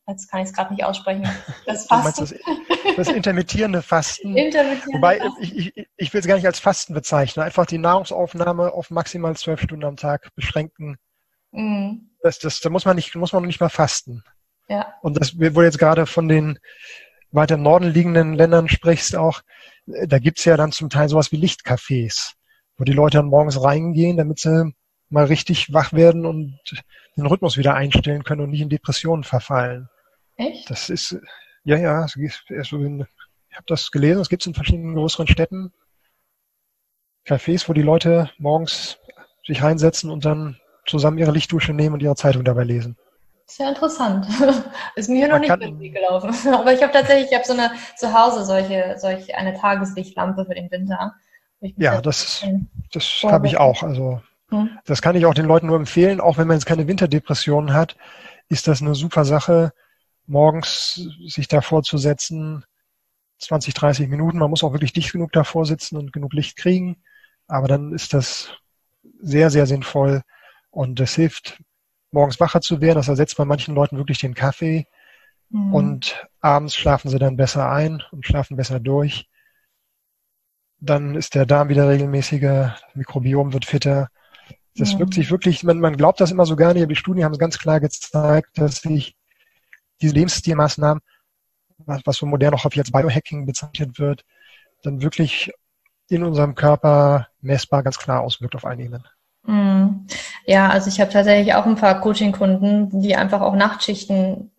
jetzt 0.09 0.31
kann 0.31 0.41
ich 0.41 0.49
es 0.49 0.53
gerade 0.53 0.75
nicht 0.75 0.85
aussprechen, 0.85 1.29
das 1.65 1.87
Fasten. 1.87 2.23
Das, 2.23 2.97
das, 2.97 3.09
intermittierende 3.09 3.83
Fasten. 3.83 4.37
intermittierende 4.37 4.95
Wobei, 4.95 5.19
Fasten. 5.19 5.43
ich, 5.43 5.77
ich, 5.77 5.89
ich 5.97 6.13
will 6.13 6.21
es 6.21 6.27
gar 6.27 6.37
nicht 6.37 6.47
als 6.47 6.59
Fasten 6.59 6.93
bezeichnen. 6.93 7.45
Einfach 7.45 7.67
die 7.67 7.79
Nahrungsaufnahme 7.79 8.73
auf 8.73 8.91
maximal 8.91 9.37
zwölf 9.37 9.61
Stunden 9.61 9.85
am 9.85 9.97
Tag 9.97 10.35
beschränken. 10.35 10.99
Mhm. 11.53 12.11
Das, 12.21 12.39
das, 12.41 12.61
da 12.61 12.69
muss 12.69 12.85
man 12.85 12.97
nicht, 12.97 13.15
muss 13.15 13.33
man 13.33 13.45
nicht 13.45 13.61
mal 13.61 13.69
fasten. 13.69 14.25
Ja. 14.69 14.95
Und 15.03 15.21
das, 15.21 15.39
wo 15.39 15.63
jetzt 15.63 15.79
gerade 15.79 16.07
von 16.07 16.27
den 16.29 16.59
weiter 17.37 17.55
im 17.55 17.63
Norden 17.63 17.93
liegenden 17.93 18.35
Ländern 18.35 18.69
sprichst 18.69 19.15
auch, 19.15 19.43
da 19.87 20.19
gibt's 20.19 20.45
ja 20.45 20.57
dann 20.57 20.73
zum 20.73 20.91
Teil 20.91 21.09
sowas 21.09 21.31
wie 21.31 21.37
Lichtcafés, 21.37 22.33
wo 22.77 22.85
die 22.85 22.93
Leute 22.93 23.19
dann 23.19 23.27
morgens 23.27 23.63
reingehen, 23.63 24.17
damit 24.17 24.41
sie 24.41 24.75
mal 25.09 25.27
richtig 25.27 25.73
wach 25.73 25.93
werden 25.93 26.27
und 26.27 26.59
den 27.17 27.27
Rhythmus 27.27 27.57
wieder 27.57 27.75
einstellen 27.75 28.25
können 28.25 28.41
und 28.41 28.51
nicht 28.51 28.63
in 28.63 28.69
Depressionen 28.69 29.23
verfallen. 29.23 29.89
Echt? 30.37 30.69
Das 30.69 30.91
ist, 30.91 31.17
ja, 31.63 31.77
ja, 31.77 32.03
also 32.03 32.19
ich 32.21 32.35
habe 32.51 33.65
das 33.67 33.91
gelesen, 33.91 34.21
es 34.21 34.29
gibt 34.29 34.45
in 34.47 34.55
verschiedenen 34.55 34.97
größeren 34.97 35.29
Städten 35.29 35.73
Cafés, 37.25 37.69
wo 37.69 37.73
die 37.73 37.83
Leute 37.83 38.31
morgens 38.39 38.99
sich 39.47 39.63
reinsetzen 39.63 40.11
und 40.11 40.25
dann 40.25 40.59
zusammen 40.87 41.19
ihre 41.19 41.33
Lichtdusche 41.33 41.73
nehmen 41.73 41.95
und 41.95 42.03
ihre 42.03 42.17
Zeitung 42.17 42.45
dabei 42.45 42.65
lesen. 42.65 42.97
Sehr 43.47 43.69
interessant. 43.69 44.27
Ist 44.97 45.09
mir 45.09 45.29
noch 45.29 45.39
nicht 45.39 45.51
irgendwie 45.51 45.91
gelaufen. 45.91 46.31
Aber 46.53 46.73
ich 46.73 46.83
habe 46.83 46.93
tatsächlich, 46.93 47.31
ich 47.31 47.37
habe 47.37 47.47
so 47.47 47.53
eine 47.53 47.71
zu 47.97 48.13
Hause 48.13 48.45
solche, 48.45 48.97
solche 48.99 49.37
eine 49.37 49.55
Tageslichtlampe 49.55 50.45
für 50.45 50.55
den 50.55 50.71
Winter. 50.71 51.15
Ja, 51.61 52.01
das, 52.01 52.45
das 52.93 53.23
habe 53.23 53.47
ich 53.47 53.57
auch. 53.57 53.83
Also 53.83 54.21
hm. 54.51 54.79
das 54.85 55.01
kann 55.01 55.17
ich 55.17 55.27
auch 55.27 55.35
den 55.35 55.47
Leuten 55.47 55.69
nur 55.69 55.77
empfehlen, 55.77 56.21
auch 56.21 56.39
wenn 56.39 56.49
man 56.49 56.57
jetzt 56.57 56.67
keine 56.67 56.87
Winterdepressionen 56.87 57.73
hat, 57.73 57.97
ist 58.49 58.69
das 58.69 58.83
eine 58.83 58.95
super 58.95 59.25
Sache, 59.25 59.73
morgens 60.27 61.09
sich 61.27 61.49
davor 61.49 61.83
zu 61.83 61.99
setzen, 61.99 62.65
20, 63.39 63.75
30 63.75 64.09
Minuten. 64.09 64.39
Man 64.39 64.51
muss 64.51 64.65
auch 64.65 64.73
wirklich 64.73 64.93
dicht 64.93 65.13
genug 65.13 65.33
davor 65.33 65.67
sitzen 65.67 65.97
und 65.97 66.13
genug 66.13 66.33
Licht 66.33 66.57
kriegen. 66.57 67.03
Aber 67.47 67.69
dann 67.69 67.93
ist 67.93 68.13
das 68.13 68.51
sehr, 69.21 69.51
sehr 69.51 69.67
sinnvoll 69.67 70.23
und 70.71 71.01
das 71.01 71.15
hilft 71.15 71.63
morgens 72.11 72.41
wacher 72.41 72.61
zu 72.61 72.81
werden. 72.81 72.97
Das 72.97 73.09
ersetzt 73.09 73.37
bei 73.37 73.45
manchen 73.45 73.75
Leuten 73.75 73.97
wirklich 73.97 74.19
den 74.19 74.35
Kaffee. 74.35 74.87
Mhm. 75.51 75.75
Und 75.75 76.27
abends 76.41 76.75
schlafen 76.75 77.11
sie 77.11 77.19
dann 77.19 77.37
besser 77.37 77.71
ein 77.71 78.03
und 78.11 78.27
schlafen 78.27 78.57
besser 78.57 78.81
durch. 78.81 79.29
Dann 80.79 81.15
ist 81.15 81.35
der 81.35 81.47
Darm 81.47 81.69
wieder 81.69 81.89
regelmäßiger, 81.89 82.77
das 82.81 82.95
Mikrobiom 82.95 83.53
wird 83.53 83.65
fitter. 83.65 84.09
Das 84.77 84.95
mhm. 84.95 85.01
wirkt 85.01 85.15
sich 85.15 85.31
wirklich, 85.31 85.63
man, 85.65 85.81
man 85.81 85.97
glaubt 85.97 86.21
das 86.21 86.31
immer 86.31 86.47
so 86.47 86.57
gar 86.57 86.75
nicht, 86.75 86.83
aber 86.83 86.93
die 86.93 86.97
Studien 86.97 87.25
haben 87.25 87.33
es 87.33 87.39
ganz 87.39 87.59
klar 87.59 87.81
gezeigt, 87.81 88.59
dass 88.59 88.77
sich 88.77 89.17
diese 90.03 90.15
Lebensstilmaßnahmen, 90.15 91.03
was, 91.79 92.03
was 92.05 92.17
so 92.17 92.27
modern 92.27 92.55
auch 92.55 92.65
als 92.65 92.91
Biohacking 92.91 93.47
bezeichnet 93.47 93.99
wird, 93.99 94.25
dann 94.83 95.03
wirklich 95.03 95.53
in 96.09 96.23
unserem 96.23 96.55
Körper 96.55 97.29
messbar 97.41 97.83
ganz 97.83 97.99
klar 97.99 98.21
auswirkt 98.21 98.55
auf 98.55 98.65
einigen. 98.65 99.05
Mhm. 99.47 100.07
Ja, 100.45 100.69
also 100.69 100.89
ich 100.89 101.01
habe 101.01 101.13
tatsächlich 101.13 101.55
auch 101.55 101.67
ein 101.67 101.77
paar 101.77 102.01
Coaching-Kunden, 102.01 103.01
die 103.01 103.17
einfach 103.17 103.41
auch 103.41 103.55
Nachtschichten 103.55 104.51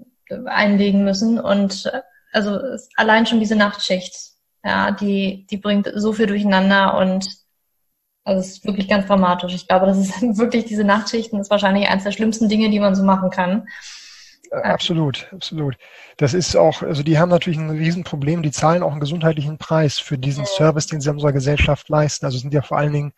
einlegen 0.46 1.04
müssen 1.04 1.40
und 1.40 1.92
also 2.34 2.60
allein 2.96 3.26
schon 3.26 3.40
diese 3.40 3.56
Nachtschicht, 3.56 4.14
ja, 4.64 4.92
die 4.92 5.48
die 5.50 5.58
bringt 5.58 5.90
so 5.96 6.12
viel 6.12 6.28
durcheinander 6.28 6.98
und 6.98 7.26
also 8.26 8.42
es 8.42 8.58
ist 8.58 8.66
wirklich 8.66 8.90
ganz 8.90 9.08
dramatisch. 9.08 9.54
Ich 9.54 9.68
glaube, 9.68 9.86
das 9.86 9.98
ist 9.98 10.22
wirklich 10.38 10.66
diese 10.66 10.84
Nachtschichten 10.84 11.40
ist 11.40 11.50
wahrscheinlich 11.50 11.88
eines 11.88 12.04
der 12.04 12.12
schlimmsten 12.12 12.50
Dinge, 12.50 12.70
die 12.70 12.80
man 12.80 12.96
so 12.96 13.04
machen 13.04 13.30
kann. 13.30 13.68
Äh, 14.52 14.58
absolut, 14.58 15.28
absolut. 15.32 15.78
Das 16.18 16.34
ist 16.34 16.56
auch, 16.56 16.82
also 16.82 17.04
die 17.04 17.18
haben 17.18 17.30
natürlich 17.30 17.60
ein 17.60 17.70
Riesenproblem, 17.70 18.44
die 18.44 18.52
zahlen 18.52 18.84
auch 18.84 18.92
einen 18.92 19.00
gesundheitlichen 19.00 19.58
Preis 19.58 20.00
für 20.00 20.18
diesen 20.18 20.46
Service, 20.46 20.88
den 20.88 21.00
sie 21.00 21.10
unserer 21.10 21.32
Gesellschaft 21.34 21.88
leisten. 21.90 22.26
Also 22.26 22.38
sind 22.38 22.54
ja 22.54 22.62
vor 22.62 22.78
allen 22.78 22.94
Dingen 22.94 23.14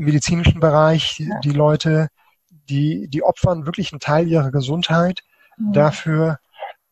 im 0.00 0.06
medizinischen 0.06 0.60
Bereich 0.60 1.18
ja. 1.18 1.38
die 1.40 1.50
Leute, 1.50 2.08
die, 2.48 3.06
die 3.08 3.22
opfern 3.22 3.66
wirklich 3.66 3.92
einen 3.92 4.00
Teil 4.00 4.26
ihrer 4.26 4.50
Gesundheit 4.50 5.20
mhm. 5.58 5.74
dafür, 5.74 6.38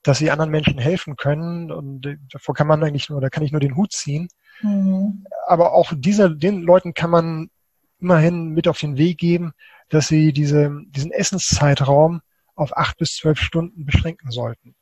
dass 0.03 0.19
sie 0.19 0.31
anderen 0.31 0.51
Menschen 0.51 0.79
helfen 0.79 1.17
können. 1.17 1.73
Und 1.73 2.19
davor 2.31 2.55
kann 2.55 2.67
man 2.67 2.85
eigentlich 2.85 3.09
nur, 3.09 3.21
da 3.23 3.31
kann 3.31 3.43
ich 3.43 3.51
nur 3.51 3.63
den 3.63 3.77
Hut 3.77 3.93
ziehen. 3.93 4.29
Mhm. 4.61 5.25
Aber 5.47 5.73
auch 5.73 5.93
dieser, 5.97 6.29
den 6.29 6.61
Leuten 6.63 6.93
kann 6.93 7.11
man 7.11 7.51
immerhin 7.99 8.51
mit 8.51 8.69
auf 8.69 8.79
den 8.79 8.99
Weg 8.99 9.17
geben, 9.17 9.53
dass 9.89 10.09
sie 10.09 10.35
diese, 10.35 10.71
diesen 10.89 11.11
Essenszeitraum 11.11 12.21
auf 12.57 12.77
acht 12.77 12.99
bis 12.99 13.17
zwölf 13.17 13.41
Stunden 13.41 13.87
beschränken 13.87 14.31
sollten. 14.31 14.75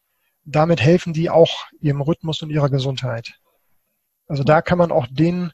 Damit 0.45 0.81
helfen 0.81 1.13
die 1.13 1.31
auch 1.31 1.67
ihrem 1.81 2.01
Rhythmus 2.01 2.43
und 2.43 2.51
ihrer 2.51 2.71
Gesundheit. 2.71 3.39
Also 4.27 4.43
da 4.43 4.63
kann 4.63 4.79
man 4.79 4.91
auch 4.91 5.07
den 5.09 5.53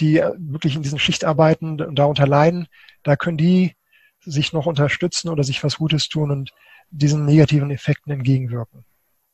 die 0.00 0.22
wirklich 0.36 0.76
in 0.76 0.82
diesen 0.82 0.98
Schichtarbeiten 0.98 1.80
und 1.80 1.98
darunter 1.98 2.26
leiden, 2.26 2.68
da 3.02 3.16
können 3.16 3.36
die 3.36 3.74
sich 4.20 4.52
noch 4.52 4.66
unterstützen 4.66 5.28
oder 5.28 5.44
sich 5.44 5.62
was 5.64 5.76
Gutes 5.78 6.08
tun 6.08 6.30
und 6.30 6.52
diesen 6.90 7.24
negativen 7.24 7.70
Effekten 7.70 8.12
entgegenwirken. 8.12 8.84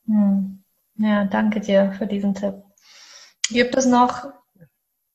Hm. 0.06 0.64
Ja, 0.96 1.24
danke 1.24 1.60
dir 1.60 1.92
für 1.92 2.06
diesen 2.06 2.34
Tipp. 2.34 2.54
Gibt 3.50 3.76
es 3.76 3.86
noch 3.86 4.26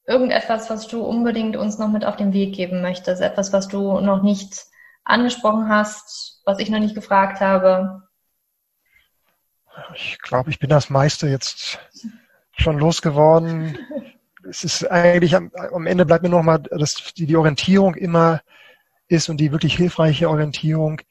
irgendetwas, 0.06 0.70
was 0.70 0.88
du 0.88 1.02
unbedingt 1.02 1.56
uns 1.56 1.78
noch 1.78 1.90
mit 1.90 2.04
auf 2.04 2.16
den 2.16 2.34
Weg 2.34 2.56
geben 2.56 2.82
möchtest? 2.82 3.22
Etwas, 3.22 3.54
was 3.54 3.68
du 3.68 4.00
noch 4.02 4.22
nicht 4.24 4.66
angesprochen 5.04 5.70
hast, 5.70 6.42
was 6.46 6.60
ich 6.60 6.70
noch 6.70 6.80
nicht 6.80 6.96
gefragt 6.96 7.40
habe? 7.40 8.04
Ich 9.96 10.20
glaube, 10.20 10.50
ich 10.50 10.60
bin 10.60 10.70
das 10.70 10.90
meiste 10.90 11.28
jetzt 11.28 11.80
schon 12.58 12.78
losgeworden. 12.78 13.78
es 14.50 14.64
ist 14.64 14.90
eigentlich 14.90 15.36
am, 15.36 15.52
am 15.54 15.88
Ende 15.88 16.06
bleibt 16.06 16.24
mir 16.24 16.30
nochmal, 16.30 16.60
dass 16.60 17.14
die, 17.16 17.26
die 17.26 17.36
Orientierung 17.36 17.96
immer 17.96 18.42
ist 19.08 19.30
und 19.30 19.38
die 19.38 19.52
wirklich 19.52 19.76
hilfreiche 19.76 20.30
Orientierung. 20.30 21.02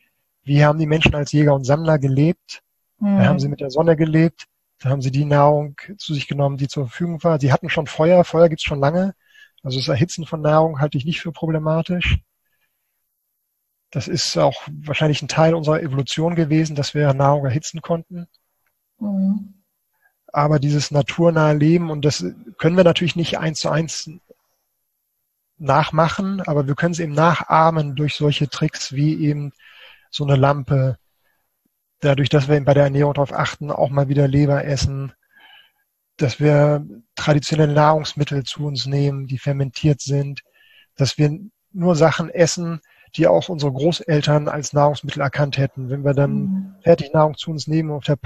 Wie 0.42 0.64
haben 0.64 0.78
die 0.78 0.86
Menschen 0.86 1.14
als 1.14 1.32
Jäger 1.32 1.54
und 1.54 1.64
Sammler 1.64 1.98
gelebt? 1.98 2.62
Mhm. 2.98 3.18
Da 3.18 3.24
haben 3.26 3.38
sie 3.38 3.48
mit 3.48 3.60
der 3.60 3.70
Sonne 3.70 3.96
gelebt. 3.96 4.46
Da 4.80 4.90
haben 4.90 5.02
sie 5.02 5.10
die 5.10 5.24
Nahrung 5.24 5.76
zu 5.98 6.14
sich 6.14 6.28
genommen, 6.28 6.56
die 6.56 6.68
zur 6.68 6.86
Verfügung 6.88 7.22
war. 7.24 7.40
Sie 7.40 7.52
hatten 7.52 7.68
schon 7.68 7.86
Feuer. 7.86 8.24
Feuer 8.24 8.48
gibt's 8.48 8.64
schon 8.64 8.80
lange. 8.80 9.14
Also 9.62 9.78
das 9.78 9.88
Erhitzen 9.88 10.24
von 10.24 10.40
Nahrung 10.40 10.80
halte 10.80 10.98
ich 10.98 11.04
nicht 11.04 11.20
für 11.20 11.32
problematisch. 11.32 12.18
Das 13.90 14.06
ist 14.06 14.36
auch 14.36 14.68
wahrscheinlich 14.70 15.22
ein 15.22 15.28
Teil 15.28 15.54
unserer 15.54 15.82
Evolution 15.82 16.34
gewesen, 16.34 16.76
dass 16.76 16.94
wir 16.94 17.12
Nahrung 17.14 17.44
erhitzen 17.44 17.80
konnten. 17.80 18.28
Mhm 19.00 19.57
aber 20.32 20.58
dieses 20.58 20.90
naturnahe 20.90 21.54
Leben, 21.54 21.90
und 21.90 22.04
das 22.04 22.24
können 22.58 22.76
wir 22.76 22.84
natürlich 22.84 23.16
nicht 23.16 23.38
eins 23.38 23.60
zu 23.60 23.70
eins 23.70 24.10
nachmachen, 25.58 26.40
aber 26.42 26.66
wir 26.66 26.74
können 26.74 26.92
es 26.92 27.00
eben 27.00 27.12
nachahmen 27.12 27.96
durch 27.96 28.14
solche 28.14 28.48
Tricks 28.48 28.92
wie 28.92 29.24
eben 29.24 29.52
so 30.10 30.24
eine 30.24 30.36
Lampe, 30.36 30.98
dadurch, 32.00 32.28
dass 32.28 32.48
wir 32.48 32.62
bei 32.64 32.74
der 32.74 32.84
Ernährung 32.84 33.14
darauf 33.14 33.32
achten, 33.32 33.70
auch 33.70 33.90
mal 33.90 34.08
wieder 34.08 34.28
Leber 34.28 34.64
essen, 34.64 35.12
dass 36.16 36.40
wir 36.40 36.86
traditionelle 37.14 37.72
Nahrungsmittel 37.72 38.44
zu 38.44 38.66
uns 38.66 38.86
nehmen, 38.86 39.26
die 39.26 39.38
fermentiert 39.38 40.00
sind, 40.00 40.42
dass 40.96 41.18
wir 41.18 41.38
nur 41.72 41.96
Sachen 41.96 42.30
essen, 42.30 42.80
die 43.16 43.26
auch 43.26 43.48
unsere 43.48 43.72
Großeltern 43.72 44.48
als 44.48 44.72
Nahrungsmittel 44.72 45.22
erkannt 45.22 45.58
hätten. 45.58 45.90
Wenn 45.90 46.04
wir 46.04 46.14
dann 46.14 46.32
mhm. 46.32 46.74
Fertignahrung 46.82 47.36
zu 47.36 47.50
uns 47.50 47.66
nehmen 47.66 47.90
auf 47.90 48.04
der 48.04 48.16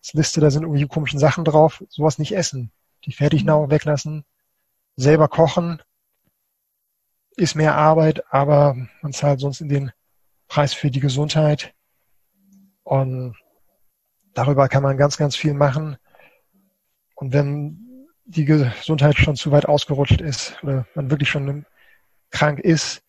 Packungsliste, 0.00 0.40
da 0.40 0.50
sind 0.50 0.62
irgendwie 0.62 0.86
komischen 0.86 1.18
Sachen 1.18 1.44
drauf, 1.44 1.84
sowas 1.88 2.18
nicht 2.18 2.34
essen. 2.34 2.72
Die 3.04 3.12
Fertignahrung 3.12 3.66
mhm. 3.66 3.70
weglassen, 3.70 4.24
selber 4.96 5.28
kochen, 5.28 5.82
ist 7.36 7.54
mehr 7.54 7.76
Arbeit, 7.76 8.22
aber 8.32 8.76
man 9.02 9.12
zahlt 9.12 9.40
sonst 9.40 9.60
in 9.60 9.68
den 9.68 9.92
Preis 10.48 10.74
für 10.74 10.90
die 10.90 11.00
Gesundheit. 11.00 11.74
Und 12.82 13.36
darüber 14.34 14.68
kann 14.68 14.82
man 14.82 14.96
ganz, 14.96 15.16
ganz 15.16 15.36
viel 15.36 15.54
machen. 15.54 15.96
Und 17.14 17.32
wenn 17.32 18.08
die 18.24 18.44
Gesundheit 18.44 19.18
schon 19.18 19.36
zu 19.36 19.50
weit 19.50 19.66
ausgerutscht 19.66 20.20
ist 20.20 20.62
oder 20.62 20.86
man 20.94 21.10
wirklich 21.10 21.28
schon 21.28 21.66
krank 22.30 22.58
ist, 22.58 23.02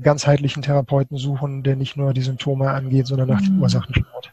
ganzheitlichen 0.00 0.62
Therapeuten 0.62 1.16
suchen, 1.16 1.62
der 1.62 1.76
nicht 1.76 1.96
nur 1.96 2.12
die 2.12 2.22
Symptome 2.22 2.70
angeht, 2.70 3.06
sondern 3.06 3.28
nach 3.28 3.40
den 3.40 3.56
mhm. 3.56 3.62
Ursachen 3.62 3.94
schaut. 3.94 4.32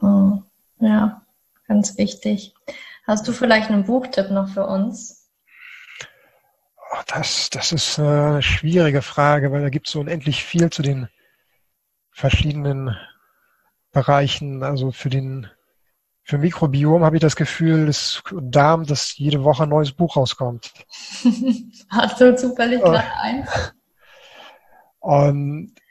Oh, 0.00 0.41
ja, 0.82 1.22
ganz 1.66 1.96
wichtig. 1.96 2.54
Hast 3.06 3.26
du 3.26 3.32
vielleicht 3.32 3.70
einen 3.70 3.84
Buchtipp 3.84 4.30
noch 4.30 4.48
für 4.48 4.66
uns? 4.66 5.30
Oh, 6.92 7.02
das, 7.06 7.50
das 7.50 7.72
ist 7.72 7.98
eine 7.98 8.42
schwierige 8.42 9.00
Frage, 9.00 9.50
weil 9.52 9.62
da 9.62 9.70
gibt 9.70 9.86
es 9.86 9.92
so 9.92 10.00
unendlich 10.00 10.44
viel 10.44 10.70
zu 10.70 10.82
den 10.82 11.08
verschiedenen 12.10 12.96
Bereichen. 13.92 14.62
Also 14.62 14.90
für 14.92 15.08
den 15.08 15.48
für 16.24 16.38
Mikrobiom 16.38 17.04
habe 17.04 17.16
ich 17.16 17.22
das 17.22 17.34
Gefühl, 17.34 17.86
das 17.86 18.22
Darm, 18.32 18.86
dass 18.86 19.16
jede 19.16 19.42
Woche 19.42 19.64
ein 19.64 19.70
neues 19.70 19.92
Buch 19.92 20.16
rauskommt. 20.16 20.72
Hast 21.88 22.20
du 22.20 22.36
zufällig 22.36 22.80
äh. 22.80 22.82
gerade 22.82 23.12
eins? 23.20 23.74
Und 25.00 25.72
äh, 25.76 25.81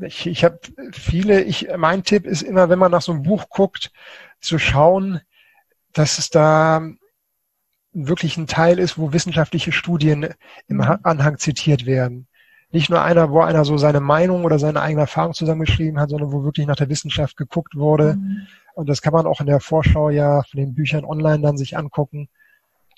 ich, 0.00 0.26
ich 0.26 0.44
habe 0.44 0.60
viele, 0.92 1.42
ich, 1.42 1.68
mein 1.76 2.04
Tipp 2.04 2.26
ist 2.26 2.42
immer, 2.42 2.68
wenn 2.68 2.78
man 2.78 2.90
nach 2.90 3.02
so 3.02 3.12
einem 3.12 3.22
Buch 3.22 3.48
guckt, 3.48 3.92
zu 4.40 4.58
schauen, 4.58 5.20
dass 5.92 6.18
es 6.18 6.30
da 6.30 6.82
wirklich 7.92 8.36
ein 8.36 8.46
Teil 8.46 8.78
ist, 8.78 8.98
wo 8.98 9.12
wissenschaftliche 9.12 9.72
Studien 9.72 10.28
im 10.68 10.76
mhm. 10.78 10.98
Anhang 11.02 11.38
zitiert 11.38 11.86
werden. 11.86 12.26
Nicht 12.70 12.88
nur 12.88 13.02
einer, 13.02 13.30
wo 13.30 13.40
einer 13.40 13.66
so 13.66 13.76
seine 13.76 14.00
Meinung 14.00 14.44
oder 14.44 14.58
seine 14.58 14.80
eigene 14.80 15.02
Erfahrung 15.02 15.34
zusammengeschrieben 15.34 16.00
hat, 16.00 16.08
sondern 16.08 16.32
wo 16.32 16.42
wirklich 16.42 16.66
nach 16.66 16.76
der 16.76 16.88
Wissenschaft 16.88 17.36
geguckt 17.36 17.76
wurde. 17.76 18.14
Mhm. 18.14 18.46
Und 18.74 18.88
das 18.88 19.02
kann 19.02 19.12
man 19.12 19.26
auch 19.26 19.40
in 19.40 19.46
der 19.46 19.60
Vorschau 19.60 20.08
ja 20.08 20.42
von 20.44 20.58
den 20.58 20.74
Büchern 20.74 21.04
online 21.04 21.42
dann 21.42 21.58
sich 21.58 21.76
angucken, 21.76 22.28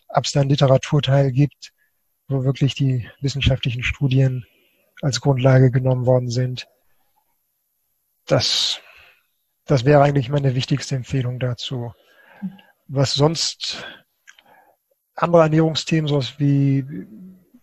ob 0.09 0.25
es 0.25 0.33
da 0.33 0.41
einen 0.41 0.51
Literaturteil 0.51 1.33
gibt, 1.33 1.73
wo 2.29 2.45
wirklich 2.45 2.77
die 2.77 3.09
wissenschaftlichen 3.21 3.83
Studien 3.83 4.47
als 5.05 5.21
Grundlage 5.21 5.71
genommen 5.71 6.07
worden 6.07 6.31
sind. 6.31 6.67
Das, 8.25 8.81
das 9.67 9.85
wäre 9.85 10.03
eigentlich 10.03 10.31
meine 10.31 10.55
wichtigste 10.55 10.97
Empfehlung 10.97 11.39
dazu. 11.39 11.93
Was 12.89 13.13
sonst 13.13 13.85
andere 15.15 15.43
Ernährungsthemen, 15.43 16.09
sowas 16.09 16.39
wie 16.39 16.87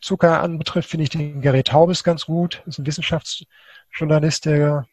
Zucker 0.02 0.42
anbetrifft, 0.42 0.88
finde 0.88 1.06
ich 1.06 1.10
den 1.10 1.42
Gerät 1.42 1.70
Taubes 1.70 2.04
ganz 2.04 2.28
gut. 2.28 2.62
Das 2.66 2.76
ist 2.76 2.80
ein 2.80 2.86
Wissenschaftsjournalist, 2.86 4.46
der 4.46 4.86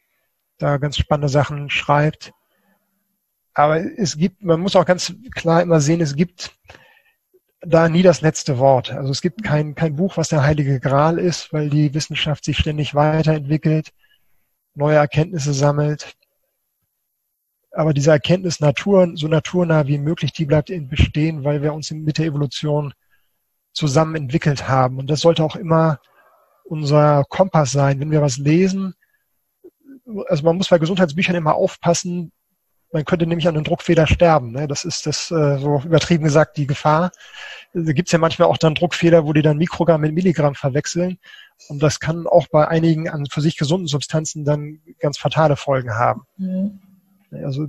da 0.56 0.78
ganz 0.78 0.96
spannende 0.96 1.28
Sachen 1.28 1.68
schreibt. 1.68 2.32
Aber 3.52 3.78
es 3.78 4.16
gibt, 4.16 4.42
man 4.42 4.60
muss 4.60 4.74
auch 4.74 4.86
ganz 4.86 5.12
klar 5.34 5.60
immer 5.60 5.82
sehen, 5.82 6.00
es 6.00 6.16
gibt 6.16 6.56
da 7.60 7.88
nie 7.88 8.02
das 8.02 8.20
letzte 8.20 8.58
Wort. 8.58 8.92
Also 8.92 9.10
es 9.10 9.20
gibt 9.20 9.42
kein, 9.42 9.74
kein 9.74 9.96
Buch, 9.96 10.16
was 10.16 10.28
der 10.28 10.42
heilige 10.42 10.80
Gral 10.80 11.18
ist, 11.18 11.52
weil 11.52 11.70
die 11.70 11.92
Wissenschaft 11.94 12.44
sich 12.44 12.58
ständig 12.58 12.94
weiterentwickelt, 12.94 13.92
neue 14.74 14.96
Erkenntnisse 14.96 15.52
sammelt. 15.52 16.16
Aber 17.72 17.92
diese 17.92 18.10
Erkenntnis 18.10 18.60
Natur, 18.60 19.12
so 19.14 19.28
naturnah 19.28 19.86
wie 19.86 19.98
möglich, 19.98 20.32
die 20.32 20.46
bleibt 20.46 20.72
bestehen, 20.88 21.44
weil 21.44 21.62
wir 21.62 21.74
uns 21.74 21.90
mit 21.90 22.18
der 22.18 22.26
Evolution 22.26 22.94
zusammen 23.72 24.16
entwickelt 24.16 24.68
haben. 24.68 24.98
Und 24.98 25.10
das 25.10 25.20
sollte 25.20 25.44
auch 25.44 25.56
immer 25.56 26.00
unser 26.64 27.24
Kompass 27.28 27.72
sein. 27.72 28.00
Wenn 28.00 28.10
wir 28.10 28.22
was 28.22 28.38
lesen, 28.38 28.94
also 30.28 30.44
man 30.44 30.56
muss 30.56 30.68
bei 30.68 30.78
Gesundheitsbüchern 30.78 31.36
immer 31.36 31.54
aufpassen, 31.54 32.32
man 32.92 33.04
könnte 33.04 33.26
nämlich 33.26 33.46
an 33.46 33.54
einem 33.54 33.64
Druckfehler 33.64 34.06
sterben. 34.06 34.52
Ne? 34.52 34.66
Das 34.66 34.84
ist 34.84 35.06
das 35.06 35.30
äh, 35.30 35.58
so 35.58 35.82
übertrieben 35.84 36.24
gesagt 36.24 36.56
die 36.56 36.66
Gefahr. 36.66 37.10
Da 37.74 37.92
gibt's 37.92 38.12
ja 38.12 38.18
manchmal 38.18 38.48
auch 38.48 38.56
dann 38.56 38.74
Druckfehler, 38.74 39.26
wo 39.26 39.32
die 39.32 39.42
dann 39.42 39.58
Mikrogramm 39.58 40.00
mit 40.00 40.14
Milligramm 40.14 40.54
verwechseln. 40.54 41.18
Und 41.68 41.82
das 41.82 42.00
kann 42.00 42.26
auch 42.26 42.46
bei 42.48 42.66
einigen 42.66 43.08
an 43.08 43.26
für 43.26 43.40
sich 43.40 43.56
gesunden 43.56 43.88
Substanzen 43.88 44.44
dann 44.44 44.80
ganz 45.00 45.18
fatale 45.18 45.56
Folgen 45.56 45.94
haben. 45.94 46.22
Mhm. 46.36 46.80
Also, 47.30 47.66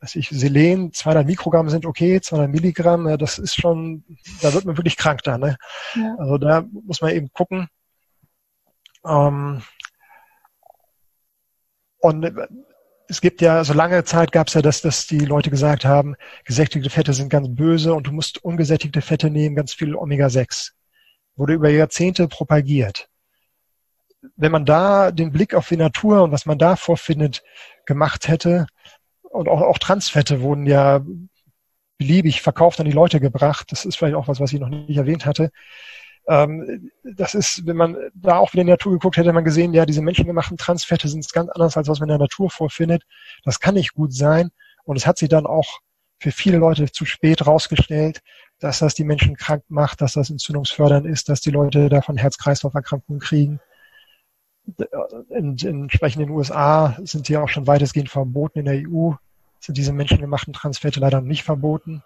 was 0.00 0.16
ich, 0.16 0.30
Selen, 0.30 0.92
200 0.92 1.26
Mikrogramm 1.26 1.68
sind 1.68 1.86
okay, 1.86 2.20
200 2.20 2.50
Milligramm, 2.50 3.08
ja, 3.08 3.16
das 3.16 3.38
ist 3.38 3.54
schon, 3.54 4.04
da 4.42 4.52
wird 4.52 4.64
man 4.64 4.76
wirklich 4.76 4.96
krank 4.96 5.22
da. 5.22 5.38
Ne? 5.38 5.56
Ja. 5.94 6.16
Also 6.18 6.38
da 6.38 6.64
muss 6.84 7.00
man 7.00 7.12
eben 7.12 7.30
gucken. 7.32 7.68
Ähm, 9.06 9.62
und 11.98 12.32
es 13.08 13.20
gibt 13.20 13.40
ja, 13.40 13.62
so 13.64 13.72
lange 13.72 14.04
Zeit 14.04 14.32
gab 14.32 14.48
es 14.48 14.54
ja, 14.54 14.62
dass, 14.62 14.80
dass 14.80 15.06
die 15.06 15.20
Leute 15.20 15.50
gesagt 15.50 15.84
haben, 15.84 16.16
gesättigte 16.44 16.90
Fette 16.90 17.14
sind 17.14 17.28
ganz 17.28 17.48
böse 17.50 17.94
und 17.94 18.06
du 18.06 18.12
musst 18.12 18.42
ungesättigte 18.42 19.00
Fette 19.00 19.30
nehmen, 19.30 19.56
ganz 19.56 19.72
viel 19.72 19.94
Omega-6. 19.94 20.72
Wurde 21.36 21.54
über 21.54 21.68
Jahrzehnte 21.70 22.28
propagiert. 22.28 23.08
Wenn 24.36 24.52
man 24.52 24.64
da 24.64 25.12
den 25.12 25.32
Blick 25.32 25.54
auf 25.54 25.68
die 25.68 25.76
Natur 25.76 26.22
und 26.22 26.32
was 26.32 26.46
man 26.46 26.58
da 26.58 26.76
vorfindet, 26.76 27.42
gemacht 27.84 28.28
hätte, 28.28 28.66
und 29.22 29.48
auch, 29.48 29.60
auch 29.60 29.78
Transfette 29.78 30.40
wurden 30.40 30.66
ja 30.66 31.04
beliebig 31.98 32.42
verkauft 32.42 32.80
an 32.80 32.86
die 32.86 32.92
Leute 32.92 33.20
gebracht, 33.20 33.70
das 33.70 33.84
ist 33.84 33.96
vielleicht 33.96 34.16
auch 34.16 34.28
was, 34.28 34.40
was 34.40 34.52
ich 34.52 34.60
noch 34.60 34.68
nicht 34.68 34.96
erwähnt 34.96 35.26
hatte, 35.26 35.50
ähm, 36.28 36.90
das 37.04 37.34
ist, 37.34 37.66
wenn 37.66 37.76
man 37.76 37.96
da 38.14 38.38
auch 38.38 38.52
wieder 38.52 38.62
in 38.62 38.66
die 38.66 38.72
Natur 38.72 38.92
geguckt 38.92 39.16
hätte, 39.16 39.32
man 39.32 39.44
gesehen, 39.44 39.74
ja, 39.74 39.86
diese 39.86 40.02
menschengemachten 40.02 40.56
Transfette 40.56 41.08
sind 41.08 41.30
ganz 41.32 41.50
anders, 41.50 41.76
als 41.76 41.88
was 41.88 42.00
man 42.00 42.08
in 42.08 42.14
der 42.14 42.26
Natur 42.26 42.50
vorfindet. 42.50 43.04
Das 43.44 43.60
kann 43.60 43.74
nicht 43.74 43.94
gut 43.94 44.12
sein. 44.12 44.50
Und 44.84 44.96
es 44.96 45.06
hat 45.06 45.18
sich 45.18 45.28
dann 45.28 45.46
auch 45.46 45.80
für 46.18 46.32
viele 46.32 46.58
Leute 46.58 46.90
zu 46.90 47.04
spät 47.04 47.46
rausgestellt, 47.46 48.22
dass 48.58 48.78
das 48.78 48.94
die 48.94 49.04
Menschen 49.04 49.36
krank 49.36 49.64
macht, 49.68 50.00
dass 50.00 50.14
das 50.14 50.30
entzündungsfördernd 50.30 51.06
ist, 51.06 51.28
dass 51.28 51.40
die 51.40 51.50
Leute 51.50 51.88
davon 51.88 52.16
Herz-Kreislauf-Erkrankungen 52.16 53.20
kriegen. 53.20 53.60
In, 55.28 55.56
entsprechend 55.58 56.22
in 56.22 56.28
den 56.28 56.36
USA 56.36 56.96
sind 57.04 57.28
die 57.28 57.36
auch 57.36 57.48
schon 57.48 57.66
weitestgehend 57.66 58.08
verboten. 58.08 58.60
In 58.60 58.64
der 58.64 58.82
EU 58.88 59.12
sind 59.60 59.76
diese 59.76 59.92
menschengemachten 59.92 60.54
Transfette 60.54 60.98
leider 60.98 61.20
nicht 61.20 61.44
verboten. 61.44 62.02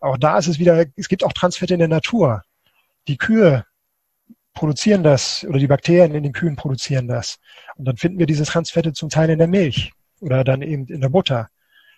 Auch 0.00 0.16
da 0.16 0.38
ist 0.38 0.46
es 0.46 0.58
wieder, 0.58 0.86
es 0.96 1.08
gibt 1.08 1.24
auch 1.24 1.32
Transfette 1.32 1.74
in 1.74 1.80
der 1.80 1.88
Natur 1.88 2.44
die 3.08 3.16
Kühe 3.16 3.64
produzieren 4.54 5.02
das 5.02 5.44
oder 5.48 5.58
die 5.58 5.66
Bakterien 5.66 6.14
in 6.14 6.22
den 6.22 6.32
Kühen 6.32 6.56
produzieren 6.56 7.08
das. 7.08 7.38
Und 7.76 7.86
dann 7.86 7.96
finden 7.96 8.18
wir 8.18 8.26
diese 8.26 8.44
Transfette 8.44 8.92
zum 8.92 9.08
Teil 9.08 9.30
in 9.30 9.38
der 9.38 9.46
Milch 9.46 9.92
oder 10.20 10.44
dann 10.44 10.62
eben 10.62 10.86
in 10.86 11.00
der 11.00 11.08
Butter. 11.08 11.48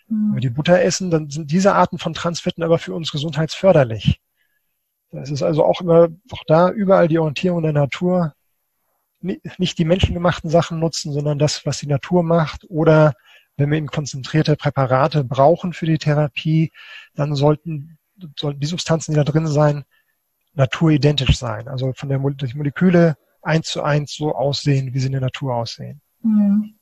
Wenn 0.09 0.35
wir 0.35 0.41
die 0.41 0.51
Butter 0.51 0.83
essen, 0.83 1.11
dann 1.11 1.31
sind 1.31 1.51
diese 1.53 1.75
Arten 1.75 1.99
von 1.99 2.15
Transfetten 2.15 2.65
aber 2.65 2.79
für 2.79 2.95
uns 2.95 3.13
gesundheitsförderlich. 3.13 4.21
Das 5.11 5.31
ist 5.31 5.43
also 5.43 5.65
auch 5.65 5.81
immer, 5.81 6.09
auch 6.31 6.43
da 6.47 6.71
überall 6.71 7.09
die 7.09 7.19
Orientierung 7.19 7.63
der 7.63 7.73
Natur. 7.73 8.35
Nicht 9.21 9.79
die 9.79 9.85
menschengemachten 9.85 10.51
Sachen 10.51 10.81
nutzen, 10.81 11.13
sondern 11.13 11.39
das, 11.39 11.65
was 11.65 11.79
die 11.79 11.87
Natur 11.87 12.23
macht. 12.23 12.65
Oder 12.69 13.15
wenn 13.57 13.71
wir 13.71 13.79
eben 13.79 13.87
konzentrierte 13.87 14.57
Präparate 14.57 15.25
brauchen 15.25 15.73
für 15.73 15.87
die 15.87 15.99
Therapie, 15.99 16.73
dann 17.15 17.35
sollten, 17.35 17.99
sollten 18.37 18.61
die 18.61 18.67
Substanzen, 18.67 19.13
die 19.13 19.17
da 19.17 19.25
drin 19.25 19.47
sein, 19.47 19.85
naturidentisch 20.55 21.39
sein. 21.39 21.69
Also 21.69 21.93
von 21.95 22.09
der 22.09 22.19
Mo 22.19 22.31
die 22.31 22.55
Moleküle 22.55 23.17
eins 23.43 23.69
zu 23.69 23.83
eins 23.83 24.15
so 24.15 24.35
aussehen, 24.35 24.93
wie 24.93 24.99
sie 24.99 25.07
in 25.07 25.13
der 25.13 25.21
Natur 25.21 25.55
aussehen. 25.55 26.01
Mhm. 26.23 26.79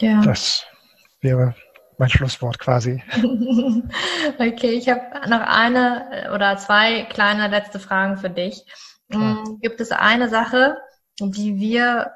Ja. 0.00 0.22
Das 0.22 0.64
wäre 1.20 1.54
mein 1.98 2.10
Schlusswort 2.10 2.58
quasi. 2.58 3.02
okay, 4.38 4.70
ich 4.72 4.88
habe 4.88 5.28
noch 5.28 5.40
eine 5.40 6.30
oder 6.34 6.56
zwei 6.58 7.04
kleine 7.04 7.48
letzte 7.48 7.78
Fragen 7.78 8.18
für 8.18 8.30
dich. 8.30 8.64
Klar. 9.10 9.44
Mm, 9.46 9.60
gibt 9.60 9.80
es 9.80 9.92
eine 9.92 10.28
Sache, 10.28 10.76
die 11.20 11.56
wir, 11.56 12.12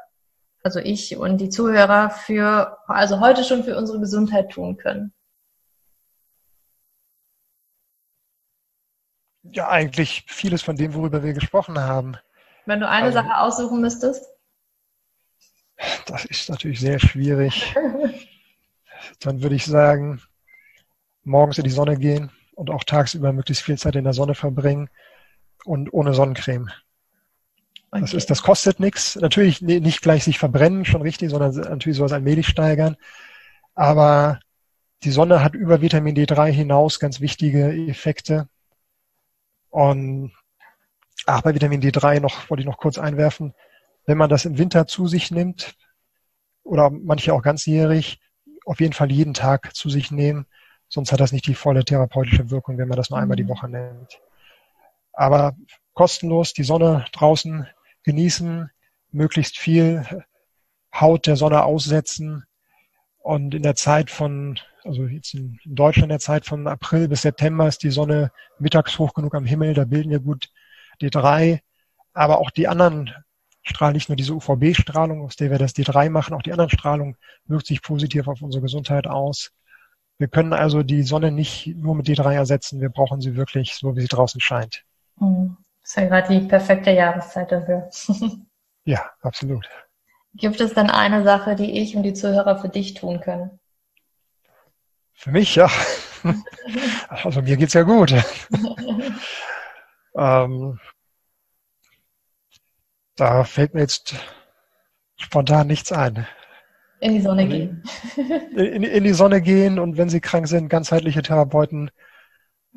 also 0.63 0.81
ich 0.81 1.17
und 1.17 1.39
die 1.39 1.49
Zuhörer 1.49 2.11
für, 2.11 2.77
also 2.87 3.21
heute 3.21 3.45
schon 3.45 3.65
für 3.65 3.77
unsere 3.77 4.01
Gesundheit 4.01 4.51
tun 4.51 4.77
können? 4.77 5.15
Ja, 9.43 9.69
eigentlich 9.69 10.25
vieles 10.29 10.63
von 10.63 10.77
dem, 10.77 10.95
worüber 10.95 11.23
wir 11.23 11.33
gesprochen 11.33 11.79
haben. 11.79 12.17
Wenn 12.67 12.81
du 12.81 12.89
eine 12.89 13.07
also, 13.07 13.19
Sache 13.19 13.39
aussuchen 13.39 13.81
müsstest? 13.81 14.25
Das 16.07 16.25
ist 16.27 16.51
natürlich 16.51 16.81
sehr 16.81 16.99
schwierig. 16.99 17.75
Dann 19.21 19.43
würde 19.43 19.55
ich 19.55 19.65
sagen, 19.65 20.21
morgens 21.25 21.59
in 21.59 21.65
die 21.65 21.71
Sonne 21.71 21.97
gehen 21.97 22.31
und 22.55 22.71
auch 22.71 22.85
tagsüber 22.85 23.33
möglichst 23.33 23.63
viel 23.63 23.79
Zeit 23.79 23.97
in 23.97 24.05
der 24.05 24.13
Sonne 24.13 24.35
verbringen 24.35 24.91
und 25.65 25.93
ohne 25.93 26.13
Sonnencreme. 26.13 26.71
Okay. 27.93 28.03
Das 28.03 28.15
ist, 28.15 28.31
das 28.31 28.43
kostet 28.43 28.79
nichts. 28.79 29.17
Natürlich 29.17 29.63
nicht 29.63 30.03
gleich 30.03 30.23
sich 30.23 30.39
verbrennen, 30.39 30.85
schon 30.85 31.03
richtig, 31.03 31.31
sondern 31.31 31.55
natürlich 31.55 31.97
soll 31.97 32.07
es 32.07 32.13
allmählich 32.13 32.47
steigern. 32.47 32.97
Aber 33.75 34.39
die 35.03 35.11
Sonne 35.11 35.43
hat 35.43 35.55
über 35.55 35.81
Vitamin 35.81 36.15
D3 36.15 36.51
hinaus 36.51 37.01
ganz 37.01 37.21
wichtige 37.21 37.73
Effekte. 37.89 38.49
Und 39.71 40.33
ach, 41.27 41.43
bei 41.43 41.55
Vitamin 41.55 41.81
D3 41.81 42.21
noch, 42.21 42.51
wollte 42.51 42.61
ich 42.61 42.67
noch 42.67 42.79
kurz 42.79 42.99
einwerfen. 42.99 43.55
Wenn 44.07 44.19
man 44.19 44.31
das 44.31 44.45
im 44.45 44.59
Winter 44.59 44.87
zu 44.87 45.07
sich 45.07 45.31
nimmt, 45.31 45.77
oder 46.71 46.91
manche 46.91 47.35
auch 47.35 47.43
ganzjährig, 47.43 48.21
auf 48.65 48.81
jeden 48.81 48.93
Fall 48.93 49.11
jeden 49.11 49.35
Tag 49.35 49.75
zu 49.75 49.91
sich 49.91 50.11
nehmen. 50.11 50.47
Sonst 50.89 51.13
hat 51.13 51.21
das 51.21 51.33
nicht 51.33 51.47
die 51.47 51.55
volle 51.55 51.85
therapeutische 51.85 52.51
Wirkung, 52.51 52.79
wenn 52.79 52.89
man 52.89 52.97
das 52.97 53.11
nur 53.11 53.19
einmal 53.19 53.37
die 53.37 53.45
mhm. 53.45 53.49
Woche 53.49 53.69
nimmt. 53.69 54.21
Aber 55.13 55.57
kostenlos 55.95 56.53
die 56.53 56.63
Sonne 56.63 57.05
draußen 57.13 57.67
genießen, 58.05 58.71
möglichst 59.11 59.59
viel 59.59 60.07
Haut 60.95 61.27
der 61.27 61.37
Sonne 61.37 61.65
aussetzen 61.65 62.45
und 63.19 63.55
in 63.55 63.63
der 63.63 63.75
Zeit 63.75 64.11
von, 64.11 64.59
also 64.85 65.05
jetzt 65.07 65.35
in 65.35 65.59
Deutschland 65.65 66.11
der 66.11 66.19
Zeit 66.19 66.47
von 66.47 66.67
April 66.67 67.09
bis 67.09 67.23
September 67.23 67.69
ist 67.69 67.83
die 67.83 67.91
Sonne 67.91 68.33
mittags 68.59 68.99
hoch 68.99 69.15
genug 69.15 69.35
am 69.35 69.45
Himmel, 69.45 69.75
da 69.75 69.85
bilden 69.85 70.11
wir 70.11 70.21
gut 70.21 70.49
D3, 71.01 71.61
aber 72.13 72.39
auch 72.39 72.51
die 72.51 72.69
anderen 72.69 73.13
Strahlen, 73.63 73.95
nicht 73.95 74.09
nur 74.09 74.17
diese 74.17 74.35
UVB-Strahlung, 74.35 75.23
aus 75.23 75.37
der 75.37 75.51
wir 75.51 75.59
das 75.59 75.75
D3 75.75 76.11
machen, 76.11 76.35
auch 76.35 76.43
die 76.43 76.53
anderen 76.53 76.71
Strahlungen 76.71 77.17
wirkt 77.45 77.67
sich 77.67 77.83
positiv 77.83 78.27
auf 78.27 78.41
unsere 78.43 78.63
Gesundheit 78.63 79.07
aus. 79.07 79.53
Wir 80.19 80.29
können 80.29 80.53
also 80.53 80.83
die 80.83 81.03
Sonne 81.03 81.31
nicht 81.31 81.75
nur 81.77 81.95
mit 81.95 82.07
D3 82.07 82.35
ersetzen, 82.35 82.81
wir 82.81 82.91
brauchen 82.91 83.21
sie 83.21 83.37
wirklich 83.37 83.75
so, 83.75 83.97
wie 83.97 84.01
sie 84.01 84.09
draußen 84.09 84.41
scheint. 84.41 84.85
Mhm. 85.19 85.57
Das 85.83 85.91
ist 85.91 85.97
ja 85.97 86.07
gerade 86.07 86.41
die 86.41 86.47
perfekte 86.47 86.91
Jahreszeit 86.91 87.51
dafür. 87.53 87.89
ja, 88.85 89.11
absolut. 89.23 89.69
Gibt 90.35 90.61
es 90.61 90.75
denn 90.75 90.91
eine 90.91 91.25
Sache, 91.25 91.57
die 91.57 91.79
ich 91.81 91.97
und 91.97 92.03
die 92.03 92.15
Zuhörer 92.15 92.59
für 92.59 92.69
dich 92.69 92.95
tun 92.95 93.21
können? 93.21 93.60
Für 95.21 95.33
mich, 95.33 95.55
ja. 95.55 95.71
Also 97.09 97.43
mir 97.43 97.57
geht's 97.57 97.75
ja 97.75 97.83
gut. 97.83 98.11
ähm, 100.17 100.79
da 103.17 103.45
fällt 103.45 103.75
mir 103.75 103.81
jetzt 103.81 104.15
spontan 105.17 105.67
nichts 105.67 105.93
ein. 105.93 106.27
In 107.01 107.15
die 107.15 107.21
Sonne 107.21 107.49
gehen. 107.49 107.83
In, 108.57 108.83
in, 108.83 109.05
die 109.05 109.13
Sonne 109.13 109.41
gehen 109.41 109.79
und 109.79 109.97
wenn 109.97 110.11
Sie 110.11 110.21
krank 110.21 110.47
sind, 110.47 110.69
ganzheitliche 110.69 111.23
Therapeuten 111.23 111.91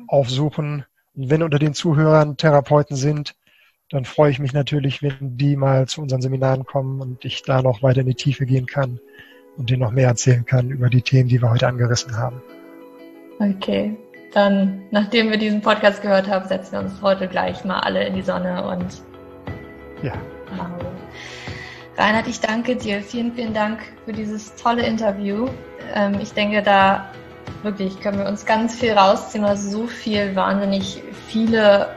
aufsuchen. 0.06 0.84
Und 1.14 1.30
wenn 1.30 1.42
unter 1.42 1.58
den 1.58 1.74
Zuhörern 1.74 2.36
Therapeuten 2.36 2.96
sind, 2.96 3.36
dann 3.90 4.04
freue 4.04 4.30
ich 4.30 4.38
mich 4.38 4.52
natürlich, 4.52 5.02
wenn 5.02 5.36
die 5.36 5.56
mal 5.56 5.86
zu 5.86 6.02
unseren 6.02 6.22
Seminaren 6.22 6.64
kommen 6.64 7.00
und 7.00 7.24
ich 7.24 7.42
da 7.42 7.62
noch 7.62 7.82
weiter 7.82 8.00
in 8.00 8.06
die 8.06 8.14
Tiefe 8.14 8.46
gehen 8.46 8.66
kann 8.66 8.98
und 9.56 9.70
denen 9.70 9.82
noch 9.82 9.92
mehr 9.92 10.08
erzählen 10.08 10.44
kann 10.44 10.70
über 10.70 10.88
die 10.88 11.02
Themen, 11.02 11.28
die 11.28 11.40
wir 11.40 11.50
heute 11.50 11.68
angerissen 11.68 12.16
haben. 12.16 12.42
Okay, 13.38 13.96
dann, 14.32 14.82
nachdem 14.90 15.30
wir 15.30 15.38
diesen 15.38 15.60
Podcast 15.60 16.02
gehört 16.02 16.28
haben, 16.28 16.46
setzen 16.48 16.72
wir 16.72 16.80
uns 16.80 17.00
heute 17.02 17.28
gleich 17.28 17.64
mal 17.64 17.80
alle 17.80 18.06
in 18.06 18.14
die 18.14 18.22
Sonne 18.22 18.66
und 18.66 19.02
ja. 20.02 20.12
Reinhard, 21.96 22.26
ich 22.26 22.40
danke 22.40 22.74
dir. 22.74 23.00
Vielen, 23.02 23.32
vielen 23.32 23.54
Dank 23.54 23.78
für 24.04 24.12
dieses 24.12 24.56
tolle 24.56 24.84
Interview. 24.84 25.48
Ähm, 25.94 26.18
ich 26.20 26.32
denke, 26.32 26.62
da 26.62 27.10
wirklich 27.62 28.00
können 28.00 28.18
wir 28.18 28.26
uns 28.26 28.44
ganz 28.44 28.74
viel 28.74 28.92
rausziehen, 28.92 29.44
weil 29.44 29.56
so 29.56 29.86
viel, 29.86 30.34
wahnsinnig 30.34 31.02
viele 31.28 31.88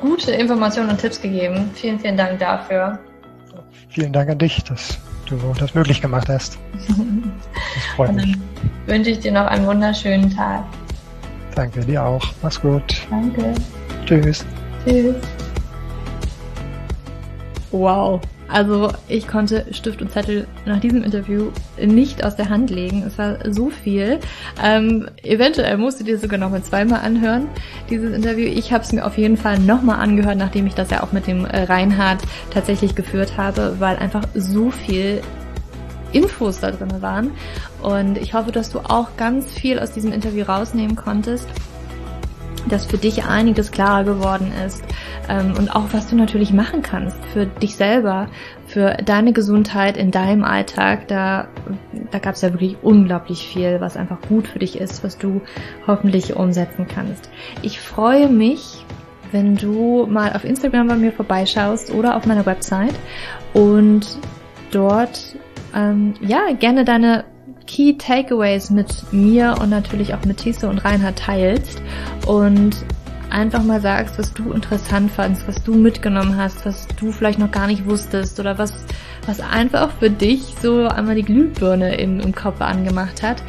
gute 0.00 0.32
Informationen 0.32 0.90
und 0.90 1.00
Tipps 1.00 1.20
gegeben. 1.20 1.70
Vielen, 1.74 1.98
vielen 1.98 2.16
Dank 2.16 2.38
dafür. 2.38 2.98
Vielen 3.88 4.12
Dank 4.12 4.30
an 4.30 4.38
dich, 4.38 4.62
dass 4.62 4.98
du 5.36 5.54
das 5.58 5.74
möglich 5.74 6.00
gemacht 6.00 6.28
hast. 6.28 6.58
Das 7.74 7.84
freut 7.94 8.12
mich. 8.14 8.36
Wünsche 8.86 9.10
ich 9.10 9.20
dir 9.20 9.32
noch 9.32 9.46
einen 9.46 9.66
wunderschönen 9.66 10.34
Tag. 10.34 10.64
Danke 11.54 11.80
dir 11.80 12.04
auch. 12.04 12.24
Mach's 12.42 12.60
gut. 12.60 13.06
Danke. 13.10 13.54
Tschüss. 14.06 14.44
Tschüss. 14.84 15.14
Wow. 17.70 18.20
Also 18.52 18.92
ich 19.08 19.28
konnte 19.28 19.66
Stift 19.70 20.02
und 20.02 20.10
Zettel 20.10 20.46
nach 20.66 20.80
diesem 20.80 21.02
Interview 21.02 21.50
nicht 21.78 22.24
aus 22.24 22.36
der 22.36 22.48
Hand 22.48 22.70
legen. 22.70 23.04
Es 23.06 23.16
war 23.16 23.38
so 23.50 23.70
viel. 23.70 24.18
Ähm, 24.62 25.08
eventuell 25.22 25.76
musst 25.76 26.00
du 26.00 26.04
dir 26.04 26.18
sogar 26.18 26.38
noch 26.38 26.50
mal 26.50 26.62
zweimal 26.62 27.00
anhören, 27.00 27.48
dieses 27.88 28.14
Interview. 28.14 28.46
Ich 28.46 28.72
habe 28.72 28.82
es 28.82 28.92
mir 28.92 29.06
auf 29.06 29.18
jeden 29.18 29.36
Fall 29.36 29.58
nochmal 29.58 30.00
angehört, 30.00 30.38
nachdem 30.38 30.66
ich 30.66 30.74
das 30.74 30.90
ja 30.90 31.02
auch 31.02 31.12
mit 31.12 31.26
dem 31.26 31.44
äh, 31.44 31.62
Reinhard 31.64 32.20
tatsächlich 32.50 32.94
geführt 32.94 33.36
habe, 33.36 33.76
weil 33.78 33.96
einfach 33.96 34.24
so 34.34 34.70
viel 34.70 35.20
Infos 36.12 36.60
da 36.60 36.72
drin 36.72 37.00
waren. 37.00 37.30
Und 37.82 38.18
ich 38.18 38.34
hoffe, 38.34 38.50
dass 38.52 38.70
du 38.70 38.80
auch 38.80 39.16
ganz 39.16 39.52
viel 39.52 39.78
aus 39.78 39.92
diesem 39.92 40.12
Interview 40.12 40.44
rausnehmen 40.44 40.96
konntest 40.96 41.46
dass 42.68 42.86
für 42.86 42.98
dich 42.98 43.24
einiges 43.24 43.70
klarer 43.70 44.04
geworden 44.04 44.52
ist 44.66 44.84
ähm, 45.28 45.54
und 45.56 45.74
auch 45.74 45.86
was 45.92 46.08
du 46.08 46.16
natürlich 46.16 46.52
machen 46.52 46.82
kannst 46.82 47.16
für 47.32 47.46
dich 47.46 47.76
selber, 47.76 48.28
für 48.66 48.96
deine 49.04 49.32
Gesundheit 49.32 49.96
in 49.96 50.10
deinem 50.10 50.44
Alltag. 50.44 51.08
Da, 51.08 51.48
da 52.10 52.18
gab 52.18 52.34
es 52.34 52.42
ja 52.42 52.52
wirklich 52.52 52.76
unglaublich 52.82 53.46
viel, 53.46 53.80
was 53.80 53.96
einfach 53.96 54.20
gut 54.28 54.46
für 54.46 54.58
dich 54.58 54.78
ist, 54.78 55.02
was 55.04 55.18
du 55.18 55.40
hoffentlich 55.86 56.36
umsetzen 56.36 56.86
kannst. 56.86 57.30
Ich 57.62 57.80
freue 57.80 58.28
mich, 58.28 58.84
wenn 59.32 59.56
du 59.56 60.06
mal 60.06 60.32
auf 60.32 60.44
Instagram 60.44 60.88
bei 60.88 60.96
mir 60.96 61.12
vorbeischaust 61.12 61.92
oder 61.92 62.16
auf 62.16 62.26
meiner 62.26 62.46
Website 62.46 62.94
und 63.54 64.18
dort 64.70 65.36
ähm, 65.74 66.14
ja 66.20 66.52
gerne 66.58 66.84
deine 66.84 67.24
Key 67.70 67.96
Takeaways 67.96 68.70
mit 68.70 69.12
mir 69.12 69.54
und 69.60 69.70
natürlich 69.70 70.12
auch 70.12 70.24
mit 70.24 70.38
Tisse 70.38 70.68
und 70.68 70.78
Reinhard 70.78 71.16
teilst 71.16 71.80
und 72.26 72.74
einfach 73.30 73.62
mal 73.62 73.80
sagst, 73.80 74.18
was 74.18 74.32
du 74.32 74.52
interessant 74.52 75.12
fandst, 75.12 75.46
was 75.46 75.62
du 75.62 75.74
mitgenommen 75.74 76.36
hast, 76.36 76.66
was 76.66 76.88
du 76.98 77.12
vielleicht 77.12 77.38
noch 77.38 77.52
gar 77.52 77.68
nicht 77.68 77.86
wusstest 77.86 78.40
oder 78.40 78.58
was, 78.58 78.72
was 79.24 79.38
einfach 79.38 79.92
für 80.00 80.10
dich 80.10 80.56
so 80.60 80.88
einmal 80.88 81.14
die 81.14 81.22
Glühbirne 81.22 81.94
im, 81.94 82.18
im 82.18 82.34
Kopf 82.34 82.60
angemacht 82.60 83.22
hat. 83.22 83.40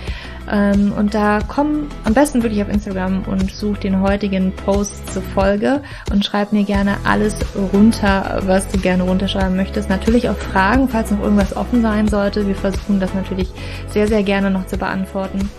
Ähm, 0.50 0.94
und 0.94 1.14
da 1.14 1.40
komm 1.48 1.88
am 2.04 2.14
besten 2.14 2.42
wirklich 2.44 2.62
auf 2.62 2.70
Instagram 2.70 3.24
und 3.24 3.52
such 3.52 3.78
den 3.78 4.02
heutigen 4.02 4.54
Post 4.54 5.14
zur 5.14 5.22
Folge 5.22 5.82
und 6.12 6.26
schreib 6.26 6.52
mir 6.52 6.64
gerne 6.64 6.98
alles 7.04 7.36
runter, 7.74 8.42
was 8.46 8.68
du 8.68 8.80
gerne 8.80 9.04
runterschreiben 9.04 9.56
möchtest. 9.56 9.90
Natürlich 9.90 10.30
auch 10.30 10.38
Fragen, 10.38 10.90
falls 10.90 11.12
noch 11.12 11.22
irgendwas 11.22 11.56
offen 11.56 11.82
sein 11.82 12.08
sollte. 12.08 12.48
Wir 12.48 12.56
versuchen 12.56 13.00
das 13.00 13.14
natürlich 13.14 13.50
sehr, 13.88 14.08
sehr 14.08 14.24
gerne 14.24 14.50
noch 14.50 14.66
zu 14.66 14.78
beantworten. 14.78 15.50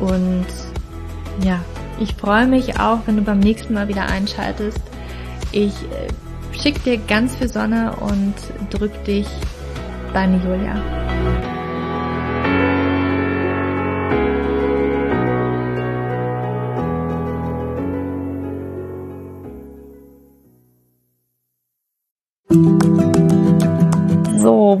Und 0.00 0.46
ja, 1.44 1.60
ich 1.98 2.14
freue 2.14 2.46
mich 2.46 2.78
auch, 2.80 3.00
wenn 3.06 3.16
du 3.16 3.22
beim 3.22 3.40
nächsten 3.40 3.74
Mal 3.74 3.88
wieder 3.88 4.06
einschaltest. 4.06 4.80
Ich 5.52 5.74
äh, 5.82 6.58
schick 6.58 6.82
dir 6.84 6.98
ganz 6.98 7.36
viel 7.36 7.48
Sonne 7.48 7.94
und 8.00 8.34
drück 8.70 9.04
dich. 9.04 9.26
Deine 10.12 10.38
Julia. 10.38 11.65